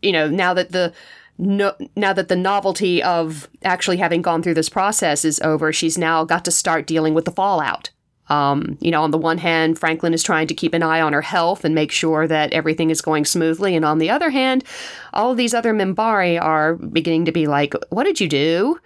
you 0.00 0.12
know 0.12 0.28
now 0.28 0.54
that 0.54 0.72
the 0.72 0.92
no, 1.38 1.74
now 1.96 2.12
that 2.12 2.28
the 2.28 2.36
novelty 2.36 3.02
of 3.02 3.48
actually 3.64 3.96
having 3.96 4.22
gone 4.22 4.42
through 4.42 4.54
this 4.54 4.68
process 4.68 5.24
is 5.24 5.40
over, 5.40 5.72
she's 5.72 5.98
now 5.98 6.24
got 6.24 6.44
to 6.44 6.50
start 6.50 6.86
dealing 6.86 7.14
with 7.14 7.24
the 7.24 7.32
fallout. 7.32 7.90
Um, 8.32 8.78
you 8.80 8.90
know, 8.90 9.02
on 9.02 9.10
the 9.10 9.18
one 9.18 9.36
hand, 9.36 9.78
Franklin 9.78 10.14
is 10.14 10.22
trying 10.22 10.46
to 10.46 10.54
keep 10.54 10.72
an 10.72 10.82
eye 10.82 11.02
on 11.02 11.12
her 11.12 11.20
health 11.20 11.66
and 11.66 11.74
make 11.74 11.92
sure 11.92 12.26
that 12.26 12.50
everything 12.54 12.88
is 12.88 13.02
going 13.02 13.26
smoothly, 13.26 13.76
and 13.76 13.84
on 13.84 13.98
the 13.98 14.08
other 14.08 14.30
hand, 14.30 14.64
all 15.12 15.32
of 15.32 15.36
these 15.36 15.52
other 15.52 15.74
Minbari 15.74 16.40
are 16.40 16.76
beginning 16.76 17.26
to 17.26 17.32
be 17.32 17.46
like, 17.46 17.74
"What 17.90 18.04
did 18.04 18.20
you 18.20 18.28
do? 18.28 18.78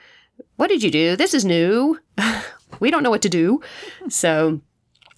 What 0.57 0.67
did 0.67 0.83
you 0.83 0.91
do? 0.91 1.15
This 1.15 1.33
is 1.33 1.45
new. 1.45 2.01
we 2.81 2.91
don't 2.91 3.05
know 3.05 3.11
what 3.11 3.23
to 3.23 3.29
do." 3.29 3.61
So 4.09 4.61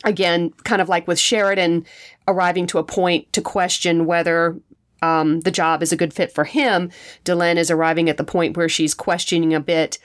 again, 0.05 0.51
kind 0.65 0.83
of 0.83 0.91
like 0.91 1.09
with 1.09 1.19
Sheridan 1.19 1.87
arriving 2.27 2.67
to 2.67 2.79
a 2.79 2.85
point 2.85 3.33
to 3.33 3.41
question 3.41 4.05
whether 4.05 4.61
um, 5.01 5.41
the 5.41 5.51
job 5.51 5.83
is 5.83 5.91
a 5.91 5.97
good 5.97 6.13
fit 6.13 6.33
for 6.33 6.45
him, 6.45 6.91
Delenn 7.25 7.57
is 7.57 7.71
arriving 7.71 8.11
at 8.11 8.19
the 8.19 8.25
point 8.25 8.59
where 8.59 8.69
she's 8.69 8.93
questioning 8.93 9.55
a 9.55 9.61
bit. 9.61 9.99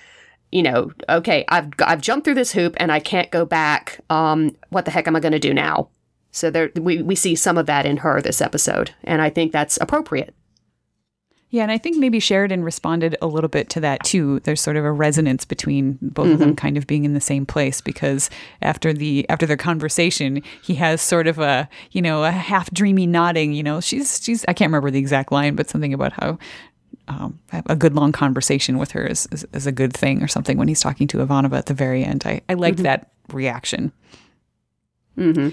You 0.54 0.62
know, 0.62 0.92
okay, 1.10 1.46
I've 1.48 1.70
I've 1.84 2.02
jumped 2.02 2.26
through 2.26 2.36
this 2.36 2.52
hoop 2.52 2.76
and 2.78 2.92
I 2.92 3.00
can't 3.00 3.32
go 3.32 3.44
back. 3.44 4.00
Um, 4.12 4.56
what 4.70 4.86
the 4.86 4.92
heck 4.92 5.08
am 5.08 5.16
I 5.16 5.20
going 5.20 5.32
to 5.32 5.40
do 5.40 5.54
now? 5.54 5.90
So 6.30 6.52
there, 6.52 6.72
we 6.76 7.02
we 7.02 7.16
see 7.16 7.34
some 7.36 7.58
of 7.58 7.66
that 7.66 7.88
in 7.88 7.98
her 7.98 8.22
this 8.22 8.40
episode, 8.40 8.92
and 9.04 9.22
I 9.22 9.32
think 9.32 9.52
that's 9.52 9.78
appropriate. 9.82 10.36
Yeah, 11.54 11.62
and 11.62 11.72
I 11.72 11.78
think 11.78 11.98
maybe 11.98 12.20
Sheridan 12.20 12.64
responded 12.64 13.16
a 13.22 13.28
little 13.28 13.48
bit 13.48 13.70
to 13.70 13.80
that 13.82 14.04
too. 14.04 14.40
There's 14.40 14.60
sort 14.60 14.76
of 14.76 14.84
a 14.84 14.92
resonance 14.92 15.46
between 15.46 16.00
both 16.02 16.32
of 16.32 16.40
them 16.40 16.56
kind 16.56 16.78
of 16.78 16.88
being 16.88 17.06
in 17.06 17.14
the 17.14 17.22
same 17.22 17.46
place 17.46 17.80
because 17.80 18.32
after 18.64 18.92
the 18.92 19.30
after 19.30 19.46
their 19.46 19.56
conversation, 19.56 20.42
he 20.64 20.74
has 20.76 21.00
sort 21.00 21.28
of 21.28 21.38
a, 21.38 21.70
you 21.92 22.02
know, 22.02 22.24
a 22.24 22.32
half 22.32 22.72
dreamy 22.72 23.06
nodding, 23.06 23.54
you 23.54 23.62
know. 23.62 23.82
She's 23.82 24.20
she's 24.24 24.44
I 24.48 24.54
can't 24.54 24.70
remember 24.70 24.90
the 24.90 24.98
exact 24.98 25.32
line, 25.32 25.56
but 25.56 25.70
something 25.70 25.94
about 25.94 26.14
how 26.14 26.40
um, 27.08 27.40
a 27.52 27.76
good 27.76 27.96
long 27.96 28.12
conversation 28.12 28.78
with 28.78 28.92
her 28.92 29.06
is, 29.06 29.28
is, 29.32 29.46
is 29.54 29.68
a 29.68 29.72
good 29.72 29.94
thing 29.94 30.24
or 30.24 30.28
something 30.28 30.58
when 30.58 30.68
he's 30.68 30.82
talking 30.82 31.08
to 31.08 31.18
Ivanova 31.18 31.58
at 31.58 31.66
the 31.66 31.74
very 31.74 32.04
end. 32.04 32.24
I, 32.26 32.42
I 32.48 32.54
liked 32.54 32.80
that 32.80 33.12
reaction. 33.32 33.92
Mm-hmm. 35.18 35.50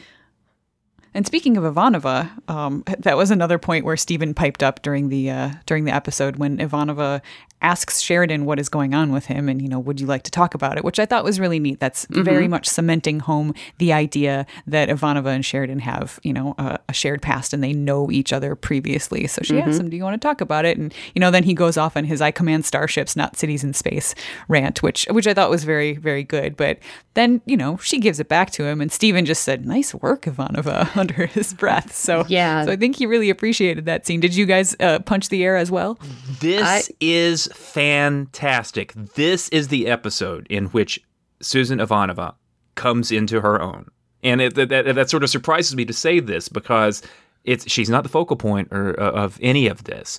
And 1.12 1.26
speaking 1.26 1.56
of 1.56 1.64
Ivanova, 1.64 2.30
um, 2.48 2.84
that 3.00 3.16
was 3.16 3.30
another 3.30 3.58
point 3.58 3.84
where 3.84 3.96
Stephen 3.96 4.32
piped 4.32 4.62
up 4.62 4.80
during 4.82 5.08
the 5.08 5.28
uh, 5.30 5.50
during 5.66 5.84
the 5.84 5.94
episode 5.94 6.36
when 6.36 6.58
Ivanova 6.58 7.20
asks 7.62 8.00
Sheridan 8.00 8.44
what 8.44 8.58
is 8.58 8.68
going 8.68 8.94
on 8.94 9.12
with 9.12 9.26
him, 9.26 9.48
and 9.48 9.60
you 9.60 9.68
know, 9.68 9.78
would 9.78 10.00
you 10.00 10.06
like 10.06 10.22
to 10.24 10.30
talk 10.30 10.54
about 10.54 10.76
it? 10.78 10.84
Which 10.84 10.98
I 10.98 11.06
thought 11.06 11.24
was 11.24 11.38
really 11.40 11.58
neat. 11.58 11.80
That's 11.80 12.06
very 12.10 12.48
much 12.48 12.68
cementing 12.68 13.20
home 13.20 13.54
the 13.78 13.92
idea 13.92 14.46
that 14.66 14.88
Ivanova 14.88 15.26
and 15.34 15.44
Sheridan 15.44 15.80
have 15.80 16.18
you 16.22 16.32
know 16.32 16.54
a, 16.58 16.78
a 16.88 16.92
shared 16.92 17.22
past 17.22 17.52
and 17.52 17.62
they 17.62 17.72
know 17.72 18.10
each 18.10 18.32
other 18.32 18.54
previously. 18.54 19.26
So 19.26 19.42
she 19.42 19.60
asks 19.60 19.78
him, 19.78 19.90
"Do 19.90 19.96
you 19.96 20.04
want 20.04 20.20
to 20.20 20.26
talk 20.26 20.40
about 20.40 20.64
it?" 20.64 20.78
And 20.78 20.94
you 21.14 21.20
know, 21.20 21.30
then 21.30 21.44
he 21.44 21.54
goes 21.54 21.76
off 21.76 21.96
on 21.96 22.04
his 22.04 22.20
"I 22.20 22.30
command 22.30 22.64
starships, 22.64 23.16
not 23.16 23.36
cities 23.36 23.62
in 23.64 23.74
space" 23.74 24.14
rant, 24.48 24.82
which 24.82 25.06
which 25.10 25.26
I 25.26 25.34
thought 25.34 25.50
was 25.50 25.64
very 25.64 25.94
very 25.96 26.22
good. 26.24 26.56
But 26.56 26.78
then 27.14 27.40
you 27.46 27.56
know, 27.56 27.76
she 27.78 27.98
gives 27.98 28.20
it 28.20 28.28
back 28.28 28.50
to 28.52 28.64
him, 28.64 28.80
and 28.80 28.90
Stephen 28.90 29.26
just 29.26 29.42
said, 29.44 29.66
"Nice 29.66 29.94
work, 29.94 30.22
Ivanova," 30.22 30.96
under 30.96 31.26
his 31.26 31.52
breath. 31.54 31.94
So 31.94 32.24
Yeah. 32.28 32.64
so 32.64 32.72
I 32.72 32.76
think 32.76 32.96
he 32.96 33.06
really 33.06 33.30
appreciated 33.30 33.84
that 33.86 34.06
scene. 34.06 34.20
Did 34.20 34.34
you 34.34 34.46
guys 34.46 34.74
uh, 34.80 35.00
punch 35.00 35.28
the 35.28 35.44
air 35.44 35.56
as 35.56 35.70
well? 35.70 35.98
This 36.40 36.62
I- 36.62 36.82
is 37.00 37.48
fantastic. 37.52 38.92
This 38.94 39.48
is 39.50 39.68
the 39.68 39.86
episode 39.86 40.46
in 40.48 40.66
which 40.66 41.00
Susan 41.40 41.78
Ivanova 41.78 42.34
comes 42.74 43.10
into 43.10 43.40
her 43.40 43.60
own. 43.60 43.86
And 44.22 44.40
it, 44.40 44.54
that, 44.54 44.68
that, 44.68 44.94
that 44.94 45.10
sort 45.10 45.22
of 45.22 45.30
surprises 45.30 45.74
me 45.74 45.84
to 45.84 45.92
say 45.92 46.20
this 46.20 46.48
because 46.48 47.02
it's 47.44 47.70
she's 47.70 47.88
not 47.88 48.02
the 48.02 48.08
focal 48.08 48.36
point 48.36 48.68
or, 48.70 48.98
uh, 49.00 49.10
of 49.12 49.38
any 49.40 49.66
of 49.66 49.84
this. 49.84 50.18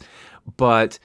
But, 0.58 0.98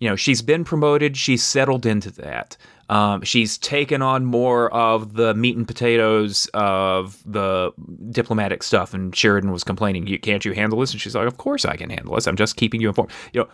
you 0.00 0.08
know, 0.08 0.16
she's 0.16 0.42
been 0.42 0.64
promoted, 0.64 1.16
she's 1.16 1.42
settled 1.42 1.86
into 1.86 2.10
that. 2.12 2.56
Um, 2.88 3.22
she's 3.22 3.56
taken 3.56 4.02
on 4.02 4.24
more 4.24 4.72
of 4.74 5.14
the 5.14 5.32
meat 5.34 5.56
and 5.56 5.66
potatoes 5.66 6.50
of 6.54 7.22
the 7.24 7.70
diplomatic 8.10 8.64
stuff. 8.64 8.92
And 8.92 9.14
Sheridan 9.14 9.52
was 9.52 9.62
complaining, 9.62 10.08
"You 10.08 10.18
can't 10.18 10.44
you 10.44 10.54
handle 10.54 10.80
this?" 10.80 10.90
And 10.90 11.00
she's 11.00 11.14
like, 11.14 11.28
"Of 11.28 11.36
course 11.36 11.64
I 11.64 11.76
can 11.76 11.88
handle 11.88 12.16
this. 12.16 12.26
I'm 12.26 12.34
just 12.34 12.56
keeping 12.56 12.80
you 12.80 12.88
informed." 12.88 13.12
You 13.32 13.42
know, 13.42 13.48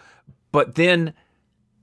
but 0.52 0.76
then 0.76 1.12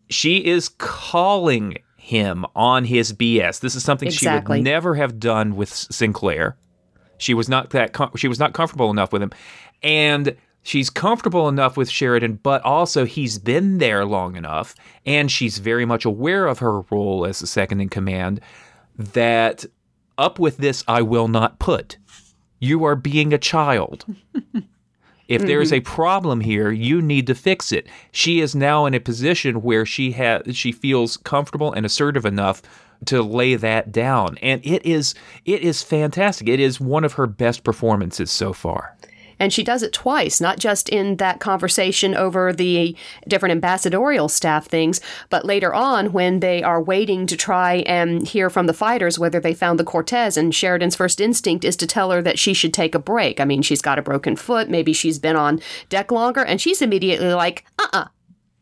she 0.10 0.38
is 0.46 0.70
calling 0.70 1.78
him 1.98 2.46
on 2.56 2.86
his 2.86 3.14
BS. 3.14 3.60
This 3.62 3.76
is 3.76 3.84
something 3.84 4.08
Exactly. 4.08 4.58
she 4.58 4.60
would 4.60 4.64
never 4.66 4.96
have 4.96 5.20
done 5.20 5.56
with 5.56 5.70
Sinclair. 5.74 6.58
She 7.18 7.34
was 7.34 7.48
not 7.48 7.70
that 7.70 7.94
com- 7.94 8.12
she 8.18 8.28
was 8.28 8.40
not 8.40 8.54
comfortable 8.54 8.90
enough 8.92 9.14
with 9.14 9.22
him, 9.22 9.32
and 9.82 10.36
she's 10.64 10.90
comfortable 10.90 11.48
enough 11.48 11.78
with 11.78 11.90
Sheridan, 11.90 12.40
but 12.44 12.62
also 12.64 13.06
he's 13.06 13.40
been 13.40 13.78
there 13.78 14.04
long 14.06 14.36
enough, 14.36 14.76
and 15.06 15.32
she's 15.32 15.60
very 15.60 15.86
much 15.86 16.04
aware 16.06 16.48
of 16.48 16.60
her 16.60 16.82
role 16.82 17.26
as 17.26 17.40
the 17.40 17.48
second 17.48 17.80
in 17.80 17.88
command. 17.90 18.42
That 18.98 19.66
up 20.18 20.38
with 20.40 20.58
this, 20.58 20.84
I 20.88 21.02
will 21.02 21.28
not 21.30 21.60
put. 21.60 21.98
You 22.60 22.84
are 22.84 22.96
being 22.96 23.34
a 23.34 23.38
child. 23.38 24.06
If 25.28 25.42
there 25.44 25.62
is 25.62 25.72
a 25.72 25.80
mm-hmm. 25.80 25.94
problem 25.94 26.42
here, 26.42 26.72
you 26.72 27.02
need 27.02 27.28
to 27.28 27.36
fix 27.36 27.72
it. 27.72 27.88
She 28.12 28.42
is 28.42 28.56
now 28.56 28.86
in 28.86 28.94
a 28.94 29.00
position 29.00 29.62
where 29.62 29.86
she 29.86 30.12
has 30.12 30.56
she 30.56 30.72
feels 30.72 31.18
comfortable 31.18 31.72
and 31.72 31.86
assertive 31.86 32.26
enough 32.26 32.62
to 33.06 33.22
lay 33.22 33.56
that 33.56 33.92
down. 33.92 34.38
And 34.42 34.66
it 34.66 34.86
is 34.86 35.16
it 35.46 35.62
is 35.62 35.82
fantastic. 35.82 36.50
It 36.50 36.60
is 36.60 36.80
one 36.80 37.04
of 37.04 37.14
her 37.14 37.28
best 37.28 37.64
performances 37.64 38.32
so 38.32 38.54
far. 38.54 38.96
And 39.44 39.52
she 39.52 39.62
does 39.62 39.84
it 39.84 39.92
twice, 39.92 40.40
not 40.40 40.58
just 40.58 40.88
in 40.88 41.18
that 41.18 41.42
conversation 41.42 42.16
over 42.16 42.54
the 42.54 42.96
different 43.28 43.52
ambassadorial 43.52 44.30
staff 44.30 44.68
things, 44.68 45.02
but 45.30 45.44
later 45.44 45.74
on 45.74 46.14
when 46.14 46.40
they 46.40 46.64
are 46.64 46.82
waiting 46.82 47.28
to 47.28 47.36
try 47.36 47.84
and 47.86 48.26
hear 48.26 48.50
from 48.50 48.68
the 48.68 48.74
fighters 48.74 49.20
whether 49.20 49.42
they 49.42 49.54
found 49.54 49.78
the 49.78 49.84
Cortez. 49.84 50.38
And 50.38 50.56
Sheridan's 50.56 50.96
first 50.96 51.20
instinct 51.20 51.66
is 51.66 51.76
to 51.76 51.86
tell 51.86 52.12
her 52.12 52.22
that 52.22 52.40
she 52.40 52.54
should 52.54 52.74
take 52.74 52.96
a 52.96 53.00
break. 53.00 53.42
I 53.42 53.44
mean, 53.44 53.62
she's 53.62 53.82
got 53.82 54.00
a 54.00 54.02
broken 54.02 54.38
foot, 54.38 54.70
maybe 54.70 54.94
she's 54.94 55.20
been 55.20 55.36
on 55.36 55.60
deck 55.90 56.10
longer, 56.10 56.46
and 56.46 56.62
she's 56.62 56.82
immediately 56.82 57.34
like, 57.34 57.66
uh 57.78 57.84
uh-uh, 57.92 58.00
uh. 58.04 58.08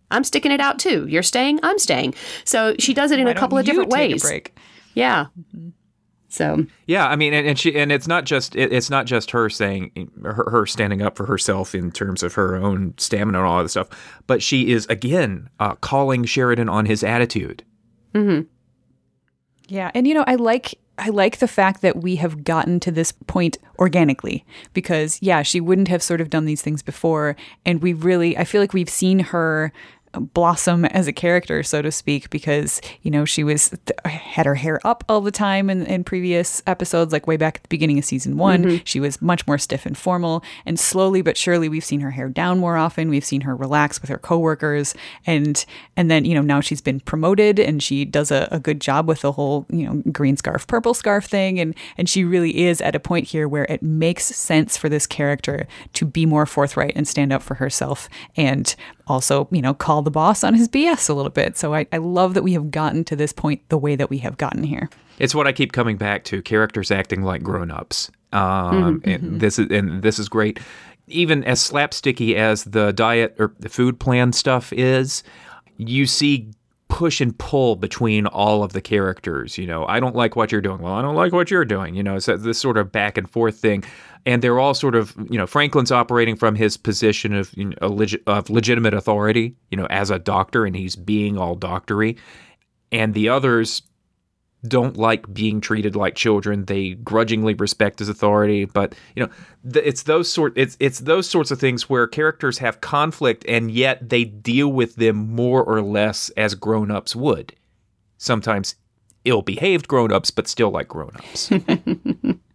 i 0.10 0.18
am 0.18 0.24
sticking 0.24 0.52
it 0.52 0.60
out 0.60 0.80
too. 0.80 1.06
You're 1.06 1.22
staying, 1.22 1.60
I'm 1.62 1.78
staying. 1.78 2.16
So 2.44 2.74
she 2.80 2.96
does 2.96 3.12
it 3.12 3.20
in 3.20 3.26
Why 3.26 3.34
a 3.34 3.36
couple 3.36 3.60
of 3.60 3.66
different 3.66 3.92
you 3.92 3.98
take 3.98 4.10
a 4.10 4.14
ways. 4.14 4.24
break? 4.24 4.56
Yeah. 4.96 5.28
So 6.32 6.66
Yeah, 6.88 7.08
I 7.08 7.16
mean, 7.16 7.34
and, 7.34 7.46
and 7.46 7.60
she 7.60 7.76
and 7.78 7.92
it's 7.92 8.08
not 8.08 8.26
just 8.26 8.56
it, 8.56 8.72
it's 8.72 8.90
not 8.90 9.06
just 9.06 9.32
her 9.32 9.50
saying 9.50 10.10
her, 10.24 10.50
her 10.50 10.66
standing 10.66 11.02
up 11.02 11.18
for 11.18 11.26
herself 11.26 11.76
in 11.76 11.92
terms 11.92 12.24
of 12.24 12.34
her 12.36 12.56
own 12.56 12.94
stamina 12.98 13.40
and 13.40 13.48
all 13.48 13.60
of 13.60 13.66
this 13.66 13.74
stuff, 13.74 13.90
but 14.28 14.42
she 14.42 14.72
is 14.72 14.86
again 14.88 15.50
uh, 15.60 15.76
calling 15.76 16.24
Sheridan 16.24 16.70
on 16.70 16.86
his 16.86 17.04
attitude. 17.04 17.64
Hmm. 18.14 18.42
Yeah, 19.68 19.92
and 19.94 20.08
you 20.08 20.14
know, 20.14 20.24
I 20.26 20.36
like 20.36 20.80
I 20.98 21.10
like 21.10 21.40
the 21.40 21.48
fact 21.48 21.82
that 21.82 22.02
we 22.02 22.16
have 22.18 22.44
gotten 22.44 22.80
to 22.82 22.92
this 22.92 23.12
point 23.12 23.58
organically 23.80 24.46
because 24.74 25.18
yeah, 25.22 25.42
she 25.42 25.60
wouldn't 25.60 25.88
have 25.88 26.04
sort 26.04 26.22
of 26.22 26.30
done 26.30 26.46
these 26.46 26.62
things 26.62 26.82
before 26.82 27.36
and 27.66 27.82
we 27.82 27.92
really 27.94 28.38
I 28.38 28.44
feel 28.44 28.62
like 28.62 28.74
we've 28.74 28.90
seen 28.90 29.20
her 29.20 29.74
blossom 30.14 30.86
as 30.86 31.08
a 31.08 31.14
character 31.14 31.64
so 31.64 31.82
to 31.82 31.92
speak 31.92 32.30
because 32.30 32.82
you 33.02 33.12
know 33.12 33.26
she 33.26 33.44
was 33.44 33.74
had 34.06 34.46
her 34.46 34.56
hair 34.56 34.80
up 34.84 35.04
all 35.08 35.22
the 35.22 35.32
time 35.32 35.70
in, 35.70 35.86
in 35.86 36.04
previous 36.04 36.62
episodes 36.68 37.14
like 37.14 37.28
way 37.28 37.38
back 37.38 37.58
at 37.58 37.64
the 37.64 37.70
beginning 37.70 37.98
of 37.98 38.06
season 38.06 38.38
one. 38.38 38.64
Mm-hmm. 38.64 38.84
She 38.84 39.00
was 39.00 39.22
much 39.22 39.46
more 39.48 39.58
stiff 39.58 39.86
and 39.86 39.98
formal 39.98 40.44
and 40.66 40.80
slowly 40.80 41.22
but 41.22 41.38
surely 41.38 41.70
we've 41.70 41.86
seen 41.86 42.02
her 42.02 42.12
hair 42.12 42.30
down 42.30 42.60
more 42.60 42.78
often. 42.78 43.10
We've 43.10 43.26
seen 43.26 43.42
her 43.42 43.56
relax 43.56 44.02
with 44.02 44.10
her 44.10 44.18
coworkers 44.18 44.94
and 45.26 45.66
and 45.96 46.10
then 46.10 46.26
you 46.26 46.36
know 46.36 46.42
now 46.42 46.62
she's 46.62 46.82
been 46.82 47.00
promoted 47.00 47.60
and 47.60 47.82
she 47.82 48.06
does 48.06 48.32
a, 48.32 48.48
a 48.52 48.60
good 48.60 48.82
job 48.82 49.08
with 49.08 49.22
the 49.22 49.32
whole 49.32 49.66
you 49.70 49.86
know 49.86 50.02
green 50.12 50.38
scarf 50.38 50.68
purple 50.68 50.94
scarf 50.94 51.26
thing 51.26 51.60
and 51.60 51.76
and 51.98 52.10
she 52.10 52.24
really 52.24 52.64
is 52.64 52.82
at 52.82 52.96
a 52.96 53.00
point 53.00 53.28
here 53.28 53.48
where 53.48 53.66
it 53.66 53.82
makes 53.82 54.26
sense 54.26 54.78
for 54.78 54.90
this 54.90 55.08
character 55.08 55.68
to 55.94 56.06
be 56.06 56.26
more 56.26 56.46
forthright 56.46 56.94
and 56.96 57.08
stand 57.08 57.32
up 57.32 57.42
for 57.42 57.56
herself 57.56 58.10
and 58.36 58.76
also 59.12 59.48
you 59.52 59.62
know 59.62 59.74
call 59.74 60.02
the 60.02 60.10
boss 60.10 60.44
on 60.44 60.54
his 60.54 60.68
bs 60.68 61.10
a 61.10 61.14
little 61.14 61.30
bit 61.30 61.58
so 61.58 61.74
i, 61.76 61.86
I 61.92 61.98
love 61.98 62.34
that 62.34 62.44
we 62.44 62.54
have 62.54 62.72
gotten 62.72 63.04
to 63.06 63.16
this 63.16 63.34
point 63.34 63.62
the 63.70 63.78
way 63.78 63.96
that 63.96 64.10
we 64.10 64.18
have 64.20 64.38
gotten 64.38 64.64
here 64.64 64.90
It's 65.20 65.36
what 65.36 65.46
I 65.46 65.52
keep 65.52 65.72
coming 65.72 65.98
back 65.98 66.24
to: 66.26 66.42
characters 66.42 66.90
acting 66.90 67.22
like 67.22 67.44
grown-ups. 67.44 68.10
Um, 68.34 69.02
and 69.06 69.40
this 69.40 69.60
is 69.60 69.68
and 69.70 70.02
this 70.02 70.18
is 70.18 70.28
great. 70.30 70.60
Even 71.08 71.44
as 71.44 71.60
slapsticky 71.60 72.34
as 72.36 72.64
the 72.64 72.92
diet 72.94 73.36
or 73.38 73.54
the 73.60 73.70
food 73.70 74.00
plan 74.00 74.34
stuff 74.34 74.74
is, 74.74 75.22
you 75.78 76.08
see 76.08 76.50
push 76.88 77.22
and 77.22 77.38
pull 77.38 77.76
between 77.76 78.26
all 78.26 78.64
of 78.64 78.74
the 78.74 78.82
characters. 78.82 79.58
You 79.58 79.68
know, 79.68 79.86
I 79.86 80.00
don't 80.00 80.16
like 80.16 80.36
what 80.36 80.52
you're 80.52 80.62
doing. 80.62 80.80
Well, 80.82 80.94
I 80.94 81.02
don't 81.02 81.16
like 81.16 81.34
what 81.34 81.52
you're 81.52 81.66
doing. 81.66 81.94
You 81.96 82.04
know, 82.04 82.16
it's 82.16 82.26
this 82.26 82.58
sort 82.58 82.78
of 82.78 82.92
back 82.92 83.18
and 83.18 83.30
forth 83.30 83.58
thing. 83.58 83.84
And 84.26 84.42
they're 84.42 84.60
all 84.60 84.74
sort 84.74 84.96
of, 84.96 85.16
you 85.30 85.38
know, 85.38 85.48
Franklin's 85.48 85.92
operating 85.92 86.36
from 86.36 86.56
his 86.56 86.78
position 86.78 87.34
of 87.34 87.52
you 87.58 87.66
know, 87.66 87.76
legi- 87.82 88.22
of 88.28 88.50
legitimate 88.50 88.94
authority, 88.94 89.56
you 89.72 89.78
know, 89.78 89.88
as 89.90 90.12
a 90.12 90.20
doctor, 90.20 90.66
and 90.66 90.76
he's 90.76 90.96
being 90.96 91.38
all 91.38 91.56
doctory. 91.56 92.18
And 92.92 93.14
the 93.14 93.30
others 93.30 93.82
don't 94.68 94.96
like 94.96 95.32
being 95.34 95.60
treated 95.60 95.96
like 95.96 96.16
children. 96.16 96.66
They 96.66 96.92
grudgingly 96.94 97.54
respect 97.56 98.00
his 98.00 98.10
authority, 98.10 98.66
but 98.66 98.94
you 99.16 99.24
know, 99.24 99.30
th- 99.72 99.86
it's 99.86 100.04
those 100.04 100.32
sort 100.32 100.54
it's 100.56 100.78
it's 100.80 101.00
those 101.00 101.28
sorts 101.28 101.52
of 101.52 101.60
things 101.60 101.90
where 101.90 102.06
characters 102.08 102.60
have 102.60 102.82
conflict 102.82 103.44
and 103.48 103.72
yet 103.72 104.10
they 104.10 104.24
deal 104.24 104.72
with 104.72 104.96
them 104.96 105.16
more 105.34 105.64
or 105.64 105.82
less 105.82 106.30
as 106.38 106.54
grown-ups 106.54 107.16
would. 107.16 107.56
Sometimes 108.18 108.76
ill-behaved 109.26 109.88
grown-ups, 109.88 110.32
but 110.32 110.48
still 110.48 110.70
like 110.70 110.88
grown-ups. 110.88 111.52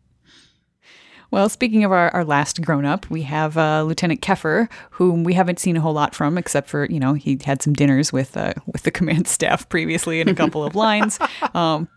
Well, 1.30 1.48
speaking 1.48 1.84
of 1.84 1.92
our, 1.92 2.10
our 2.10 2.24
last 2.24 2.62
grown 2.62 2.84
up, 2.84 3.08
we 3.10 3.22
have 3.22 3.56
uh, 3.56 3.82
Lieutenant 3.82 4.20
Keffer, 4.20 4.68
whom 4.90 5.24
we 5.24 5.34
haven't 5.34 5.58
seen 5.58 5.76
a 5.76 5.80
whole 5.80 5.92
lot 5.92 6.14
from, 6.14 6.38
except 6.38 6.68
for 6.68 6.86
you 6.86 7.00
know 7.00 7.14
he 7.14 7.38
had 7.44 7.62
some 7.62 7.72
dinners 7.72 8.12
with 8.12 8.36
uh, 8.36 8.54
with 8.66 8.82
the 8.82 8.90
command 8.96 9.28
staff 9.28 9.68
previously 9.68 10.20
in 10.20 10.28
a 10.28 10.34
couple 10.34 10.64
of 10.64 10.74
lines. 10.74 11.18
Um, 11.54 11.88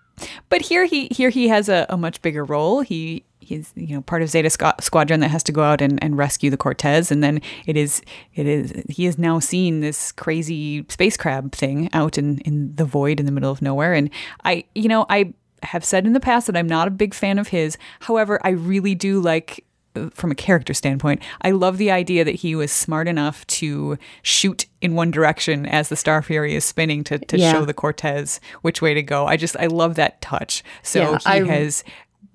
but 0.50 0.62
here 0.62 0.86
he 0.86 1.08
here 1.12 1.30
he 1.30 1.48
has 1.48 1.70
a, 1.70 1.86
a 1.90 1.98
much 1.98 2.22
bigger 2.22 2.44
role. 2.44 2.82
He 2.82 3.26
he's 3.40 3.72
you 3.76 3.96
know 3.96 4.02
part 4.02 4.22
of 4.22 4.30
Zeta 4.30 4.50
Squadron 4.50 5.20
that 5.20 5.30
has 5.30 5.44
to 5.44 5.52
go 5.52 5.64
out 5.64 5.82
and, 5.82 6.02
and 6.04 6.18
rescue 6.18 6.50
the 6.50 6.58
Cortez, 6.58 7.12
and 7.12 7.24
then 7.24 7.42
it 7.66 7.76
is 7.76 8.02
it 8.36 8.46
is 8.46 8.84
he 8.90 9.06
has 9.06 9.18
now 9.18 9.40
seen 9.40 9.82
this 9.82 10.12
crazy 10.12 10.86
space 10.90 11.18
crab 11.18 11.54
thing 11.54 11.90
out 11.94 12.18
in 12.18 12.40
in 12.40 12.76
the 12.76 12.86
void 12.86 13.20
in 13.20 13.26
the 13.26 13.32
middle 13.32 13.52
of 13.52 13.62
nowhere, 13.62 13.94
and 13.94 14.10
I 14.44 14.66
you 14.76 14.88
know 14.88 15.06
I 15.10 15.34
have 15.64 15.84
said 15.86 16.06
in 16.06 16.14
the 16.14 16.20
past 16.20 16.48
that 16.48 16.56
I'm 16.58 16.68
not 16.68 16.88
a 16.88 16.92
big 16.92 17.14
fan 17.14 17.38
of 17.40 17.50
his. 17.50 17.78
However, 18.02 18.40
I 18.44 18.50
really 18.50 18.96
do 18.96 19.20
like 19.20 19.66
uh, 19.96 20.10
from 20.12 20.30
a 20.32 20.36
character 20.36 20.74
standpoint, 20.74 21.22
I 21.42 21.52
love 21.52 21.78
the 21.78 21.90
idea 21.92 22.24
that 22.24 22.36
he 22.36 22.56
was 22.56 22.72
smart 22.72 23.08
enough 23.08 23.46
to 23.48 23.98
shoot 24.22 24.66
in 24.82 24.94
one 24.96 25.10
direction 25.12 25.66
as 25.66 25.90
the 25.90 25.96
Star 25.96 26.22
Fury 26.22 26.54
is 26.56 26.64
spinning 26.64 27.04
to, 27.06 27.18
to 27.18 27.38
Yeah. 27.40 27.52
show 27.54 27.66
the 27.66 27.74
Cortez 27.74 28.40
which 28.62 28.82
way 28.82 28.94
to 28.94 29.02
go. 29.02 29.26
I 29.26 29.36
just 29.38 29.58
I 29.58 29.66
love 29.66 29.96
that 29.96 30.22
touch. 30.22 30.64
So 30.84 31.00
Yeah, 31.14 31.18
he 31.18 31.42
I- 31.42 31.46
has 31.46 31.84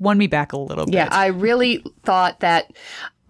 won 0.01 0.19
me 0.19 0.27
back 0.27 0.53
a 0.53 0.57
little 0.59 0.87
bit. 0.87 0.95
Yeah. 0.95 1.09
I 1.13 1.27
really 1.27 1.85
thought 2.03 2.41
that 2.41 2.73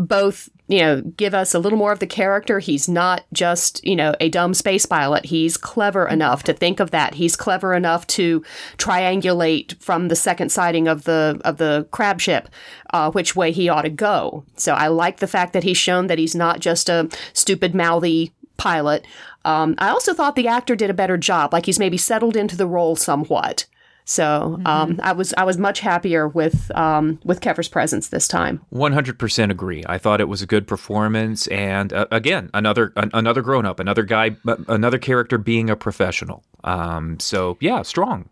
both, 0.07 0.49
you 0.69 0.79
know, 0.81 1.01
give 1.01 1.35
us 1.35 1.55
a 1.55 1.59
little 1.59 1.79
more 1.79 1.93
of 1.93 1.99
the 1.99 2.07
character. 2.07 2.59
He's 2.59 2.88
not 2.88 3.25
just, 3.33 3.85
you 3.85 3.97
know, 3.97 4.14
a 4.21 4.29
dumb 4.29 4.55
space 4.55 4.87
pilot. 4.87 5.27
He's 5.27 5.57
clever 5.57 6.07
enough 6.07 6.43
to 6.45 6.53
think 6.53 6.81
of 6.81 6.90
that. 6.90 7.14
He's 7.14 7.37
clever 7.37 7.75
enough 7.75 8.07
to 8.09 8.43
triangulate 8.79 9.81
from 9.83 10.09
the 10.09 10.17
second 10.17 10.51
sighting 10.51 10.88
of 10.88 11.05
the 11.05 11.40
of 11.45 11.59
the 11.59 11.87
crab 11.90 12.21
ship 12.21 12.49
uh, 12.95 13.11
which 13.11 13.35
way 13.35 13.51
he 13.51 13.69
ought 13.69 13.83
to 13.83 13.90
go. 13.90 14.45
So 14.57 14.73
I 14.73 14.88
like 14.88 15.19
the 15.19 15.27
fact 15.27 15.53
that 15.53 15.64
he's 15.64 15.77
shown 15.77 16.07
that 16.07 16.19
he's 16.19 16.35
not 16.35 16.61
just 16.61 16.88
a 16.88 17.09
stupid 17.33 17.75
mouthy 17.75 18.33
pilot. 18.57 19.05
Um, 19.45 19.75
I 19.79 19.88
also 19.88 20.14
thought 20.14 20.37
the 20.37 20.49
actor 20.49 20.77
did 20.77 20.90
a 20.90 20.95
better 20.95 21.17
job, 21.17 21.53
like 21.53 21.67
he's 21.67 21.79
maybe 21.79 21.97
settled 21.97 22.37
into 22.37 22.57
the 22.57 22.67
role 22.67 22.97
somewhat. 22.97 23.67
So 24.05 24.61
um, 24.67 25.01
I 25.03 25.12
was 25.12 25.33
I 25.38 25.45
was 25.45 25.57
much 25.57 25.81
happier 25.81 26.29
with 26.29 26.71
um, 26.77 27.19
with 27.25 27.40
Keffer's 27.40 27.69
presence 27.69 28.09
this 28.09 28.29
time. 28.29 28.61
100% 28.73 29.51
agree. 29.51 29.83
I 29.87 29.97
thought 29.97 30.21
it 30.21 30.29
was 30.29 30.43
a 30.43 30.47
good 30.47 30.67
performance 30.67 31.47
and 31.49 31.93
uh, 31.93 32.07
again, 32.11 32.51
another 32.53 32.93
an, 32.97 33.11
another 33.14 33.40
grown-up, 33.40 33.81
another 33.81 34.03
guy 34.03 34.37
uh, 34.47 34.57
another 34.69 34.99
character 34.99 35.38
being 35.38 35.71
a 35.71 35.77
professional. 35.77 36.45
Um 36.64 37.19
so 37.19 37.57
yeah, 37.61 37.83
strong. 37.83 38.29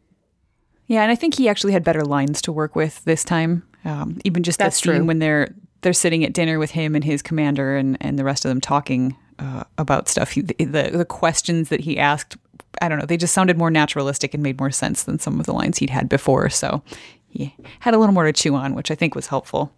Yeah, 0.88 1.02
and 1.02 1.10
I 1.10 1.14
think 1.14 1.36
he 1.36 1.48
actually 1.48 1.72
had 1.72 1.84
better 1.84 2.04
lines 2.04 2.42
to 2.42 2.52
work 2.52 2.76
with 2.76 3.02
this 3.04 3.24
time. 3.24 3.62
Um, 3.84 4.20
even 4.24 4.42
just 4.42 4.58
That's 4.58 4.78
that 4.78 4.84
scene 4.84 4.96
true. 4.98 5.04
when 5.06 5.20
they're 5.20 5.54
they're 5.80 5.92
sitting 5.92 6.22
at 6.22 6.32
dinner 6.32 6.58
with 6.58 6.72
him 6.72 6.94
and 6.94 7.02
his 7.02 7.22
commander 7.22 7.76
and, 7.76 7.96
and 8.00 8.18
the 8.18 8.24
rest 8.24 8.44
of 8.44 8.50
them 8.50 8.60
talking 8.60 9.16
uh, 9.38 9.64
about 9.78 10.08
stuff. 10.08 10.32
He, 10.32 10.42
the 10.42 10.90
the 10.92 11.06
questions 11.06 11.68
that 11.70 11.80
he 11.80 11.98
asked, 11.98 12.36
I 12.80 12.88
don't 12.88 12.98
know, 12.98 13.06
they 13.06 13.16
just 13.16 13.34
sounded 13.34 13.58
more 13.58 13.70
naturalistic 13.70 14.34
and 14.34 14.42
made 14.42 14.58
more 14.58 14.70
sense 14.70 15.02
than 15.04 15.18
some 15.18 15.38
of 15.38 15.46
the 15.46 15.52
lines 15.52 15.78
he'd 15.78 15.90
had 15.90 16.08
before. 16.08 16.48
So 16.48 16.82
he 17.28 17.54
had 17.80 17.94
a 17.94 17.98
little 17.98 18.14
more 18.14 18.24
to 18.24 18.32
chew 18.32 18.54
on, 18.54 18.74
which 18.74 18.90
I 18.90 18.94
think 18.94 19.14
was 19.14 19.26
helpful. 19.28 19.72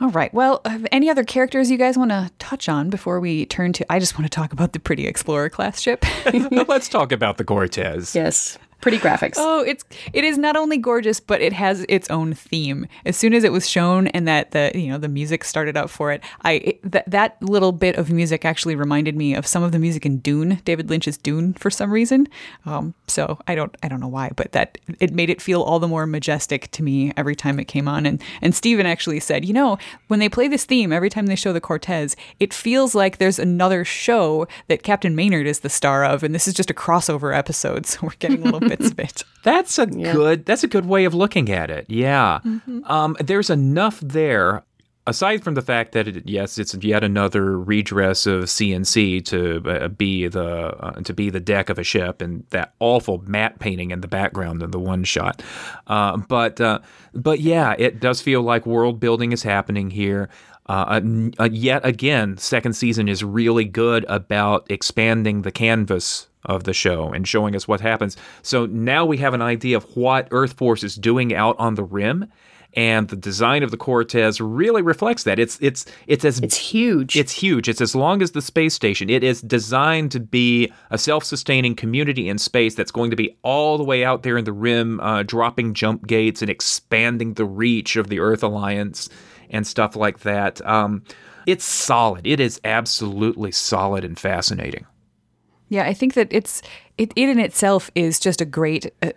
All 0.00 0.10
right. 0.10 0.32
Well, 0.32 0.60
uh, 0.64 0.78
any 0.92 1.10
other 1.10 1.24
characters 1.24 1.70
you 1.70 1.76
guys 1.78 1.98
want 1.98 2.10
to 2.12 2.30
touch 2.38 2.68
on 2.68 2.88
before 2.88 3.18
we 3.18 3.46
turn 3.46 3.72
to? 3.74 3.92
I 3.92 3.98
just 3.98 4.16
want 4.16 4.30
to 4.30 4.34
talk 4.34 4.52
about 4.52 4.72
the 4.72 4.78
pretty 4.78 5.06
explorer 5.08 5.50
class 5.50 5.80
ship. 5.80 6.04
Let's 6.68 6.88
talk 6.88 7.10
about 7.10 7.36
the 7.36 7.44
Cortez. 7.44 8.14
Yes. 8.14 8.58
Pretty 8.80 8.98
graphics. 8.98 9.34
Oh, 9.36 9.62
it's 9.62 9.84
it 10.12 10.24
is 10.24 10.38
not 10.38 10.56
only 10.56 10.76
gorgeous, 10.78 11.18
but 11.18 11.40
it 11.40 11.52
has 11.52 11.84
its 11.88 12.08
own 12.10 12.32
theme. 12.34 12.86
As 13.04 13.16
soon 13.16 13.34
as 13.34 13.42
it 13.42 13.50
was 13.50 13.68
shown 13.68 14.06
and 14.08 14.28
that 14.28 14.52
the 14.52 14.70
you 14.74 14.88
know 14.88 14.98
the 14.98 15.08
music 15.08 15.42
started 15.44 15.76
up 15.76 15.90
for 15.90 16.12
it, 16.12 16.22
I 16.44 16.78
that 16.84 17.10
that 17.10 17.42
little 17.42 17.72
bit 17.72 17.96
of 17.96 18.10
music 18.10 18.44
actually 18.44 18.76
reminded 18.76 19.16
me 19.16 19.34
of 19.34 19.46
some 19.46 19.62
of 19.64 19.72
the 19.72 19.78
music 19.80 20.06
in 20.06 20.18
Dune, 20.18 20.60
David 20.64 20.90
Lynch's 20.90 21.18
Dune, 21.18 21.54
for 21.54 21.70
some 21.70 21.90
reason. 21.90 22.28
Um, 22.66 22.94
so 23.08 23.38
I 23.48 23.56
don't 23.56 23.74
I 23.82 23.88
don't 23.88 24.00
know 24.00 24.08
why, 24.08 24.30
but 24.36 24.52
that 24.52 24.78
it 25.00 25.12
made 25.12 25.30
it 25.30 25.42
feel 25.42 25.62
all 25.62 25.80
the 25.80 25.88
more 25.88 26.06
majestic 26.06 26.70
to 26.72 26.82
me 26.84 27.12
every 27.16 27.34
time 27.34 27.58
it 27.58 27.64
came 27.64 27.88
on. 27.88 28.06
And 28.06 28.22
and 28.42 28.54
Steven 28.54 28.86
actually 28.86 29.18
said, 29.20 29.44
you 29.44 29.52
know, 29.52 29.76
when 30.06 30.20
they 30.20 30.28
play 30.28 30.46
this 30.46 30.64
theme 30.64 30.92
every 30.92 31.10
time 31.10 31.26
they 31.26 31.36
show 31.36 31.52
the 31.52 31.60
Cortez, 31.60 32.14
it 32.38 32.54
feels 32.54 32.94
like 32.94 33.18
there's 33.18 33.40
another 33.40 33.84
show 33.84 34.46
that 34.68 34.84
Captain 34.84 35.16
Maynard 35.16 35.46
is 35.48 35.60
the 35.60 35.68
star 35.68 36.04
of, 36.04 36.22
and 36.22 36.32
this 36.32 36.46
is 36.46 36.54
just 36.54 36.70
a 36.70 36.74
crossover 36.74 37.36
episode. 37.36 37.86
So 37.88 38.00
we're 38.02 38.10
getting 38.18 38.42
a 38.42 38.44
little 38.44 38.67
bits 38.68 38.90
of 38.90 38.98
it. 38.98 39.24
That's 39.42 39.78
a 39.78 39.86
good. 39.86 40.46
That's 40.46 40.64
a 40.64 40.68
good 40.68 40.86
way 40.86 41.04
of 41.04 41.14
looking 41.14 41.50
at 41.50 41.70
it. 41.70 41.86
Yeah. 41.88 42.40
Um, 42.84 43.16
there's 43.20 43.50
enough 43.50 44.00
there. 44.00 44.64
Aside 45.06 45.42
from 45.42 45.54
the 45.54 45.62
fact 45.62 45.92
that 45.92 46.06
it, 46.06 46.28
yes, 46.28 46.58
it's 46.58 46.74
yet 46.74 47.02
another 47.02 47.58
redress 47.58 48.26
of 48.26 48.44
CNC 48.44 49.24
to 49.24 49.62
uh, 49.66 49.88
be 49.88 50.28
the 50.28 50.46
uh, 50.46 51.00
to 51.00 51.14
be 51.14 51.30
the 51.30 51.40
deck 51.40 51.70
of 51.70 51.78
a 51.78 51.82
ship 51.82 52.20
and 52.20 52.44
that 52.50 52.74
awful 52.78 53.22
matte 53.26 53.58
painting 53.58 53.90
in 53.90 54.02
the 54.02 54.08
background 54.08 54.62
in 54.62 54.70
the 54.70 54.78
one 54.78 55.04
shot, 55.04 55.42
uh, 55.86 56.18
but 56.18 56.60
uh, 56.60 56.80
but 57.14 57.40
yeah, 57.40 57.74
it 57.78 58.00
does 58.00 58.20
feel 58.20 58.42
like 58.42 58.66
world 58.66 59.00
building 59.00 59.32
is 59.32 59.42
happening 59.42 59.88
here. 59.88 60.28
Uh, 60.68 61.00
uh, 61.38 61.48
yet 61.50 61.80
again, 61.86 62.36
second 62.36 62.74
season 62.74 63.08
is 63.08 63.24
really 63.24 63.64
good 63.64 64.04
about 64.08 64.66
expanding 64.70 65.40
the 65.40 65.50
canvas 65.50 66.27
of 66.44 66.64
the 66.64 66.72
show 66.72 67.12
and 67.12 67.26
showing 67.26 67.54
us 67.56 67.66
what 67.68 67.80
happens. 67.80 68.16
So 68.42 68.66
now 68.66 69.04
we 69.04 69.18
have 69.18 69.34
an 69.34 69.42
idea 69.42 69.76
of 69.76 69.84
what 69.96 70.28
Earth 70.30 70.54
Force 70.54 70.82
is 70.84 70.94
doing 70.94 71.34
out 71.34 71.56
on 71.58 71.74
the 71.74 71.84
rim, 71.84 72.30
and 72.74 73.08
the 73.08 73.16
design 73.16 73.62
of 73.62 73.70
the 73.70 73.76
Cortez 73.78 74.40
really 74.40 74.82
reflects 74.82 75.22
that. 75.24 75.38
It's 75.38 75.58
it's 75.60 75.86
it's 76.06 76.24
as 76.24 76.38
It's 76.40 76.56
huge. 76.56 77.16
it's 77.16 77.32
huge. 77.32 77.68
It's 77.68 77.80
as 77.80 77.94
long 77.94 78.20
as 78.22 78.32
the 78.32 78.42
space 78.42 78.74
station. 78.74 79.08
It 79.08 79.24
is 79.24 79.40
designed 79.40 80.12
to 80.12 80.20
be 80.20 80.70
a 80.90 80.98
self-sustaining 80.98 81.76
community 81.76 82.28
in 82.28 82.36
space 82.38 82.74
that's 82.74 82.90
going 82.90 83.10
to 83.10 83.16
be 83.16 83.36
all 83.42 83.78
the 83.78 83.84
way 83.84 84.04
out 84.04 84.22
there 84.22 84.36
in 84.36 84.44
the 84.44 84.52
rim, 84.52 85.00
uh, 85.00 85.22
dropping 85.22 85.72
jump 85.74 86.06
gates 86.06 86.42
and 86.42 86.50
expanding 86.50 87.34
the 87.34 87.46
reach 87.46 87.96
of 87.96 88.08
the 88.08 88.20
Earth 88.20 88.42
Alliance 88.42 89.08
and 89.50 89.66
stuff 89.66 89.96
like 89.96 90.20
that. 90.20 90.64
Um, 90.66 91.02
it's 91.46 91.64
solid. 91.64 92.26
It 92.26 92.38
is 92.38 92.60
absolutely 92.64 93.50
solid 93.50 94.04
and 94.04 94.18
fascinating. 94.18 94.84
Yeah, 95.68 95.84
I 95.84 95.94
think 95.94 96.14
that 96.14 96.28
it's 96.30 96.62
it, 96.96 97.12
it 97.14 97.28
in 97.28 97.38
itself 97.38 97.90
is 97.94 98.18
just 98.18 98.40
a 98.40 98.44
great 98.44 98.92
uh, 99.02 99.12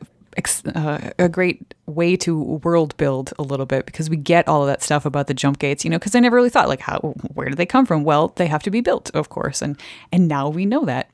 uh, 0.75 1.09
a 1.19 1.29
great 1.29 1.73
way 1.85 2.15
to 2.15 2.39
world 2.63 2.95
build 2.97 3.33
a 3.37 3.43
little 3.43 3.65
bit 3.65 3.85
because 3.85 4.09
we 4.09 4.17
get 4.17 4.47
all 4.47 4.61
of 4.61 4.67
that 4.67 4.81
stuff 4.81 5.05
about 5.05 5.27
the 5.27 5.33
jump 5.33 5.59
gates, 5.59 5.83
you 5.83 5.89
know, 5.89 5.99
because 5.99 6.15
I 6.15 6.19
never 6.19 6.35
really 6.35 6.49
thought 6.49 6.69
like 6.69 6.79
how 6.79 6.99
where 7.33 7.49
do 7.49 7.55
they 7.55 7.65
come 7.65 7.85
from? 7.85 8.03
Well, 8.03 8.29
they 8.35 8.47
have 8.47 8.63
to 8.63 8.71
be 8.71 8.81
built, 8.81 9.11
of 9.13 9.29
course, 9.29 9.61
and 9.61 9.79
and 10.11 10.27
now 10.27 10.49
we 10.49 10.65
know 10.65 10.85
that. 10.85 11.09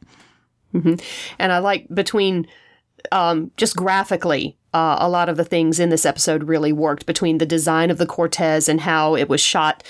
and 1.39 1.51
I 1.51 1.59
like 1.59 1.87
between 1.93 2.47
um, 3.11 3.51
just 3.57 3.75
graphically, 3.75 4.57
uh, 4.73 4.97
a 4.99 5.09
lot 5.09 5.29
of 5.29 5.37
the 5.37 5.45
things 5.45 5.79
in 5.79 5.89
this 5.89 6.05
episode 6.05 6.43
really 6.43 6.73
worked 6.73 7.05
between 7.05 7.37
the 7.37 7.45
design 7.45 7.89
of 7.89 7.97
the 7.97 8.05
Cortez 8.05 8.67
and 8.67 8.81
how 8.81 9.15
it 9.15 9.29
was 9.29 9.41
shot 9.41 9.83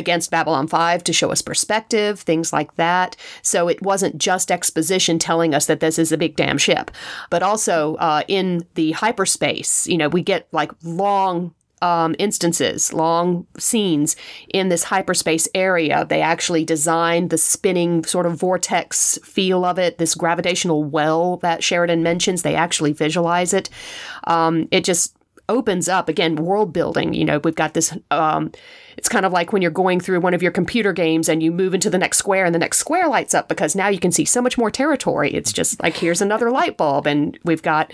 against 0.00 0.32
Babylon 0.32 0.66
5 0.66 1.04
to 1.04 1.12
show 1.12 1.30
us 1.30 1.42
perspective, 1.42 2.18
things 2.18 2.52
like 2.52 2.74
that. 2.74 3.14
So 3.42 3.68
it 3.68 3.80
wasn't 3.82 4.18
just 4.18 4.50
exposition 4.50 5.20
telling 5.20 5.54
us 5.54 5.66
that 5.66 5.78
this 5.78 5.98
is 5.98 6.10
a 6.10 6.18
big 6.18 6.34
damn 6.34 6.58
ship, 6.58 6.90
but 7.30 7.44
also 7.44 7.94
uh, 7.96 8.22
in 8.26 8.66
the 8.74 8.90
hyperspace, 8.92 9.86
you 9.86 9.96
know, 9.96 10.08
we 10.08 10.22
get 10.22 10.48
like 10.50 10.72
long 10.82 11.54
um, 11.82 12.14
instances, 12.18 12.92
long 12.92 13.46
scenes 13.58 14.16
in 14.52 14.68
this 14.68 14.84
hyperspace 14.84 15.48
area. 15.54 16.04
They 16.08 16.20
actually 16.20 16.64
designed 16.64 17.30
the 17.30 17.38
spinning 17.38 18.04
sort 18.04 18.26
of 18.26 18.38
vortex 18.38 19.18
feel 19.24 19.64
of 19.64 19.78
it, 19.78 19.98
this 19.98 20.14
gravitational 20.14 20.84
well 20.84 21.38
that 21.38 21.64
Sheridan 21.64 22.02
mentions. 22.02 22.42
They 22.42 22.54
actually 22.54 22.92
visualize 22.92 23.54
it. 23.54 23.70
Um, 24.24 24.68
it 24.70 24.84
just 24.84 25.16
opens 25.50 25.88
up 25.88 26.08
again 26.08 26.36
world 26.36 26.72
building 26.72 27.12
you 27.12 27.24
know 27.24 27.38
we've 27.40 27.54
got 27.54 27.74
this 27.74 27.96
um, 28.10 28.50
it's 28.96 29.08
kind 29.08 29.26
of 29.26 29.32
like 29.32 29.52
when 29.52 29.60
you're 29.60 29.70
going 29.70 30.00
through 30.00 30.20
one 30.20 30.34
of 30.34 30.42
your 30.42 30.52
computer 30.52 30.92
games 30.92 31.28
and 31.28 31.42
you 31.42 31.52
move 31.52 31.74
into 31.74 31.90
the 31.90 31.98
next 31.98 32.18
square 32.18 32.44
and 32.44 32.54
the 32.54 32.58
next 32.58 32.78
square 32.78 33.08
lights 33.08 33.34
up 33.34 33.48
because 33.48 33.76
now 33.76 33.88
you 33.88 33.98
can 33.98 34.12
see 34.12 34.24
so 34.24 34.40
much 34.40 34.56
more 34.56 34.70
territory 34.70 35.32
it's 35.34 35.52
just 35.52 35.82
like 35.82 35.96
here's 35.96 36.22
another 36.22 36.50
light 36.50 36.76
bulb 36.76 37.06
and 37.06 37.38
we've 37.44 37.62
got 37.62 37.92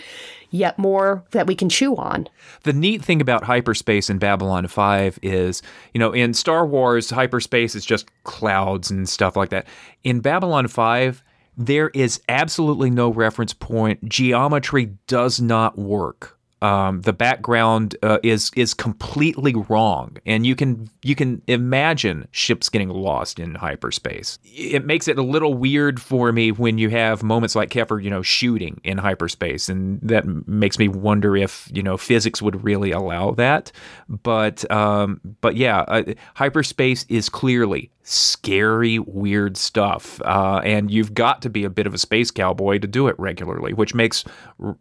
yet 0.51 0.79
more 0.79 1.25
that 1.33 1.47
we 1.47 1.55
can 1.55 1.69
chew 1.69 1.97
on 1.97 2.29
The 2.63 2.73
neat 2.73 3.05
thing 3.05 3.21
about 3.21 3.45
hyperspace 3.45 4.11
in 4.11 4.19
Babylon 4.19 4.67
5 4.67 5.19
is, 5.23 5.63
you 5.93 5.99
know, 5.99 6.13
in 6.13 6.35
Star 6.35 6.67
Wars, 6.67 7.11
hyperspace 7.11 7.75
is 7.75 7.85
just 7.85 8.09
clouds 8.25 8.91
and 8.91 9.09
stuff 9.09 9.37
like 9.37 9.51
that. 9.51 9.67
In 10.05 10.21
Babylon 10.21 10.69
5, 10.69 11.23
there 11.57 11.89
is 11.91 12.21
absolutely 12.29 12.91
no 12.91 13.11
reference 13.11 13.55
point. 13.55 14.07
Geometry 14.09 14.97
does 15.07 15.41
not 15.41 15.79
work. 15.79 16.36
Um, 16.63 17.03
the 17.03 17.13
background 17.13 17.97
uh, 18.03 18.19
is 18.23 18.51
is 18.57 18.73
completely 18.73 19.55
wrong, 19.69 20.17
and 20.25 20.47
you 20.47 20.57
can 20.57 20.89
you 21.03 21.15
can 21.15 21.43
imagine 21.47 22.29
ships 22.31 22.71
getting 22.71 22.89
lost 22.89 23.39
in 23.39 23.55
hyperspace. 23.55 24.39
It 24.43 24.87
makes 24.87 25.07
it 25.07 25.19
a 25.19 25.23
little 25.23 25.53
weird 25.53 26.01
for 26.01 26.33
me 26.33 26.53
when 26.53 26.79
you 26.79 26.89
have 26.89 27.23
moments 27.23 27.55
like 27.55 27.69
Keffer, 27.69 28.03
you 28.03 28.09
know, 28.09 28.23
shooting 28.23 28.81
in 28.85 28.97
hyperspace, 28.97 29.69
and 29.69 30.01
that 30.01 30.25
makes 30.49 30.79
me 30.79 30.89
wonder 30.89 31.37
if 31.37 31.71
you 31.75 31.83
know 31.83 31.99
physics 31.99 32.41
would 32.41 32.65
really 32.65 32.91
allow 32.91 33.33
that. 33.33 33.71
But 34.09 34.69
um, 34.71 35.21
but 35.43 35.57
yeah, 35.57 35.81
uh, 35.81 36.05
hyperspace 36.37 37.05
is 37.11 37.29
clearly 37.29 37.91
scary, 38.09 39.01
weird 39.01 39.57
stuff, 39.57 40.21
uh, 40.25 40.61
and 40.65 40.93
you've 40.93 41.13
got 41.13 41.43
to 41.43 41.51
be 41.51 41.65
a 41.65 41.71
bit 41.71 41.89
of 41.89 41.95
a 41.95 41.99
space 41.99 42.31
cowboy 42.31 42.79
to 42.79 42.87
do 42.87 43.09
it 43.09 43.17
regularly, 43.19 43.75
which 43.75 43.95
makes 43.95 44.25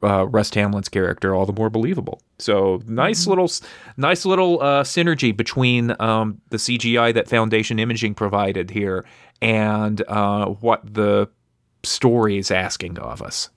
uh, 0.04 0.28
Russ 0.28 0.52
Tamblyn's 0.52 0.90
character 0.90 1.34
all 1.34 1.48
the 1.48 1.54
more 1.54 1.72
believable. 1.72 2.22
So 2.38 2.82
nice 2.86 3.26
little, 3.26 3.50
nice 3.98 4.26
little 4.26 4.62
uh, 4.62 4.84
synergy 4.84 5.36
between 5.36 5.96
um, 6.00 6.40
the 6.50 6.58
CGI 6.58 7.16
that 7.16 7.28
Foundation 7.28 7.80
Imaging 7.80 8.14
provided 8.14 8.70
here 8.70 9.04
and 9.42 10.04
uh, 10.08 10.46
what 10.46 10.82
the 10.86 11.28
story 11.84 12.38
is 12.38 12.52
asking 12.52 13.00
of 13.00 13.24
us. 13.24 13.50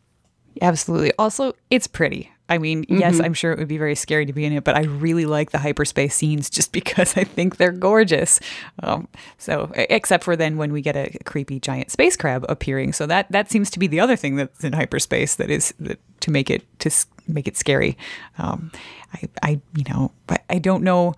Absolutely. 0.63 1.13
Also, 1.19 1.53
it's 1.69 1.87
pretty. 1.87 2.33
I 2.49 2.59
mean, 2.59 2.85
yes, 2.89 3.21
I'm 3.21 3.35
sure 3.35 3.53
it 3.53 3.59
would 3.59 3.69
be 3.69 3.79
very 3.79 3.95
scary 3.95 4.25
to 4.27 4.33
be 4.33 4.45
in 4.45 4.53
it, 4.53 4.65
but 4.65 4.77
I 4.77 4.83
really 4.85 5.27
like 5.27 5.51
the 5.51 5.59
hyperspace 5.59 6.15
scenes 6.15 6.49
just 6.49 6.73
because 6.79 7.17
I 7.17 7.25
think 7.25 7.57
they're 7.57 7.73
gorgeous. 7.73 8.41
Um, 8.83 9.09
so, 9.37 9.71
except 9.75 10.25
for 10.25 10.37
then 10.37 10.57
when 10.57 10.73
we 10.73 10.81
get 10.81 10.97
a 10.97 11.11
creepy 11.25 11.61
giant 11.61 11.91
space 11.91 12.17
crab 12.17 12.47
appearing, 12.49 12.93
so 12.93 13.07
that 13.07 13.31
that 13.31 13.51
seems 13.51 13.71
to 13.71 13.79
be 13.79 13.87
the 13.87 14.01
other 14.01 14.17
thing 14.17 14.37
that's 14.37 14.65
in 14.65 14.73
hyperspace 14.73 15.35
that 15.37 15.51
is 15.51 15.75
that, 15.81 15.99
to 16.21 16.31
make 16.31 16.51
it 16.51 16.65
to 16.81 16.91
make 17.27 17.47
it 17.47 17.57
scary. 17.57 17.97
Um, 18.39 18.73
I, 19.13 19.29
I, 19.43 19.61
you 19.75 19.85
know, 19.89 20.13
I, 20.29 20.39
I 20.51 20.59
don't 20.59 20.83
know 20.83 21.15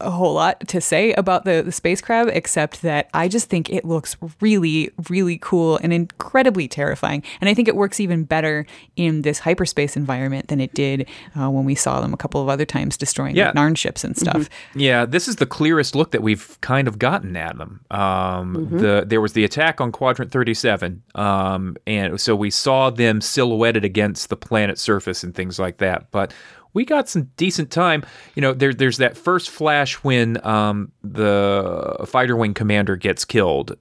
a 0.00 0.10
whole 0.10 0.34
lot 0.34 0.60
to 0.68 0.80
say 0.80 1.12
about 1.14 1.44
the, 1.44 1.62
the 1.62 1.72
space 1.72 2.00
crab 2.00 2.28
except 2.32 2.82
that 2.82 3.08
I 3.14 3.26
just 3.26 3.48
think 3.48 3.68
it 3.70 3.84
looks 3.84 4.16
really, 4.40 4.90
really 5.10 5.38
cool 5.38 5.78
and 5.82 5.92
incredibly 5.92 6.68
terrifying. 6.68 7.24
And 7.40 7.50
I 7.50 7.54
think 7.54 7.66
it 7.66 7.74
works 7.74 7.98
even 7.98 8.22
better 8.24 8.64
in 8.96 9.22
this 9.22 9.40
hyperspace 9.40 9.96
environment 9.96 10.48
than 10.48 10.60
it 10.60 10.72
did 10.74 11.08
uh, 11.38 11.50
when 11.50 11.64
we 11.64 11.74
saw 11.74 12.00
them 12.00 12.14
a 12.14 12.16
couple 12.16 12.40
of 12.40 12.48
other 12.48 12.64
times 12.64 12.96
destroying 12.96 13.34
Yeah. 13.34 13.46
like, 13.46 13.54
Narn 13.56 13.76
ships 13.76 14.04
and 14.04 14.16
stuff. 14.16 14.48
Yeah, 14.74 15.04
this 15.04 15.26
is 15.26 15.36
the 15.36 15.46
clearest 15.46 15.94
look 15.96 16.12
that 16.12 16.22
we've 16.22 16.56
kind 16.60 16.86
of 16.86 16.98
gotten 16.98 17.36
at 17.36 17.58
them. 17.58 17.80
Um, 17.90 18.68
The 18.70 19.04
there 19.06 19.20
was 19.20 19.32
the 19.32 19.44
attack 19.44 19.80
on 19.80 19.90
Quadrant 19.90 20.30
Thirty 20.30 20.54
Seven, 20.54 21.02
um, 21.14 21.76
and 21.86 22.20
so 22.20 22.36
we 22.36 22.50
saw 22.50 22.90
them 22.90 23.20
silhouetted 23.20 23.84
against 23.84 24.28
the 24.28 24.36
planet's 24.36 24.80
surface 24.82 25.24
and 25.24 25.34
things 25.34 25.58
like 25.58 25.78
that. 25.78 26.10
But 26.10 26.32
we 26.78 26.84
got 26.84 27.08
some 27.08 27.24
decent 27.36 27.72
time. 27.72 28.04
You 28.36 28.40
know, 28.40 28.52
there, 28.52 28.72
there's 28.72 28.98
that 28.98 29.16
first 29.16 29.50
flash 29.50 29.94
when 30.04 30.44
um, 30.46 30.92
the 31.02 32.06
fighter 32.06 32.36
wing 32.36 32.54
commander 32.54 32.94
gets 32.94 33.24
killed, 33.24 33.74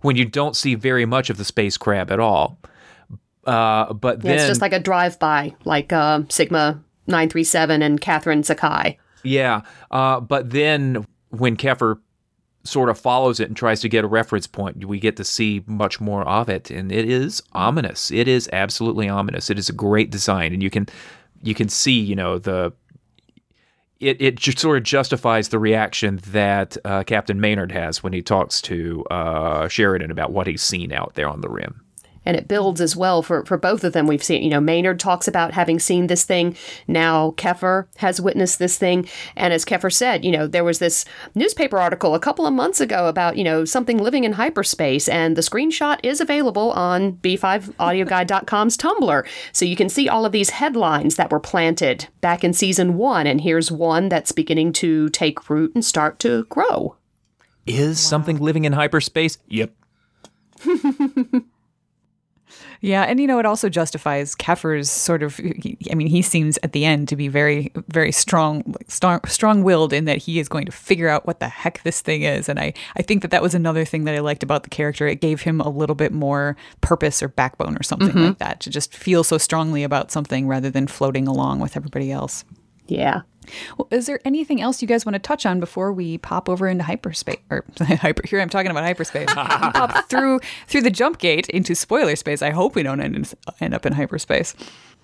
when 0.00 0.16
you 0.16 0.24
don't 0.24 0.56
see 0.56 0.74
very 0.74 1.06
much 1.06 1.30
of 1.30 1.36
the 1.36 1.44
space 1.44 1.76
crab 1.76 2.10
at 2.10 2.18
all. 2.18 2.58
Uh, 3.46 3.92
but 3.92 4.16
Yeah, 4.24 4.30
then 4.30 4.38
it's 4.38 4.48
just 4.48 4.60
like 4.60 4.72
a 4.72 4.80
drive-by, 4.80 5.54
like 5.64 5.92
uh, 5.92 6.22
Sigma 6.28 6.82
937 7.06 7.82
and 7.82 8.00
Catherine 8.00 8.42
Sakai. 8.42 8.98
Yeah, 9.22 9.60
uh, 9.92 10.18
but 10.18 10.50
then 10.50 11.06
when 11.28 11.56
Keffer 11.56 12.00
sort 12.64 12.88
of 12.88 12.98
follows 12.98 13.38
it 13.38 13.46
and 13.46 13.56
tries 13.56 13.80
to 13.82 13.88
get 13.88 14.02
a 14.04 14.08
reference 14.08 14.48
point, 14.48 14.84
we 14.84 14.98
get 14.98 15.16
to 15.18 15.24
see 15.24 15.62
much 15.66 16.00
more 16.00 16.26
of 16.26 16.48
it, 16.48 16.68
and 16.68 16.90
it 16.90 17.08
is 17.08 17.44
ominous. 17.52 18.10
It 18.10 18.26
is 18.26 18.50
absolutely 18.52 19.08
ominous. 19.08 19.50
It 19.50 19.58
is 19.58 19.68
a 19.68 19.72
great 19.72 20.10
design, 20.10 20.52
and 20.52 20.64
you 20.64 20.68
can 20.70 20.88
you 21.42 21.54
can 21.54 21.68
see, 21.68 21.98
you 21.98 22.14
know, 22.14 22.38
the 22.38 22.72
it, 24.00 24.20
it 24.20 24.36
just 24.36 24.58
sort 24.58 24.78
of 24.78 24.82
justifies 24.82 25.50
the 25.50 25.58
reaction 25.58 26.20
that 26.28 26.76
uh, 26.86 27.02
Captain 27.04 27.38
Maynard 27.38 27.70
has 27.72 28.02
when 28.02 28.14
he 28.14 28.22
talks 28.22 28.62
to 28.62 29.04
uh, 29.10 29.68
Sheridan 29.68 30.10
about 30.10 30.32
what 30.32 30.46
he's 30.46 30.62
seen 30.62 30.90
out 30.90 31.14
there 31.14 31.28
on 31.28 31.42
the 31.42 31.50
rim 31.50 31.84
and 32.30 32.36
it 32.36 32.46
builds 32.46 32.80
as 32.80 32.94
well 32.94 33.22
for, 33.22 33.44
for 33.44 33.58
both 33.58 33.82
of 33.82 33.92
them. 33.92 34.06
We've 34.06 34.22
seen, 34.22 34.44
you 34.44 34.50
know, 34.50 34.60
Maynard 34.60 35.00
talks 35.00 35.26
about 35.26 35.52
having 35.52 35.80
seen 35.80 36.06
this 36.06 36.22
thing. 36.22 36.56
Now 36.86 37.32
Keffer 37.32 37.88
has 37.96 38.20
witnessed 38.20 38.60
this 38.60 38.78
thing. 38.78 39.08
And 39.34 39.52
as 39.52 39.64
Keffer 39.64 39.92
said, 39.92 40.24
you 40.24 40.30
know, 40.30 40.46
there 40.46 40.62
was 40.62 40.78
this 40.78 41.04
newspaper 41.34 41.76
article 41.76 42.14
a 42.14 42.20
couple 42.20 42.46
of 42.46 42.54
months 42.54 42.80
ago 42.80 43.08
about, 43.08 43.36
you 43.36 43.42
know, 43.42 43.64
something 43.64 43.98
living 43.98 44.22
in 44.22 44.34
hyperspace. 44.34 45.08
And 45.08 45.36
the 45.36 45.40
screenshot 45.40 45.98
is 46.04 46.20
available 46.20 46.70
on 46.70 47.14
b5audioguide.com's 47.14 48.76
Tumblr. 48.76 49.26
So 49.52 49.64
you 49.64 49.74
can 49.74 49.88
see 49.88 50.08
all 50.08 50.24
of 50.24 50.30
these 50.30 50.50
headlines 50.50 51.16
that 51.16 51.32
were 51.32 51.40
planted 51.40 52.06
back 52.20 52.44
in 52.44 52.52
season 52.52 52.96
one. 52.96 53.26
And 53.26 53.40
here's 53.40 53.72
one 53.72 54.08
that's 54.08 54.30
beginning 54.30 54.72
to 54.74 55.08
take 55.08 55.50
root 55.50 55.72
and 55.74 55.84
start 55.84 56.20
to 56.20 56.44
grow. 56.44 56.94
Is 57.66 57.98
wow. 58.04 58.08
something 58.08 58.38
living 58.38 58.66
in 58.66 58.74
hyperspace? 58.74 59.38
Yep. 59.48 59.74
Yeah, 62.82 63.02
and 63.02 63.20
you 63.20 63.26
know, 63.26 63.38
it 63.38 63.44
also 63.44 63.68
justifies 63.68 64.34
Keffer's 64.34 64.90
sort 64.90 65.22
of. 65.22 65.38
I 65.90 65.94
mean, 65.94 66.06
he 66.06 66.22
seems 66.22 66.58
at 66.62 66.72
the 66.72 66.86
end 66.86 67.08
to 67.08 67.16
be 67.16 67.28
very, 67.28 67.72
very 67.88 68.10
strong, 68.10 68.74
strong, 68.88 69.20
strong-willed 69.26 69.92
in 69.92 70.06
that 70.06 70.18
he 70.18 70.38
is 70.38 70.48
going 70.48 70.64
to 70.64 70.72
figure 70.72 71.08
out 71.08 71.26
what 71.26 71.40
the 71.40 71.48
heck 71.48 71.82
this 71.82 72.00
thing 72.00 72.22
is. 72.22 72.48
And 72.48 72.58
I, 72.58 72.72
I 72.96 73.02
think 73.02 73.20
that 73.22 73.30
that 73.32 73.42
was 73.42 73.54
another 73.54 73.84
thing 73.84 74.04
that 74.04 74.14
I 74.14 74.20
liked 74.20 74.42
about 74.42 74.62
the 74.62 74.70
character. 74.70 75.06
It 75.06 75.20
gave 75.20 75.42
him 75.42 75.60
a 75.60 75.68
little 75.68 75.94
bit 75.94 76.12
more 76.12 76.56
purpose 76.80 77.22
or 77.22 77.28
backbone 77.28 77.76
or 77.76 77.82
something 77.82 78.08
mm-hmm. 78.08 78.24
like 78.28 78.38
that 78.38 78.60
to 78.60 78.70
just 78.70 78.96
feel 78.96 79.24
so 79.24 79.36
strongly 79.36 79.82
about 79.82 80.10
something 80.10 80.48
rather 80.48 80.70
than 80.70 80.86
floating 80.86 81.28
along 81.28 81.60
with 81.60 81.76
everybody 81.76 82.10
else. 82.10 82.44
Yeah. 82.90 83.22
Well, 83.76 83.88
is 83.90 84.06
there 84.06 84.20
anything 84.24 84.60
else 84.60 84.82
you 84.82 84.88
guys 84.88 85.04
want 85.04 85.14
to 85.14 85.18
touch 85.18 85.46
on 85.46 85.60
before 85.60 85.92
we 85.92 86.18
pop 86.18 86.48
over 86.48 86.68
into 86.68 86.84
hyperspace? 86.84 87.38
Or 87.50 87.64
hyper 87.80 88.22
here, 88.26 88.40
I'm 88.40 88.48
talking 88.48 88.70
about 88.70 88.84
hyperspace. 88.84 89.28
pop 89.34 90.08
through 90.08 90.40
through 90.66 90.82
the 90.82 90.90
jump 90.90 91.18
gate 91.18 91.48
into 91.48 91.74
spoiler 91.74 92.16
space. 92.16 92.42
I 92.42 92.50
hope 92.50 92.74
we 92.74 92.82
don't 92.82 93.00
end, 93.00 93.34
end 93.60 93.74
up 93.74 93.86
in 93.86 93.94
hyperspace. 93.94 94.54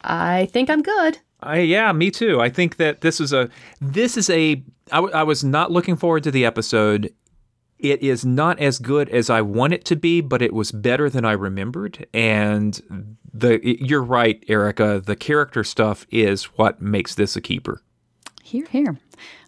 I 0.02 0.46
think 0.52 0.70
I'm 0.70 0.82
good. 0.82 1.18
I 1.40 1.60
yeah, 1.60 1.92
me 1.92 2.10
too. 2.10 2.40
I 2.40 2.48
think 2.50 2.76
that 2.76 3.00
this 3.00 3.20
is 3.20 3.32
a 3.32 3.48
this 3.80 4.16
is 4.16 4.30
a. 4.30 4.62
I, 4.92 4.96
w- 4.96 5.14
I 5.14 5.24
was 5.24 5.42
not 5.42 5.72
looking 5.72 5.96
forward 5.96 6.22
to 6.24 6.30
the 6.30 6.44
episode. 6.44 7.12
It 7.78 8.02
is 8.02 8.24
not 8.24 8.58
as 8.58 8.78
good 8.78 9.08
as 9.10 9.28
I 9.28 9.42
want 9.42 9.74
it 9.74 9.84
to 9.86 9.96
be, 9.96 10.20
but 10.20 10.40
it 10.40 10.54
was 10.54 10.72
better 10.72 11.10
than 11.10 11.24
I 11.24 11.32
remembered. 11.32 12.06
And 12.14 13.16
the 13.32 13.60
you're 13.62 14.02
right, 14.02 14.42
Erica. 14.48 15.02
The 15.04 15.16
character 15.16 15.62
stuff 15.62 16.06
is 16.10 16.44
what 16.44 16.80
makes 16.80 17.14
this 17.14 17.36
a 17.36 17.40
keeper. 17.40 17.82
Here, 18.42 18.66
here. 18.70 18.98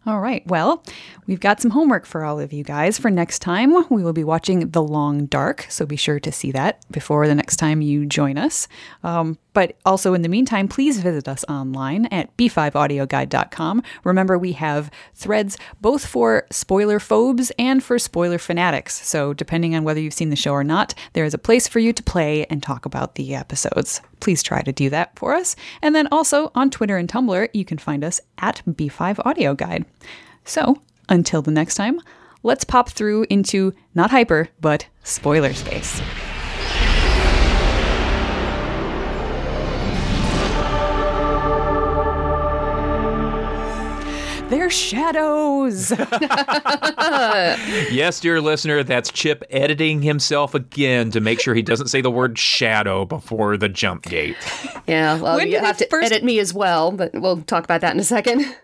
All 0.07 0.21
right. 0.21 0.47
Well, 0.47 0.83
we've 1.29 1.39
got 1.39 1.61
some 1.61 1.71
homework 1.71 2.07
for 2.07 2.25
all 2.25 2.41
of 2.41 2.53
you 2.53 2.65
guys 2.65 2.99
for 2.99 3.11
next 3.11 3.39
time. 3.39 3.73
We 3.91 4.03
will 4.03 4.13
be 4.13 4.25
watching 4.25 4.71
The 4.71 4.83
Long 4.83 5.27
Dark, 5.27 5.67
so 5.69 5.87
be 5.87 5.95
sure 5.97 6.19
to 6.19 6.33
see 6.33 6.51
that 6.53 6.85
before 6.91 7.29
the 7.29 7.35
next 7.35 7.57
time 7.57 7.81
you 7.83 8.07
join 8.07 8.39
us. 8.39 8.67
Um, 9.05 9.39
but 9.53 9.77
also, 9.85 10.15
in 10.15 10.23
the 10.23 10.29
meantime, 10.29 10.69
please 10.69 11.01
visit 11.01 11.29
us 11.29 11.45
online 11.49 12.07
at 12.07 12.35
b5audioguide.com. 12.37 13.83
Remember, 14.05 14.39
we 14.39 14.53
have 14.53 14.91
threads 15.15 15.59
both 15.81 16.07
for 16.07 16.47
spoiler 16.51 16.99
phobes 16.99 17.53
and 17.59 17.83
for 17.83 17.99
spoiler 17.99 18.39
fanatics. 18.39 19.07
So, 19.07 19.35
depending 19.35 19.75
on 19.75 19.85
whether 19.85 20.01
you've 20.01 20.15
seen 20.15 20.31
the 20.31 20.37
show 20.37 20.53
or 20.53 20.65
not, 20.65 20.95
there 21.13 21.25
is 21.25 21.35
a 21.35 21.39
place 21.39 21.69
for 21.69 21.79
you 21.79 21.93
to 21.93 22.03
play 22.03 22.47
and 22.47 22.63
talk 22.63 22.87
about 22.87 23.17
the 23.17 23.35
episodes. 23.35 24.01
Please 24.21 24.43
try 24.43 24.63
to 24.63 24.73
do 24.73 24.91
that 24.91 25.19
for 25.19 25.35
us. 25.35 25.57
And 25.83 25.95
then 25.95 26.09
also 26.13 26.53
on 26.55 26.71
Twitter 26.71 26.97
and 26.97 27.09
Tumblr, 27.09 27.49
you 27.53 27.65
can 27.65 27.79
find 27.79 28.05
us 28.05 28.21
at 28.39 28.63
B5 28.67 29.27
Audio 29.27 29.55
Guide. 29.55 29.85
So, 30.45 30.81
until 31.09 31.43
the 31.43 31.51
next 31.51 31.75
time, 31.75 32.01
let's 32.43 32.65
pop 32.65 32.91
through 32.91 33.27
into 33.31 33.75
not 33.95 34.11
hyper, 34.11 34.49
but 34.61 34.87
spoiler 35.03 35.55
space. 35.55 36.01
They're 44.49 44.71
shadows. 44.71 45.91
yes, 47.91 48.19
dear 48.19 48.41
listener, 48.41 48.83
that's 48.83 49.13
Chip 49.13 49.45
editing 49.51 50.01
himself 50.01 50.55
again 50.55 51.11
to 51.11 51.21
make 51.21 51.39
sure 51.39 51.55
he 51.55 51.61
doesn't 51.61 51.89
say 51.89 52.01
the 52.01 52.11
word 52.11 52.39
shadow 52.39 53.05
before 53.05 53.59
the 53.59 53.69
jump 53.69 54.05
gate. 54.05 54.37
Yeah, 54.87 55.21
well, 55.21 55.45
you 55.45 55.59
have 55.59 55.77
to 55.79 55.87
first... 55.89 56.11
edit 56.11 56.25
me 56.25 56.39
as 56.39 56.55
well, 56.55 56.93
but 56.93 57.13
we'll 57.13 57.43
talk 57.43 57.65
about 57.65 57.83
that 57.83 57.93
in 57.93 58.01
a 58.01 58.05
second. 58.05 58.57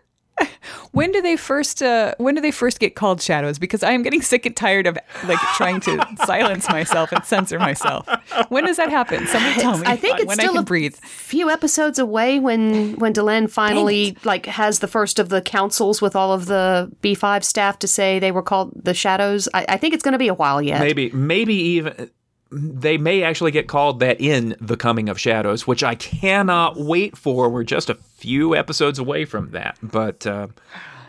When 0.93 1.13
do 1.13 1.21
they 1.23 1.37
first 1.37 1.83
uh, 1.83 2.15
when 2.19 2.35
do 2.35 2.41
they 2.41 2.51
first 2.51 2.81
get 2.81 2.95
called 2.95 3.21
shadows? 3.21 3.59
Because 3.59 3.83
i 3.83 3.93
am 3.93 4.03
getting 4.03 4.23
sick 4.23 4.47
and 4.47 4.57
tired 4.57 4.87
of 4.87 4.99
like 5.25 5.39
trying 5.57 5.81
to 5.81 6.05
silence 6.27 6.69
myself 6.69 7.13
and 7.13 7.25
censor 7.25 7.59
myself. 7.59 8.09
When 8.49 8.65
does 8.65 8.77
that 8.77 8.91
happen? 8.91 9.27
Somebody 9.27 9.61
tell 9.61 9.79
me 9.79 9.87
i 9.87 9.97
think 9.97 10.19
it's 10.19 10.27
when 10.27 10.37
still 10.37 10.51
I 10.51 10.55
can 10.55 10.63
a 10.63 10.67
breathe. 10.67 10.97
few 10.97 11.51
episodes 11.51 11.99
away 11.99 12.39
when 12.39 12.95
when 12.97 13.13
delenn 13.13 13.51
finally 13.51 14.17
like 14.25 14.47
has 14.47 14.79
the 14.81 14.89
first 14.89 15.19
of 15.19 15.29
the 15.29 15.43
councils 15.43 16.01
with 16.01 16.17
all 16.17 16.33
of 16.33 16.47
the 16.47 16.91
b5 17.03 17.45
staff 17.45 17.79
to 17.81 17.89
say 17.89 18.19
they 18.19 18.33
were 18.33 18.43
called 18.43 18.73
the 18.75 18.95
shadows. 18.95 19.49
I, 19.55 19.67
I 19.69 19.77
think 19.77 19.95
it's 19.95 20.03
going 20.03 20.13
to 20.13 20.19
be 20.19 20.29
a 20.29 20.35
while 20.35 20.61
yet. 20.63 20.81
Maybe 20.81 21.11
maybe 21.11 21.55
even 21.55 22.11
they 22.51 22.99
may 22.99 23.23
actually 23.23 23.51
get 23.51 23.69
called 23.69 24.01
that 24.01 24.21
in 24.21 24.57
The 24.61 24.77
Coming 24.77 25.09
of 25.09 25.19
Shadows, 25.19 25.67
which 25.67 25.83
I 25.83 25.95
cannot 25.95 26.77
wait 26.77 27.17
for. 27.17 27.49
We're 27.49 27.65
just 27.65 27.91
a 27.91 27.95
few 27.95 28.55
episodes 28.55 28.99
away 28.99 29.25
from 29.25 29.51
that, 29.51 29.79
but 29.83 30.27
uh, 30.27 30.49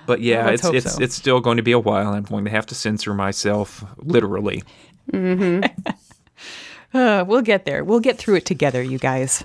but 0.06 0.22
yeah, 0.22 0.46
well, 0.46 0.54
it's 0.54 0.66
it's 0.66 0.96
so. 0.96 1.04
it's 1.04 1.16
still 1.16 1.40
going 1.40 1.58
to 1.58 1.64
be 1.64 1.72
a 1.72 1.80
while. 1.80 2.14
I'm 2.14 2.24
going 2.24 2.46
to 2.46 2.52
have 2.52 2.66
to 2.68 2.76
censor 2.76 3.14
myself 3.14 3.84
literally. 3.98 4.64
Mm-hmm. 5.12 5.66
uh, 6.98 7.24
we'll 7.28 7.42
get 7.42 7.66
there. 7.66 7.84
We'll 7.84 8.00
get 8.00 8.18
through 8.18 8.36
it 8.36 8.46
together, 8.46 8.82
you 8.82 8.98
guys. 8.98 9.44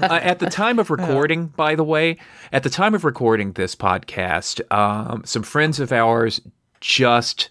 uh, 0.00 0.20
at 0.22 0.38
the 0.38 0.48
time 0.48 0.78
of 0.78 0.90
recording, 0.90 1.46
by 1.48 1.74
the 1.74 1.84
way, 1.84 2.18
at 2.52 2.62
the 2.62 2.70
time 2.70 2.94
of 2.94 3.04
recording 3.04 3.52
this 3.52 3.74
podcast, 3.74 4.60
um, 4.72 5.22
some 5.24 5.42
friends 5.42 5.80
of 5.80 5.92
ours 5.92 6.40
just 6.80 7.50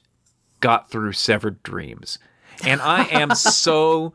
got 0.60 0.90
through 0.90 1.14
Severed 1.14 1.62
Dreams. 1.64 2.18
And 2.66 2.82
I 2.82 3.04
am 3.06 3.36
so 3.36 4.14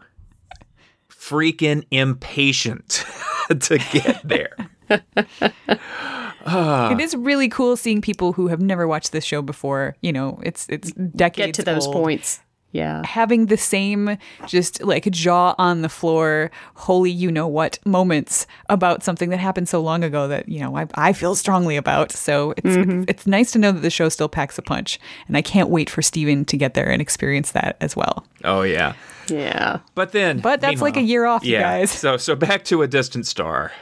freaking 1.10 1.84
impatient 1.90 3.04
to 3.60 3.78
get 3.92 4.20
there. 4.24 4.56
it 4.90 7.00
is 7.00 7.14
really 7.14 7.48
cool 7.48 7.76
seeing 7.76 8.00
people 8.00 8.32
who 8.32 8.48
have 8.48 8.60
never 8.60 8.88
watched 8.88 9.12
this 9.12 9.24
show 9.24 9.42
before. 9.42 9.96
You 10.00 10.12
know, 10.12 10.40
it's 10.42 10.66
it's 10.68 10.90
decades 10.92 11.46
get 11.48 11.54
to 11.56 11.62
those 11.62 11.86
old. 11.86 11.94
points. 11.94 12.40
Yeah. 12.70 13.04
Having 13.06 13.46
the 13.46 13.56
same 13.56 14.18
just 14.46 14.82
like 14.82 15.10
jaw 15.10 15.54
on 15.56 15.80
the 15.80 15.88
floor, 15.88 16.50
holy 16.74 17.10
you 17.10 17.32
know 17.32 17.48
what 17.48 17.78
moments 17.86 18.46
about 18.68 19.02
something 19.02 19.30
that 19.30 19.38
happened 19.38 19.68
so 19.68 19.80
long 19.80 20.04
ago 20.04 20.28
that, 20.28 20.48
you 20.48 20.60
know, 20.60 20.76
I, 20.76 20.86
I 20.94 21.12
feel 21.14 21.34
strongly 21.34 21.76
about. 21.76 22.12
So 22.12 22.52
it's, 22.58 22.66
mm-hmm. 22.66 23.02
it's, 23.02 23.10
it's 23.10 23.26
nice 23.26 23.52
to 23.52 23.58
know 23.58 23.72
that 23.72 23.80
the 23.80 23.90
show 23.90 24.10
still 24.10 24.28
packs 24.28 24.58
a 24.58 24.62
punch. 24.62 25.00
And 25.28 25.36
I 25.36 25.42
can't 25.42 25.70
wait 25.70 25.88
for 25.88 26.02
Steven 26.02 26.44
to 26.44 26.56
get 26.58 26.74
there 26.74 26.90
and 26.90 27.00
experience 27.00 27.52
that 27.52 27.78
as 27.80 27.96
well. 27.96 28.26
Oh 28.44 28.62
yeah. 28.62 28.94
Yeah. 29.28 29.80
But 29.94 30.12
then 30.12 30.40
But 30.40 30.60
that's 30.60 30.82
like 30.82 30.96
a 30.96 31.02
year 31.02 31.24
off, 31.24 31.44
yeah, 31.44 31.58
you 31.58 31.64
guys. 31.64 31.90
So 31.90 32.16
so 32.18 32.36
back 32.36 32.64
to 32.64 32.82
a 32.82 32.86
distant 32.86 33.26
star. 33.26 33.72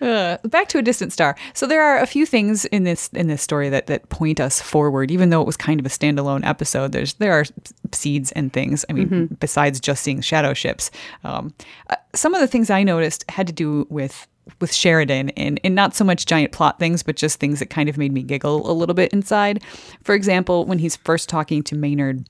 Uh, 0.00 0.38
back 0.44 0.68
to 0.68 0.78
a 0.78 0.82
distant 0.82 1.12
star. 1.12 1.36
So 1.54 1.66
there 1.66 1.82
are 1.82 1.98
a 1.98 2.06
few 2.06 2.24
things 2.26 2.64
in 2.66 2.84
this 2.84 3.08
in 3.08 3.26
this 3.26 3.42
story 3.42 3.68
that 3.68 3.86
that 3.88 4.08
point 4.08 4.40
us 4.40 4.60
forward, 4.60 5.10
even 5.10 5.30
though 5.30 5.40
it 5.40 5.46
was 5.46 5.56
kind 5.56 5.80
of 5.80 5.86
a 5.86 5.88
standalone 5.88 6.44
episode. 6.46 6.92
There's 6.92 7.14
there 7.14 7.32
are 7.32 7.44
seeds 7.92 8.32
and 8.32 8.52
things. 8.52 8.84
I 8.88 8.92
mean, 8.92 9.08
mm-hmm. 9.08 9.34
besides 9.34 9.80
just 9.80 10.02
seeing 10.02 10.20
shadow 10.20 10.54
ships, 10.54 10.90
um, 11.24 11.54
uh, 11.90 11.96
some 12.14 12.34
of 12.34 12.40
the 12.40 12.46
things 12.46 12.70
I 12.70 12.82
noticed 12.82 13.28
had 13.30 13.46
to 13.48 13.52
do 13.52 13.86
with 13.90 14.26
with 14.60 14.72
Sheridan 14.72 15.30
and, 15.30 15.60
and 15.62 15.74
not 15.74 15.94
so 15.94 16.04
much 16.04 16.26
giant 16.26 16.52
plot 16.52 16.78
things, 16.78 17.02
but 17.02 17.16
just 17.16 17.38
things 17.38 17.58
that 17.58 17.70
kind 17.70 17.88
of 17.88 17.98
made 17.98 18.12
me 18.12 18.22
giggle 18.22 18.70
a 18.70 18.72
little 18.72 18.94
bit 18.94 19.12
inside. 19.12 19.62
For 20.02 20.14
example, 20.14 20.64
when 20.64 20.78
he's 20.78 20.96
first 20.96 21.28
talking 21.28 21.62
to 21.64 21.76
Maynard 21.76 22.26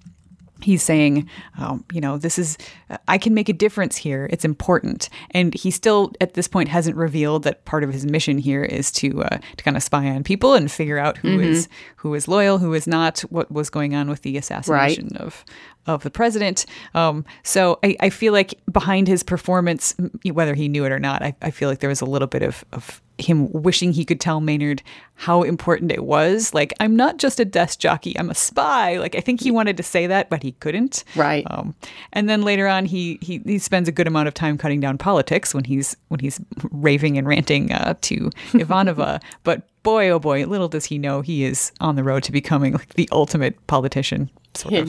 he's 0.63 0.83
saying, 0.83 1.29
um, 1.59 1.85
you 1.93 2.01
know, 2.01 2.19
this 2.19 2.39
is, 2.39 2.59
I 3.07 3.19
can 3.19 3.35
make 3.35 3.49
a 3.49 3.53
difference 3.53 3.97
here. 3.97 4.29
It's 4.31 4.45
important. 4.45 5.09
And 5.31 5.55
he 5.55 5.71
still, 5.71 6.13
at 6.21 6.35
this 6.35 6.49
point, 6.49 6.69
hasn't 6.69 6.97
revealed 6.97 7.45
that 7.45 7.65
part 7.65 7.85
of 7.85 7.93
his 7.93 8.05
mission 8.05 8.39
here 8.39 8.65
is 8.65 8.91
to 8.93 9.23
uh, 9.23 9.39
to 9.57 9.65
kind 9.65 9.77
of 9.77 9.83
spy 9.83 10.09
on 10.09 10.25
people 10.25 10.55
and 10.55 10.71
figure 10.71 10.99
out 10.99 11.19
who 11.19 11.29
mm-hmm. 11.29 11.53
is 11.53 11.69
who 11.97 12.15
is 12.15 12.29
loyal, 12.29 12.59
who 12.59 12.75
is 12.75 12.87
not, 12.87 13.21
what 13.31 13.51
was 13.51 13.71
going 13.71 13.95
on 13.95 14.09
with 14.09 14.23
the 14.23 14.37
assassination 14.37 15.11
right. 15.13 15.21
of 15.21 15.45
of 15.87 16.03
the 16.03 16.11
president. 16.11 16.67
Um, 16.95 17.25
so 17.43 17.79
I, 17.83 17.97
I, 18.01 18.11
feel 18.11 18.35
like 18.35 18.61
behind 18.71 19.09
his 19.09 19.23
performance, 19.23 19.95
whether 20.31 20.55
he 20.55 20.69
knew 20.69 20.85
it 20.85 20.93
or 20.93 20.99
not, 20.99 21.23
I, 21.23 21.35
I 21.41 21.51
feel 21.51 21.71
like 21.71 21.79
there 21.79 21.89
was 21.89 22.03
a 22.03 22.05
little 22.05 22.29
bit 22.29 22.43
of, 22.43 22.63
of 22.73 23.01
him 23.19 23.51
wishing 23.53 23.93
he 23.93 24.05
could 24.05 24.21
tell 24.21 24.41
Maynard 24.41 24.83
how 25.15 25.43
important 25.43 25.93
it 25.93 26.05
was. 26.05 26.55
Like, 26.55 26.73
I'm 26.81 26.95
not 26.97 27.19
just 27.19 27.41
a 27.41 27.45
desk 27.45 27.81
jockey, 27.81 28.19
I'm 28.19 28.31
a 28.31 28.35
spy. 28.35 28.97
Like, 28.99 29.15
I 29.15 29.21
think 29.21 29.41
he 29.41 29.51
wanted 29.51 29.77
to 29.77 29.83
say 29.83 30.07
that, 30.07 30.31
but 30.31 30.43
he 30.43 30.53
couldn't. 30.53 31.05
Right. 31.17 31.45
Um, 31.51 31.75
and 32.13 32.29
then 32.29 32.43
later 32.43 32.69
on, 32.69 32.85
he, 32.85 33.19
he 33.21 33.43
he 33.45 33.59
spends 33.59 33.89
a 33.89 33.93
good 33.93 34.07
amount 34.07 34.29
of 34.29 34.35
time 34.35 34.57
cutting 34.57 34.81
down 34.81 34.99
politics 34.99 35.55
when 35.55 35.65
he's 35.65 35.97
when 36.09 36.21
he's 36.21 36.41
raving 36.71 37.19
and 37.19 37.27
ranting 37.27 37.73
uh, 37.73 37.95
to 38.03 38.17
Ivanova. 38.53 39.21
but 39.45 39.63
boy, 39.83 40.11
oh 40.11 40.19
boy, 40.19 40.45
little 40.45 40.69
does 40.69 40.85
he 40.87 40.99
know 40.99 41.21
he 41.23 41.45
is 41.45 41.73
on 41.81 41.97
the 41.97 42.05
road 42.05 42.23
to 42.25 42.33
becoming 42.33 42.75
like 42.75 42.95
the 42.95 43.09
ultimate 43.13 43.67
politician. 43.67 44.31
Sort 44.55 44.75
of. 44.83 44.89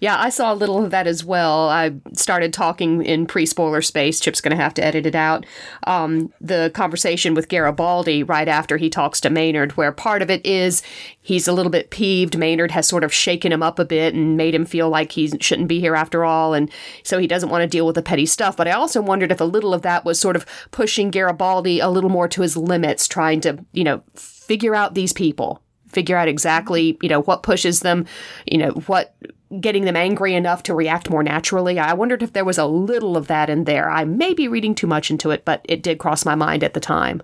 Yeah, 0.00 0.18
I 0.18 0.28
saw 0.28 0.52
a 0.52 0.54
little 0.54 0.84
of 0.84 0.90
that 0.90 1.06
as 1.06 1.24
well. 1.24 1.68
I 1.68 1.92
started 2.12 2.52
talking 2.52 3.02
in 3.02 3.26
pre 3.26 3.46
spoiler 3.46 3.82
space. 3.82 4.20
Chip's 4.20 4.40
going 4.40 4.56
to 4.56 4.62
have 4.62 4.74
to 4.74 4.84
edit 4.84 5.06
it 5.06 5.14
out. 5.14 5.46
Um, 5.86 6.32
the 6.40 6.70
conversation 6.74 7.34
with 7.34 7.48
Garibaldi 7.48 8.22
right 8.22 8.48
after 8.48 8.76
he 8.76 8.90
talks 8.90 9.20
to 9.22 9.30
Maynard, 9.30 9.72
where 9.72 9.92
part 9.92 10.22
of 10.22 10.30
it 10.30 10.44
is 10.44 10.82
he's 11.20 11.48
a 11.48 11.52
little 11.52 11.70
bit 11.70 11.90
peeved. 11.90 12.36
Maynard 12.36 12.72
has 12.72 12.86
sort 12.86 13.04
of 13.04 13.12
shaken 13.12 13.52
him 13.52 13.62
up 13.62 13.78
a 13.78 13.84
bit 13.84 14.14
and 14.14 14.36
made 14.36 14.54
him 14.54 14.66
feel 14.66 14.88
like 14.88 15.12
he 15.12 15.28
shouldn't 15.40 15.68
be 15.68 15.80
here 15.80 15.94
after 15.94 16.24
all. 16.24 16.52
And 16.52 16.70
so 17.02 17.18
he 17.18 17.26
doesn't 17.26 17.50
want 17.50 17.62
to 17.62 17.68
deal 17.68 17.86
with 17.86 17.94
the 17.94 18.02
petty 18.02 18.26
stuff. 18.26 18.56
But 18.56 18.68
I 18.68 18.72
also 18.72 19.00
wondered 19.00 19.32
if 19.32 19.40
a 19.40 19.44
little 19.44 19.72
of 19.72 19.82
that 19.82 20.04
was 20.04 20.20
sort 20.20 20.36
of 20.36 20.44
pushing 20.70 21.10
Garibaldi 21.10 21.80
a 21.80 21.88
little 21.88 22.10
more 22.10 22.28
to 22.28 22.42
his 22.42 22.56
limits, 22.56 23.08
trying 23.08 23.40
to, 23.42 23.64
you 23.72 23.84
know, 23.84 24.02
figure 24.14 24.74
out 24.74 24.94
these 24.94 25.12
people 25.12 25.62
figure 25.88 26.16
out 26.16 26.28
exactly 26.28 26.98
you 27.00 27.08
know 27.08 27.22
what 27.22 27.42
pushes 27.42 27.80
them 27.80 28.04
you 28.44 28.58
know 28.58 28.70
what 28.86 29.14
getting 29.60 29.84
them 29.84 29.96
angry 29.96 30.34
enough 30.34 30.62
to 30.62 30.74
react 30.74 31.10
more 31.10 31.22
naturally 31.22 31.78
i 31.78 31.92
wondered 31.92 32.22
if 32.22 32.32
there 32.32 32.44
was 32.44 32.58
a 32.58 32.66
little 32.66 33.16
of 33.16 33.26
that 33.26 33.50
in 33.50 33.64
there 33.64 33.90
i 33.90 34.04
may 34.04 34.34
be 34.34 34.48
reading 34.48 34.74
too 34.74 34.86
much 34.86 35.10
into 35.10 35.30
it 35.30 35.44
but 35.44 35.60
it 35.64 35.82
did 35.82 35.98
cross 35.98 36.24
my 36.24 36.34
mind 36.34 36.62
at 36.62 36.74
the 36.74 36.80
time 36.80 37.22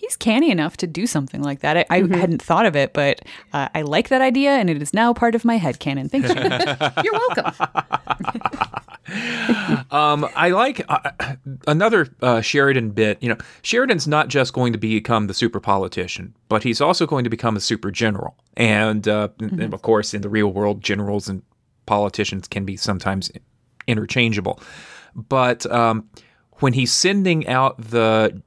He's 0.00 0.16
canny 0.16 0.50
enough 0.50 0.78
to 0.78 0.86
do 0.86 1.06
something 1.06 1.42
like 1.42 1.60
that. 1.60 1.76
I, 1.76 1.84
I 1.90 1.98
hadn't 1.98 2.40
thought 2.40 2.64
of 2.64 2.74
it, 2.74 2.94
but 2.94 3.20
uh, 3.52 3.68
I 3.74 3.82
like 3.82 4.08
that 4.08 4.22
idea, 4.22 4.52
and 4.52 4.70
it 4.70 4.80
is 4.80 4.94
now 4.94 5.12
part 5.12 5.34
of 5.34 5.44
my 5.44 5.58
head 5.58 5.78
canon. 5.78 6.08
Thank 6.08 6.26
you. 6.26 6.34
you're 7.04 7.12
welcome 7.12 7.52
Um, 9.90 10.28
I 10.36 10.50
like 10.50 10.84
uh, 10.88 11.10
another 11.66 12.08
uh, 12.22 12.40
Sheridan 12.40 12.90
bit. 12.90 13.20
You 13.20 13.30
know, 13.30 13.36
Sheridan's 13.62 14.06
not 14.06 14.28
just 14.28 14.52
going 14.52 14.72
to 14.72 14.78
become 14.78 15.26
the 15.26 15.34
super 15.34 15.58
politician, 15.58 16.34
but 16.48 16.62
he's 16.62 16.80
also 16.80 17.06
going 17.06 17.24
to 17.24 17.30
become 17.30 17.56
a 17.56 17.60
super 17.60 17.90
general. 17.90 18.36
And, 18.56 19.08
uh, 19.08 19.28
and 19.40 19.74
of 19.74 19.82
course, 19.82 20.14
in 20.14 20.22
the 20.22 20.28
real 20.28 20.52
world, 20.52 20.80
generals 20.80 21.28
and 21.28 21.42
politicians 21.86 22.46
can 22.46 22.64
be 22.64 22.76
sometimes 22.76 23.32
interchangeable. 23.88 24.60
But 25.16 25.66
um, 25.72 26.08
when 26.54 26.72
he's 26.74 26.92
sending 26.92 27.48
out 27.48 27.80
the 27.80 28.40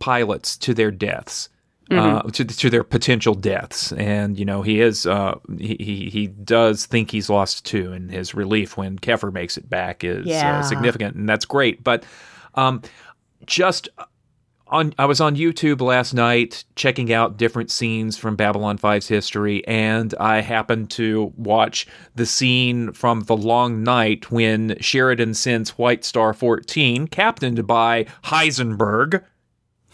pilots 0.00 0.56
to 0.58 0.74
their 0.74 0.90
deaths, 0.90 1.48
uh, 1.90 2.22
to 2.22 2.44
to 2.44 2.70
their 2.70 2.84
potential 2.84 3.34
deaths, 3.34 3.92
and 3.92 4.38
you 4.38 4.44
know 4.44 4.62
he 4.62 4.80
is 4.80 5.06
uh, 5.06 5.38
he, 5.58 6.08
he 6.12 6.26
does 6.26 6.86
think 6.86 7.10
he's 7.10 7.30
lost 7.30 7.64
two, 7.64 7.92
and 7.92 8.10
his 8.10 8.34
relief 8.34 8.76
when 8.76 8.98
Keffer 8.98 9.32
makes 9.32 9.56
it 9.56 9.68
back 9.70 10.04
is 10.04 10.26
Yeah. 10.26 10.58
uh, 10.58 10.62
significant, 10.62 11.16
and 11.16 11.28
that's 11.28 11.44
great. 11.44 11.82
But 11.82 12.04
um, 12.54 12.82
just 13.46 13.88
on 14.66 14.92
I 14.98 15.06
was 15.06 15.18
on 15.20 15.34
YouTube 15.34 15.80
last 15.80 16.12
night 16.12 16.64
checking 16.76 17.10
out 17.10 17.38
different 17.38 17.70
scenes 17.70 18.18
from 18.18 18.36
Babylon 18.36 18.76
5's 18.76 19.08
history 19.08 19.66
and 19.66 20.12
I 20.20 20.42
happened 20.42 20.90
to 20.90 21.32
watch 21.38 21.86
the 22.16 22.26
scene 22.26 22.92
from 22.92 23.20
The 23.22 23.36
Long 23.36 23.82
Night 23.82 24.30
when 24.30 24.76
Sheridan 24.78 25.32
sends 25.32 25.70
White 25.78 26.04
Star 26.04 26.34
14 26.34 27.08
captained 27.08 27.66
by 27.66 28.04
Heisenberg 28.24 29.24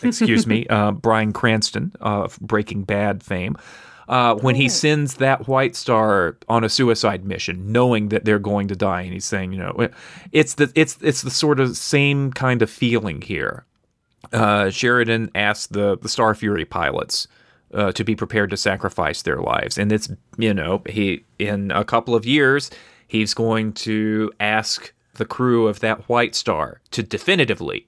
excuse 0.03 0.47
me 0.47 0.67
uh, 0.69 0.91
Bryan 0.93 1.33
Cranston 1.33 1.93
of 2.01 2.39
Breaking 2.41 2.83
Bad 2.83 3.23
fame 3.23 3.57
uh, 4.09 4.35
when 4.37 4.55
he 4.55 4.69
sends 4.69 5.15
that 5.15 5.49
White 5.49 5.77
Star 5.77 6.37
on 6.49 6.65
a 6.65 6.69
suicide 6.69 7.25
mission, 7.25 7.73
knowing 7.73 8.09
that 8.11 8.25
they're 8.25 8.39
going 8.39 8.69
to 8.69 8.77
die, 8.77 9.03
and 9.03 9.13
he's 9.13 9.25
saying, 9.25 9.53
you 9.53 9.59
know, 9.59 9.89
it's 10.33 10.55
the 10.55 10.71
it's 10.75 10.99
it's 11.01 11.23
the 11.23 11.31
sort 11.31 11.61
of 11.61 11.77
same 11.77 12.33
kind 12.33 12.63
of 12.63 12.71
feeling 12.71 13.23
here. 13.23 13.65
Uh, 14.33 14.71
Sheridan 14.71 15.31
asked 15.35 15.73
the 15.73 15.97
the 15.99 16.09
Star 16.09 16.35
Fury 16.35 16.65
pilots 16.65 17.29
uh, 17.73 17.93
to 17.93 18.05
be 18.05 18.15
prepared 18.15 18.51
to 18.51 18.57
sacrifice 18.57 19.23
their 19.23 19.41
lives, 19.41 19.79
and 19.79 19.91
it's 19.91 20.11
you 20.37 20.53
know 20.53 20.83
he 20.89 21.25
in 21.39 21.71
a 21.71 21.85
couple 21.85 22.15
of 22.15 22.27
years 22.27 22.71
he's 23.07 23.35
going 23.35 23.73
to 23.73 24.33
ask 24.41 24.93
the 25.15 25.25
crew 25.25 25.69
of 25.69 25.81
that 25.81 26.09
White 26.09 26.35
Star 26.35 26.81
to 26.91 27.03
definitively 27.03 27.87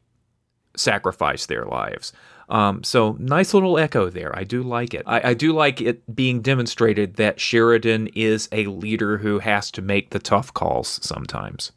sacrifice 0.77 1.47
their 1.47 1.65
lives. 1.65 2.13
Um, 2.49 2.85
so 2.85 3.17
nice 3.19 3.55
little 3.55 3.79
echo 3.79 4.09
there. 4.09 4.37
I 4.37 4.45
do 4.45 4.63
like 4.63 4.95
it. 4.95 5.03
I, 5.07 5.31
I 5.31 5.35
do 5.35 5.53
like 5.53 5.81
it 5.81 6.15
being 6.15 6.43
demonstrated 6.43 7.17
that 7.17 7.41
Sheridan 7.41 8.09
is 8.09 8.49
a 8.53 8.67
leader 8.67 9.19
who 9.19 9.41
has 9.41 9.71
to 9.73 9.83
make 9.83 10.11
the 10.11 10.21
tough 10.21 10.55
calls 10.55 11.01
sometimes. 11.03 11.73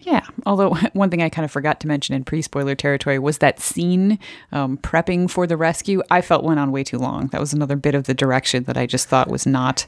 Yeah. 0.00 0.26
Although 0.44 0.74
one 0.92 1.10
thing 1.10 1.22
I 1.22 1.28
kind 1.28 1.44
of 1.44 1.50
forgot 1.50 1.80
to 1.80 1.88
mention 1.88 2.14
in 2.14 2.24
pre-spoiler 2.24 2.74
territory 2.74 3.18
was 3.18 3.38
that 3.38 3.60
scene 3.60 4.18
um, 4.50 4.76
prepping 4.78 5.30
for 5.30 5.46
the 5.46 5.56
rescue. 5.56 6.02
I 6.10 6.20
felt 6.20 6.44
went 6.44 6.60
on 6.60 6.72
way 6.72 6.84
too 6.84 6.98
long. 6.98 7.28
That 7.28 7.40
was 7.40 7.52
another 7.52 7.76
bit 7.76 7.94
of 7.94 8.04
the 8.04 8.14
direction 8.14 8.64
that 8.64 8.76
I 8.76 8.86
just 8.86 9.08
thought 9.08 9.28
was 9.28 9.46
not. 9.46 9.86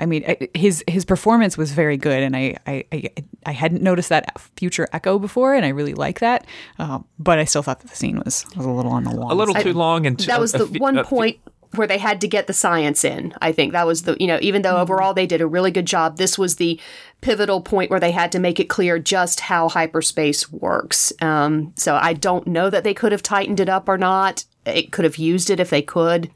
I 0.00 0.06
mean, 0.06 0.48
his 0.54 0.82
his 0.88 1.04
performance 1.04 1.58
was 1.58 1.72
very 1.72 1.96
good, 1.96 2.22
and 2.22 2.34
I 2.34 2.56
I, 2.66 2.84
I, 2.90 3.10
I 3.46 3.52
hadn't 3.52 3.82
noticed 3.82 4.08
that 4.08 4.40
future 4.56 4.88
echo 4.92 5.18
before, 5.18 5.54
and 5.54 5.64
I 5.64 5.68
really 5.68 5.94
like 5.94 6.20
that. 6.20 6.46
Uh, 6.78 7.00
but 7.18 7.38
I 7.38 7.44
still 7.44 7.62
thought 7.62 7.80
that 7.80 7.90
the 7.90 7.96
scene 7.96 8.18
was, 8.24 8.46
was 8.56 8.64
a 8.64 8.70
little 8.70 8.92
on 8.92 9.04
the 9.04 9.14
long. 9.14 9.30
A 9.30 9.34
little 9.34 9.54
too 9.54 9.74
long, 9.74 10.06
and 10.06 10.18
that 10.20 10.40
was 10.40 10.52
the 10.52 10.64
a 10.64 10.66
fe- 10.66 10.78
one 10.78 10.98
a 10.98 11.04
fe- 11.04 11.08
point 11.08 11.40
where 11.74 11.86
they 11.86 11.98
had 11.98 12.20
to 12.20 12.28
get 12.28 12.46
the 12.46 12.52
science 12.52 13.04
in. 13.04 13.32
I 13.40 13.52
think 13.52 13.72
that 13.72 13.86
was 13.86 14.02
the 14.02 14.16
you 14.18 14.26
know 14.26 14.38
even 14.40 14.62
though 14.62 14.78
overall 14.78 15.14
they 15.14 15.26
did 15.26 15.40
a 15.40 15.46
really 15.46 15.70
good 15.70 15.86
job, 15.86 16.16
this 16.16 16.38
was 16.38 16.56
the 16.56 16.80
pivotal 17.20 17.60
point 17.60 17.90
where 17.90 18.00
they 18.00 18.10
had 18.10 18.32
to 18.32 18.38
make 18.38 18.58
it 18.58 18.68
clear 18.68 18.98
just 18.98 19.40
how 19.40 19.68
hyperspace 19.68 20.50
works. 20.50 21.12
Um, 21.20 21.72
so 21.76 21.96
I 21.96 22.14
don't 22.14 22.46
know 22.46 22.70
that 22.70 22.84
they 22.84 22.94
could 22.94 23.12
have 23.12 23.22
tightened 23.22 23.60
it 23.60 23.68
up 23.68 23.88
or 23.88 23.98
not. 23.98 24.44
It 24.64 24.92
could 24.92 25.04
have 25.04 25.16
used 25.16 25.50
it 25.50 25.60
if 25.60 25.70
they 25.70 25.82
could. 25.82 26.30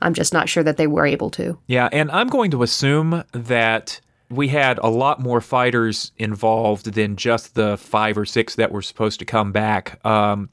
I'm 0.00 0.14
just 0.14 0.32
not 0.32 0.48
sure 0.48 0.62
that 0.62 0.76
they 0.76 0.86
were 0.86 1.06
able 1.06 1.30
to. 1.30 1.58
Yeah, 1.66 1.88
and 1.92 2.10
I'm 2.10 2.28
going 2.28 2.50
to 2.52 2.62
assume 2.62 3.24
that 3.32 4.00
we 4.30 4.48
had 4.48 4.78
a 4.78 4.88
lot 4.88 5.20
more 5.20 5.40
fighters 5.40 6.12
involved 6.18 6.92
than 6.92 7.16
just 7.16 7.54
the 7.54 7.76
five 7.78 8.18
or 8.18 8.26
six 8.26 8.56
that 8.56 8.72
were 8.72 8.82
supposed 8.82 9.18
to 9.20 9.24
come 9.24 9.52
back. 9.52 10.04
Um, 10.04 10.50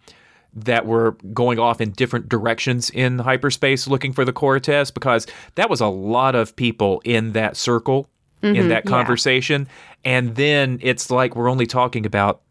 that 0.58 0.86
were 0.86 1.18
going 1.34 1.60
off 1.60 1.82
in 1.82 1.92
different 1.92 2.30
directions 2.30 2.90
in 2.90 3.20
hyperspace 3.20 3.90
looking 3.90 4.14
for 4.14 4.24
the 4.24 4.32
Cortez 4.32 4.90
because 4.90 5.28
that 5.56 5.70
was 5.70 5.82
a 5.82 5.88
lot 5.88 6.34
of 6.34 6.56
people 6.56 7.02
in 7.04 7.34
that 7.34 7.58
circle 7.58 8.08
in 8.54 8.70
that 8.70 8.86
conversation. 8.86 9.68
And 10.04 10.36
then 10.36 10.80
it's 10.82 11.10
like 11.10 11.36
we're 11.36 11.50
only 11.50 11.66
talking 11.66 12.06
about 12.06 12.42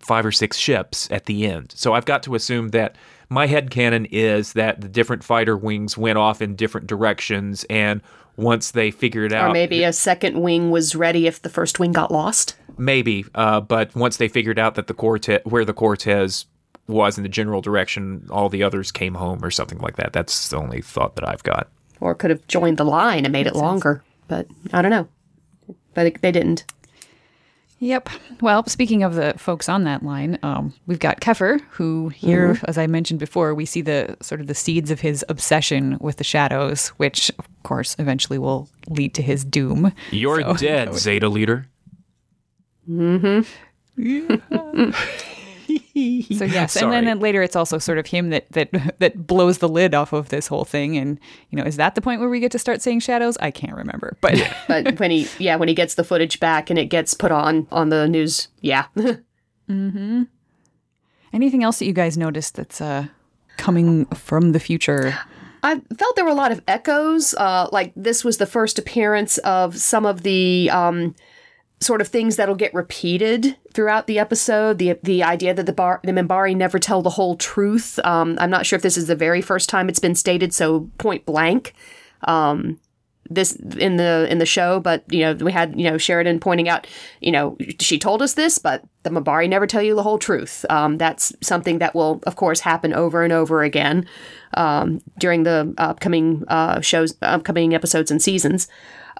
five 0.00 0.26
or 0.26 0.32
six 0.32 0.56
ships 0.56 1.08
at 1.10 1.26
the 1.26 1.46
end. 1.46 1.72
So 1.76 1.94
I've 1.94 2.04
got 2.04 2.22
to 2.24 2.34
assume 2.34 2.68
that 2.70 2.96
my 3.30 3.46
head 3.46 3.70
headcanon 3.70 4.06
is 4.10 4.52
that 4.52 4.80
the 4.82 4.88
different 4.88 5.24
fighter 5.24 5.56
wings 5.56 5.96
went 5.96 6.18
off 6.18 6.42
in 6.42 6.56
different 6.56 6.86
directions 6.86 7.64
and 7.70 8.02
once 8.36 8.72
they 8.72 8.90
figured 8.90 9.32
out 9.32 9.50
Or 9.50 9.52
maybe 9.52 9.84
a 9.84 9.92
second 9.92 10.40
wing 10.40 10.70
was 10.70 10.94
ready 10.94 11.26
if 11.26 11.40
the 11.42 11.48
first 11.48 11.78
wing 11.78 11.92
got 11.92 12.10
lost. 12.10 12.56
maybe 12.76 13.24
uh, 13.34 13.60
but 13.60 13.94
once 13.94 14.18
they 14.18 14.28
figured 14.28 14.58
out 14.58 14.74
that 14.74 14.86
the 14.88 14.94
Cortez 14.94 15.40
where 15.44 15.64
the 15.64 15.72
Cortez 15.74 16.46
was 16.88 17.16
in 17.16 17.22
the 17.22 17.28
general 17.28 17.60
direction 17.60 18.26
all 18.30 18.48
the 18.48 18.62
others 18.62 18.90
came 18.92 19.14
home 19.14 19.42
or 19.44 19.50
something 19.50 19.78
like 19.78 19.96
that 19.96 20.12
that's 20.12 20.48
the 20.48 20.56
only 20.56 20.82
thought 20.82 21.14
that 21.14 21.26
I've 21.28 21.42
got 21.44 21.68
Or 22.00 22.14
could 22.14 22.30
have 22.30 22.46
joined 22.48 22.78
the 22.78 22.84
line 22.84 23.24
and 23.24 23.32
made 23.32 23.46
it 23.46 23.54
longer. 23.54 24.02
But 24.26 24.46
I 24.72 24.80
don't 24.82 24.90
know. 24.90 25.08
But 25.94 26.20
they 26.22 26.32
didn't. 26.32 26.64
Yep. 27.82 28.10
Well, 28.42 28.66
speaking 28.66 29.02
of 29.02 29.14
the 29.14 29.32
folks 29.38 29.66
on 29.68 29.84
that 29.84 30.02
line, 30.02 30.38
um, 30.42 30.74
we've 30.86 30.98
got 30.98 31.20
Keffer, 31.20 31.60
who 31.70 32.10
here, 32.10 32.60
as 32.64 32.76
I 32.76 32.86
mentioned 32.86 33.20
before, 33.20 33.54
we 33.54 33.64
see 33.64 33.80
the 33.80 34.18
sort 34.20 34.42
of 34.42 34.48
the 34.48 34.54
seeds 34.54 34.90
of 34.90 35.00
his 35.00 35.24
obsession 35.30 35.96
with 35.98 36.16
the 36.18 36.24
shadows, 36.24 36.88
which 36.98 37.30
of 37.38 37.48
course 37.62 37.96
eventually 37.98 38.38
will 38.38 38.68
lead 38.88 39.14
to 39.14 39.22
his 39.22 39.46
doom. 39.46 39.92
you're 40.10 40.42
So- 40.42 40.54
dead 40.56 40.94
Zeta 40.94 41.28
leader 41.30 41.66
So 46.40 46.44
yes, 46.44 46.76
and 46.76 46.90
then, 46.92 47.02
Sorry. 47.02 47.04
then 47.04 47.20
later 47.20 47.42
it's 47.42 47.54
also 47.56 47.78
sort 47.78 47.98
of 47.98 48.06
him 48.06 48.30
that 48.30 48.50
that 48.52 48.70
that 48.98 49.26
blows 49.26 49.58
the 49.58 49.68
lid 49.68 49.94
off 49.94 50.12
of 50.12 50.28
this 50.30 50.46
whole 50.46 50.64
thing. 50.64 50.96
And 50.96 51.18
you 51.50 51.56
know, 51.56 51.64
is 51.64 51.76
that 51.76 51.94
the 51.94 52.00
point 52.00 52.20
where 52.20 52.28
we 52.30 52.40
get 52.40 52.52
to 52.52 52.58
start 52.58 52.80
saying 52.82 53.00
shadows? 53.00 53.36
I 53.40 53.50
can't 53.50 53.76
remember, 53.76 54.16
but 54.20 54.34
But 54.68 54.98
when 54.98 55.10
he, 55.10 55.28
yeah, 55.38 55.56
when 55.56 55.68
he 55.68 55.74
gets 55.74 55.94
the 55.96 56.04
footage 56.04 56.40
back 56.40 56.70
and 56.70 56.78
it 56.78 56.86
gets 56.86 57.12
put 57.14 57.30
on 57.32 57.66
on 57.70 57.88
the 57.90 58.08
news, 58.08 58.48
yeah, 58.60 58.86
Hmm. 59.66 60.22
anything 61.32 61.62
else 61.62 61.78
that 61.78 61.86
you 61.86 61.92
guys 61.92 62.16
noticed 62.18 62.54
that's 62.56 62.80
uh, 62.80 63.06
coming 63.56 64.06
from 64.06 64.52
the 64.52 64.60
future? 64.60 65.16
I 65.62 65.80
felt 65.98 66.16
there 66.16 66.24
were 66.24 66.30
a 66.30 66.34
lot 66.34 66.52
of 66.52 66.62
echoes. 66.66 67.34
Uh, 67.34 67.68
like 67.70 67.92
this 67.94 68.24
was 68.24 68.38
the 68.38 68.46
first 68.46 68.78
appearance 68.78 69.38
of 69.38 69.76
some 69.76 70.06
of 70.06 70.22
the 70.22 70.70
um, 70.70 71.14
sort 71.80 72.00
of 72.00 72.08
things 72.08 72.36
that'll 72.36 72.54
get 72.54 72.74
repeated 72.74 73.56
throughout 73.72 74.06
the 74.06 74.18
episode. 74.18 74.78
The 74.78 74.98
the 75.02 75.22
idea 75.22 75.54
that 75.54 75.66
the 75.66 75.72
bar 75.72 76.00
the 76.04 76.12
Minbari 76.12 76.54
never 76.54 76.78
tell 76.78 77.02
the 77.02 77.10
whole 77.10 77.36
truth. 77.36 77.98
Um, 78.04 78.36
I'm 78.40 78.50
not 78.50 78.66
sure 78.66 78.76
if 78.76 78.82
this 78.82 78.96
is 78.96 79.06
the 79.06 79.16
very 79.16 79.40
first 79.40 79.68
time 79.68 79.88
it's 79.88 79.98
been 79.98 80.14
stated 80.14 80.52
so 80.52 80.90
point 80.98 81.24
blank. 81.24 81.74
Um, 82.24 82.78
this 83.30 83.54
in 83.78 83.96
the 83.96 84.26
in 84.28 84.38
the 84.38 84.46
show, 84.46 84.80
but 84.80 85.04
you 85.10 85.20
know 85.20 85.34
we 85.34 85.52
had 85.52 85.78
you 85.78 85.88
know 85.88 85.96
Sheridan 85.96 86.40
pointing 86.40 86.68
out, 86.68 86.86
you 87.20 87.30
know 87.30 87.56
she 87.78 87.98
told 87.98 88.22
us 88.22 88.34
this, 88.34 88.58
but 88.58 88.82
the 89.04 89.10
Minbari 89.10 89.48
never 89.48 89.66
tell 89.66 89.82
you 89.82 89.94
the 89.94 90.02
whole 90.02 90.18
truth. 90.18 90.66
Um, 90.68 90.98
that's 90.98 91.32
something 91.40 91.78
that 91.78 91.94
will 91.94 92.20
of 92.26 92.36
course 92.36 92.60
happen 92.60 92.92
over 92.92 93.22
and 93.22 93.32
over 93.32 93.62
again 93.62 94.06
um, 94.54 95.00
during 95.18 95.44
the 95.44 95.72
upcoming 95.78 96.44
uh, 96.48 96.80
shows, 96.80 97.14
upcoming 97.22 97.72
episodes 97.72 98.10
and 98.10 98.20
seasons. 98.20 98.68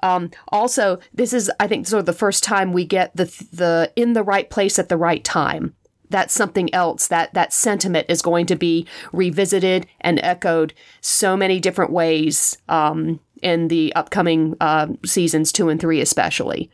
Um, 0.02 0.30
also, 0.48 0.98
this 1.12 1.32
is 1.32 1.50
I 1.60 1.66
think 1.66 1.86
sort 1.86 2.00
of 2.00 2.06
the 2.06 2.12
first 2.12 2.42
time 2.42 2.72
we 2.72 2.84
get 2.84 3.14
the 3.16 3.24
the 3.52 3.92
in 3.96 4.12
the 4.12 4.22
right 4.22 4.48
place 4.48 4.78
at 4.78 4.88
the 4.88 4.96
right 4.96 5.22
time. 5.22 5.74
That's 6.08 6.34
something 6.34 6.72
else. 6.74 7.06
That 7.08 7.34
that 7.34 7.52
sentiment 7.52 8.06
is 8.08 8.22
going 8.22 8.46
to 8.46 8.56
be 8.56 8.86
revisited 9.12 9.86
and 10.00 10.18
echoed 10.22 10.74
so 11.00 11.36
many 11.36 11.60
different 11.60 11.92
ways 11.92 12.58
um, 12.68 13.20
in 13.42 13.68
the 13.68 13.92
upcoming 13.94 14.56
uh, 14.60 14.88
seasons 15.04 15.52
two 15.52 15.68
and 15.68 15.80
three, 15.80 16.00
especially. 16.00 16.70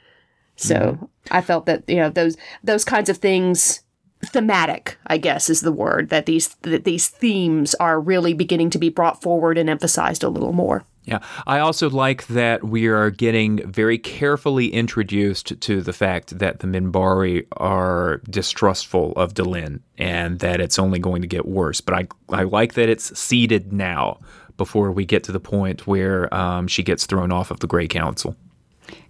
So 0.56 0.74
mm-hmm. 0.74 1.04
I 1.30 1.42
felt 1.42 1.66
that 1.66 1.84
you 1.88 1.96
know 1.96 2.10
those 2.10 2.36
those 2.64 2.84
kinds 2.84 3.08
of 3.08 3.18
things 3.18 3.82
thematic 4.24 4.96
i 5.06 5.18
guess 5.18 5.50
is 5.50 5.60
the 5.60 5.70
word 5.70 6.08
that 6.08 6.24
these 6.24 6.48
that 6.62 6.84
these 6.84 7.06
themes 7.06 7.74
are 7.74 8.00
really 8.00 8.32
beginning 8.32 8.70
to 8.70 8.78
be 8.78 8.88
brought 8.88 9.22
forward 9.22 9.58
and 9.58 9.68
emphasized 9.68 10.22
a 10.22 10.28
little 10.28 10.54
more 10.54 10.84
yeah, 11.07 11.20
I 11.46 11.61
also 11.61 11.88
like 11.88 12.26
that 12.26 12.64
we 12.64 12.88
are 12.88 13.11
getting 13.11 13.70
very 13.70 13.96
carefully 13.96 14.72
introduced 14.72 15.61
to 15.61 15.80
the 15.80 15.92
fact 15.92 16.38
that 16.40 16.59
the 16.59 16.66
Minbari 16.66 17.46
are 17.59 18.20
distrustful 18.28 19.12
of 19.12 19.32
Delenn 19.32 19.80
and 19.98 20.40
that 20.40 20.61
it's 20.61 20.80
only 20.80 20.98
going 20.98 21.22
to 21.22 21.28
get 21.28 21.46
worse. 21.46 21.80
But 21.80 21.94
I, 21.94 22.40
I 22.40 22.42
like 22.42 22.74
that 22.74 22.88
it's 22.88 23.16
seeded 23.16 23.72
now 23.72 24.18
before 24.57 24.90
we 24.90 25.04
get 25.04 25.22
to 25.24 25.32
the 25.32 25.38
point 25.38 25.86
where 25.86 26.32
um, 26.34 26.66
she 26.66 26.82
gets 26.82 27.07
thrown 27.07 27.30
off 27.30 27.52
of 27.52 27.61
the 27.61 27.68
Grey 27.68 27.86
Council 27.86 28.36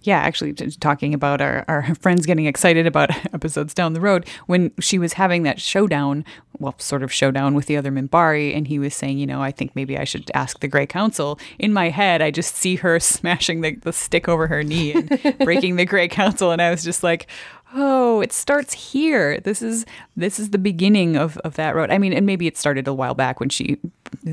yeah, 0.01 0.19
actually, 0.19 0.53
talking 0.53 1.13
about 1.13 1.41
our, 1.41 1.65
our 1.67 1.95
friends 1.95 2.25
getting 2.25 2.45
excited 2.45 2.87
about 2.87 3.09
episodes 3.33 3.73
down 3.73 3.93
the 3.93 4.01
road, 4.01 4.27
when 4.45 4.71
she 4.79 4.97
was 4.97 5.13
having 5.13 5.43
that 5.43 5.59
showdown, 5.59 6.25
well, 6.59 6.75
sort 6.77 7.03
of 7.03 7.11
showdown 7.11 7.53
with 7.53 7.67
the 7.67 7.77
other 7.77 7.91
Minbari, 7.91 8.55
and 8.55 8.67
he 8.67 8.79
was 8.79 8.95
saying, 8.95 9.17
you 9.17 9.27
know, 9.27 9.41
I 9.41 9.51
think 9.51 9.75
maybe 9.75 9.97
I 9.97 10.03
should 10.03 10.31
ask 10.33 10.59
the 10.59 10.67
Grey 10.67 10.85
Council. 10.85 11.39
In 11.59 11.73
my 11.73 11.89
head, 11.89 12.21
I 12.21 12.31
just 12.31 12.55
see 12.55 12.75
her 12.77 12.99
smashing 13.01 13.61
the, 13.61 13.75
the 13.75 13.93
stick 13.93 14.27
over 14.27 14.47
her 14.47 14.63
knee 14.63 14.93
and 14.93 15.37
breaking 15.39 15.75
the 15.75 15.85
Grey 15.85 16.07
Council, 16.07 16.51
and 16.51 16.61
I 16.61 16.71
was 16.71 16.83
just 16.83 17.03
like, 17.03 17.27
oh, 17.75 18.21
it 18.21 18.31
starts 18.31 18.73
here. 18.73 19.39
This 19.39 19.61
is 19.61 19.85
this 20.15 20.39
is 20.39 20.51
the 20.51 20.57
beginning 20.57 21.15
of, 21.15 21.37
of 21.39 21.55
that 21.55 21.75
road. 21.75 21.91
I 21.91 21.97
mean, 21.97 22.13
and 22.13 22.25
maybe 22.25 22.47
it 22.47 22.57
started 22.57 22.87
a 22.87 22.93
while 22.93 23.13
back 23.13 23.39
when 23.39 23.49
she 23.49 23.77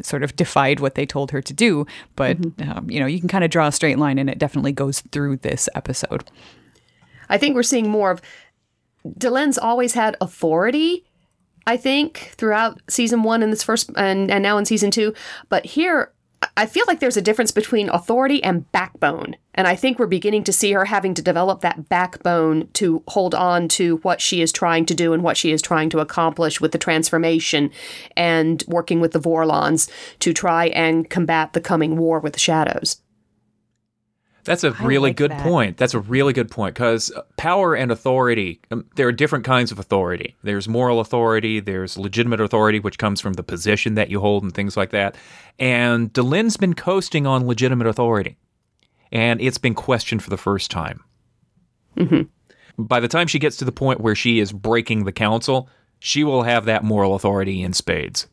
sort 0.02 0.22
of 0.22 0.36
defied 0.36 0.80
what 0.80 0.94
they 0.94 1.06
told 1.06 1.30
her 1.30 1.42
to 1.42 1.52
do, 1.52 1.86
but 2.16 2.40
mm-hmm. 2.40 2.70
um, 2.70 2.90
you 2.90 3.00
know, 3.00 3.06
you 3.06 3.18
can 3.18 3.28
kind 3.28 3.44
of 3.44 3.50
draw 3.50 3.66
a 3.66 3.72
straight 3.72 3.98
line, 3.98 4.18
and 4.18 4.30
it 4.30 4.38
definitely 4.38 4.72
goes 4.72 5.00
through 5.12 5.38
this 5.38 5.68
episode. 5.74 6.24
I 7.28 7.38
think 7.38 7.54
we're 7.54 7.62
seeing 7.62 7.88
more 7.88 8.10
of 8.10 8.22
Delenn's 9.18 9.58
always 9.58 9.94
had 9.94 10.16
authority. 10.20 11.04
I 11.66 11.76
think 11.76 12.34
throughout 12.36 12.80
season 12.88 13.22
one 13.22 13.42
and 13.42 13.50
this 13.52 13.62
first 13.62 13.90
and, 13.96 14.30
and 14.30 14.42
now 14.42 14.58
in 14.58 14.64
season 14.64 14.90
two, 14.90 15.14
but 15.48 15.64
here 15.64 16.12
I 16.56 16.66
feel 16.66 16.84
like 16.86 17.00
there's 17.00 17.16
a 17.16 17.22
difference 17.22 17.50
between 17.50 17.88
authority 17.88 18.42
and 18.42 18.70
backbone. 18.72 19.36
And 19.54 19.68
I 19.68 19.76
think 19.76 19.98
we're 19.98 20.06
beginning 20.06 20.44
to 20.44 20.52
see 20.52 20.72
her 20.72 20.84
having 20.84 21.14
to 21.14 21.22
develop 21.22 21.60
that 21.60 21.88
backbone 21.88 22.68
to 22.74 23.02
hold 23.08 23.34
on 23.34 23.68
to 23.68 23.98
what 23.98 24.20
she 24.20 24.42
is 24.42 24.50
trying 24.50 24.86
to 24.86 24.94
do 24.94 25.12
and 25.12 25.22
what 25.22 25.36
she 25.36 25.52
is 25.52 25.62
trying 25.62 25.90
to 25.90 26.00
accomplish 26.00 26.60
with 26.60 26.72
the 26.72 26.78
transformation 26.78 27.70
and 28.16 28.64
working 28.66 29.00
with 29.00 29.12
the 29.12 29.20
Vorlons 29.20 29.88
to 30.20 30.32
try 30.32 30.66
and 30.68 31.08
combat 31.08 31.52
the 31.52 31.60
coming 31.60 31.96
war 31.96 32.18
with 32.18 32.32
the 32.32 32.38
shadows. 32.40 33.00
That's 34.44 34.62
a 34.64 34.72
really 34.72 35.10
like 35.10 35.16
good 35.16 35.30
that. 35.30 35.40
point. 35.40 35.76
That's 35.76 35.94
a 35.94 36.00
really 36.00 36.32
good 36.32 36.50
point 36.50 36.74
because 36.74 37.12
power 37.36 37.74
and 37.74 37.90
authority, 37.90 38.60
um, 38.70 38.86
there 38.96 39.08
are 39.08 39.12
different 39.12 39.44
kinds 39.44 39.72
of 39.72 39.78
authority. 39.78 40.36
There's 40.42 40.68
moral 40.68 41.00
authority, 41.00 41.60
there's 41.60 41.96
legitimate 41.96 42.40
authority, 42.40 42.78
which 42.78 42.98
comes 42.98 43.20
from 43.20 43.34
the 43.34 43.42
position 43.42 43.94
that 43.94 44.10
you 44.10 44.20
hold 44.20 44.42
and 44.42 44.54
things 44.54 44.76
like 44.76 44.90
that. 44.90 45.16
And 45.58 46.12
Delenn's 46.12 46.56
been 46.56 46.74
coasting 46.74 47.26
on 47.26 47.46
legitimate 47.46 47.86
authority, 47.86 48.36
and 49.10 49.40
it's 49.40 49.58
been 49.58 49.74
questioned 49.74 50.22
for 50.22 50.30
the 50.30 50.36
first 50.36 50.70
time. 50.70 51.02
Mm-hmm. 51.96 52.22
By 52.82 53.00
the 53.00 53.08
time 53.08 53.26
she 53.26 53.38
gets 53.38 53.56
to 53.58 53.64
the 53.64 53.72
point 53.72 54.00
where 54.00 54.14
she 54.14 54.40
is 54.40 54.52
breaking 54.52 55.04
the 55.04 55.12
council, 55.12 55.68
she 56.00 56.22
will 56.22 56.42
have 56.42 56.66
that 56.66 56.84
moral 56.84 57.14
authority 57.14 57.62
in 57.62 57.72
spades 57.72 58.26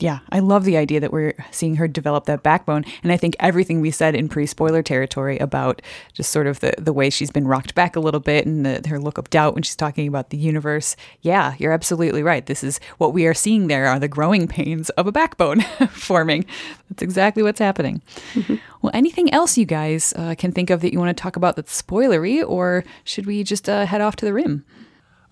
yeah, 0.00 0.20
I 0.30 0.38
love 0.38 0.64
the 0.64 0.76
idea 0.76 1.00
that 1.00 1.12
we're 1.12 1.34
seeing 1.50 1.76
her 1.76 1.88
develop 1.88 2.26
that 2.26 2.44
backbone. 2.44 2.84
And 3.02 3.10
I 3.10 3.16
think 3.16 3.34
everything 3.40 3.80
we 3.80 3.90
said 3.90 4.14
in 4.14 4.28
pre 4.28 4.46
spoiler 4.46 4.82
territory 4.82 5.38
about 5.38 5.82
just 6.12 6.30
sort 6.30 6.46
of 6.46 6.60
the, 6.60 6.74
the 6.78 6.92
way 6.92 7.10
she's 7.10 7.32
been 7.32 7.48
rocked 7.48 7.74
back 7.74 7.96
a 7.96 8.00
little 8.00 8.20
bit 8.20 8.46
and 8.46 8.64
the, 8.64 8.88
her 8.88 9.00
look 9.00 9.18
of 9.18 9.28
doubt 9.30 9.54
when 9.54 9.64
she's 9.64 9.74
talking 9.74 10.06
about 10.06 10.30
the 10.30 10.36
universe. 10.36 10.94
Yeah, 11.22 11.54
you're 11.58 11.72
absolutely 11.72 12.22
right. 12.22 12.46
This 12.46 12.62
is 12.62 12.78
what 12.98 13.12
we 13.12 13.26
are 13.26 13.34
seeing 13.34 13.66
there 13.66 13.86
are 13.86 13.98
the 13.98 14.06
growing 14.06 14.46
pains 14.46 14.88
of 14.90 15.08
a 15.08 15.12
backbone 15.12 15.60
forming. 15.90 16.44
That's 16.88 17.02
exactly 17.02 17.42
what's 17.42 17.58
happening. 17.58 18.00
Mm-hmm. 18.34 18.56
Well, 18.82 18.92
anything 18.94 19.32
else 19.32 19.58
you 19.58 19.66
guys 19.66 20.14
uh, 20.16 20.36
can 20.38 20.52
think 20.52 20.70
of 20.70 20.80
that 20.82 20.92
you 20.92 21.00
want 21.00 21.16
to 21.16 21.20
talk 21.20 21.34
about 21.34 21.56
that's 21.56 21.82
spoilery, 21.82 22.48
or 22.48 22.84
should 23.02 23.26
we 23.26 23.42
just 23.42 23.68
uh, 23.68 23.84
head 23.84 24.00
off 24.00 24.14
to 24.16 24.24
the 24.24 24.32
rim? 24.32 24.64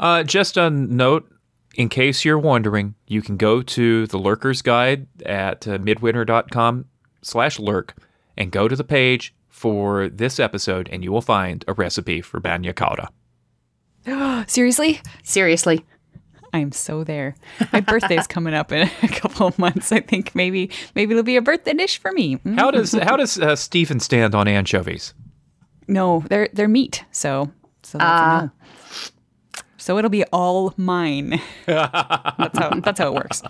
Uh, 0.01 0.25
just 0.25 0.57
a 0.57 0.69
note 0.71 1.31
in 1.77 1.89
case 1.89 2.25
you're 2.25 2.39
wondering, 2.39 2.95
you 3.07 3.23
can 3.23 3.37
go 3.37 3.63
to 3.63 4.07
the 4.07 4.19
Lurker's 4.19 4.63
Guide 4.63 5.07
at 5.25 5.69
uh, 5.69 5.79
midwinter.com 5.79 6.87
slash 7.23 7.59
lurk 7.59 7.95
and 8.37 8.51
go 8.51 8.67
to 8.67 8.75
the 8.75 8.85
page 8.85 9.35
for 9.49 10.09
this 10.09 10.41
episode 10.41 10.89
and 10.91 11.05
you 11.05 11.13
will 11.13 11.23
find 11.23 11.65
a 11.69 11.73
recipe 11.73 12.21
for 12.21 12.41
bagna 12.41 12.75
cauda. 12.75 13.09
Seriously? 14.49 15.01
Seriously. 15.23 15.85
I'm 16.53 16.73
so 16.73 17.05
there. 17.05 17.35
My 17.73 17.81
birthday's 17.81 18.27
coming 18.27 18.55
up 18.55 18.73
in 18.73 18.89
a 19.03 19.09
couple 19.09 19.47
of 19.47 19.59
months. 19.59 19.93
I 19.93 20.01
think 20.01 20.35
maybe 20.35 20.71
maybe 20.95 21.13
it'll 21.13 21.23
be 21.23 21.37
a 21.37 21.43
birthday 21.43 21.75
dish 21.75 21.99
for 21.99 22.13
me. 22.13 22.37
Mm. 22.37 22.59
How 22.59 22.71
does 22.71 22.93
how 22.93 23.17
does 23.17 23.39
uh, 23.39 23.57
Stephen 23.57 24.01
stand 24.01 24.35
on 24.35 24.49
anchovies? 24.49 25.13
No, 25.87 26.25
they're 26.31 26.49
they're 26.53 26.69
meat. 26.69 27.05
So 27.11 27.53
so 27.83 27.99
that's 27.99 28.21
uh, 28.21 28.25
a 28.25 28.43
no 28.43 28.51
so 29.87 29.97
it'll 29.99 30.11
be 30.11 30.25
all 30.33 30.75
mine. 30.77 31.41
that's 31.67 32.59
how 32.59 32.71
that's 32.81 32.99
how 32.99 33.07
it 33.07 33.15
works. 33.15 33.41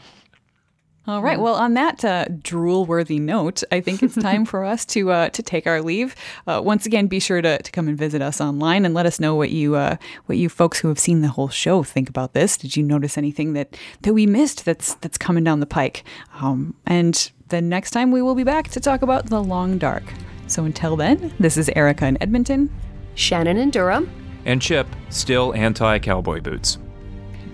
All 1.07 1.23
right. 1.23 1.41
Well, 1.41 1.55
on 1.55 1.73
that 1.75 2.05
uh, 2.05 2.27
drool-worthy 2.43 3.19
note, 3.21 3.63
I 3.73 3.81
think 3.81 4.03
it's 4.03 4.17
time 4.17 4.45
for 4.45 4.63
us 4.63 4.85
to 4.87 5.11
uh, 5.13 5.29
to 5.31 5.43
take 5.43 5.67
our 5.67 5.81
leave. 5.81 6.15
Uh, 6.47 6.61
once 6.63 6.85
again, 6.85 7.07
be 7.07 7.21
sure 7.21 7.41
to, 7.41 7.63
to 7.63 7.73
come 7.73 7.89
and 7.89 7.97
visit 7.97 8.21
us 8.21 8.39
online 8.39 8.85
and 8.85 8.93
let 8.93 9.07
us 9.07 9.19
know 9.19 9.35
what 9.35 9.49
you 9.49 9.77
uh, 9.77 9.97
what 10.27 10.37
you 10.37 10.51
folks 10.51 10.79
who 10.79 10.89
have 10.89 10.99
seen 10.99 11.23
the 11.23 11.29
whole 11.29 11.49
show 11.49 11.83
think 11.83 12.11
about 12.11 12.35
this. 12.35 12.59
Did 12.59 12.77
you 12.77 12.83
notice 12.83 13.17
anything 13.17 13.55
that 13.55 13.75
that 14.03 14.13
we 14.13 14.27
missed 14.27 14.67
that's 14.67 14.93
that's 14.97 15.17
coming 15.17 15.43
down 15.43 15.61
the 15.61 15.67
pike? 15.67 16.05
Um, 16.35 16.75
and 16.85 17.33
the 17.49 17.63
next 17.63 17.93
time 17.93 18.11
we 18.11 18.21
will 18.21 18.35
be 18.35 18.45
back 18.45 18.69
to 18.73 18.81
talk 18.81 19.01
about 19.01 19.31
the 19.31 19.43
Long 19.43 19.79
Dark. 19.79 20.05
So 20.49 20.67
until 20.67 20.97
then, 20.97 21.33
this 21.41 21.57
is 21.57 21.71
Erica 21.71 22.05
in 22.05 22.21
Edmonton, 22.21 22.71
Shannon 23.15 23.57
in 23.57 23.71
Durham 23.71 24.26
and 24.47 24.63
Chip, 24.63 24.87
still 25.11 25.53
anti 25.55 25.99
cowboy 25.99 26.41
boots. 26.41 26.79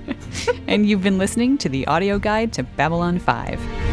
and 0.69 0.89
you've 0.89 1.03
been 1.03 1.19
listening 1.19 1.59
to 1.59 1.69
the 1.69 1.87
audio 1.89 2.19
guide 2.19 2.53
to 2.53 2.63
Babylon 2.63 3.19
5. 3.19 3.92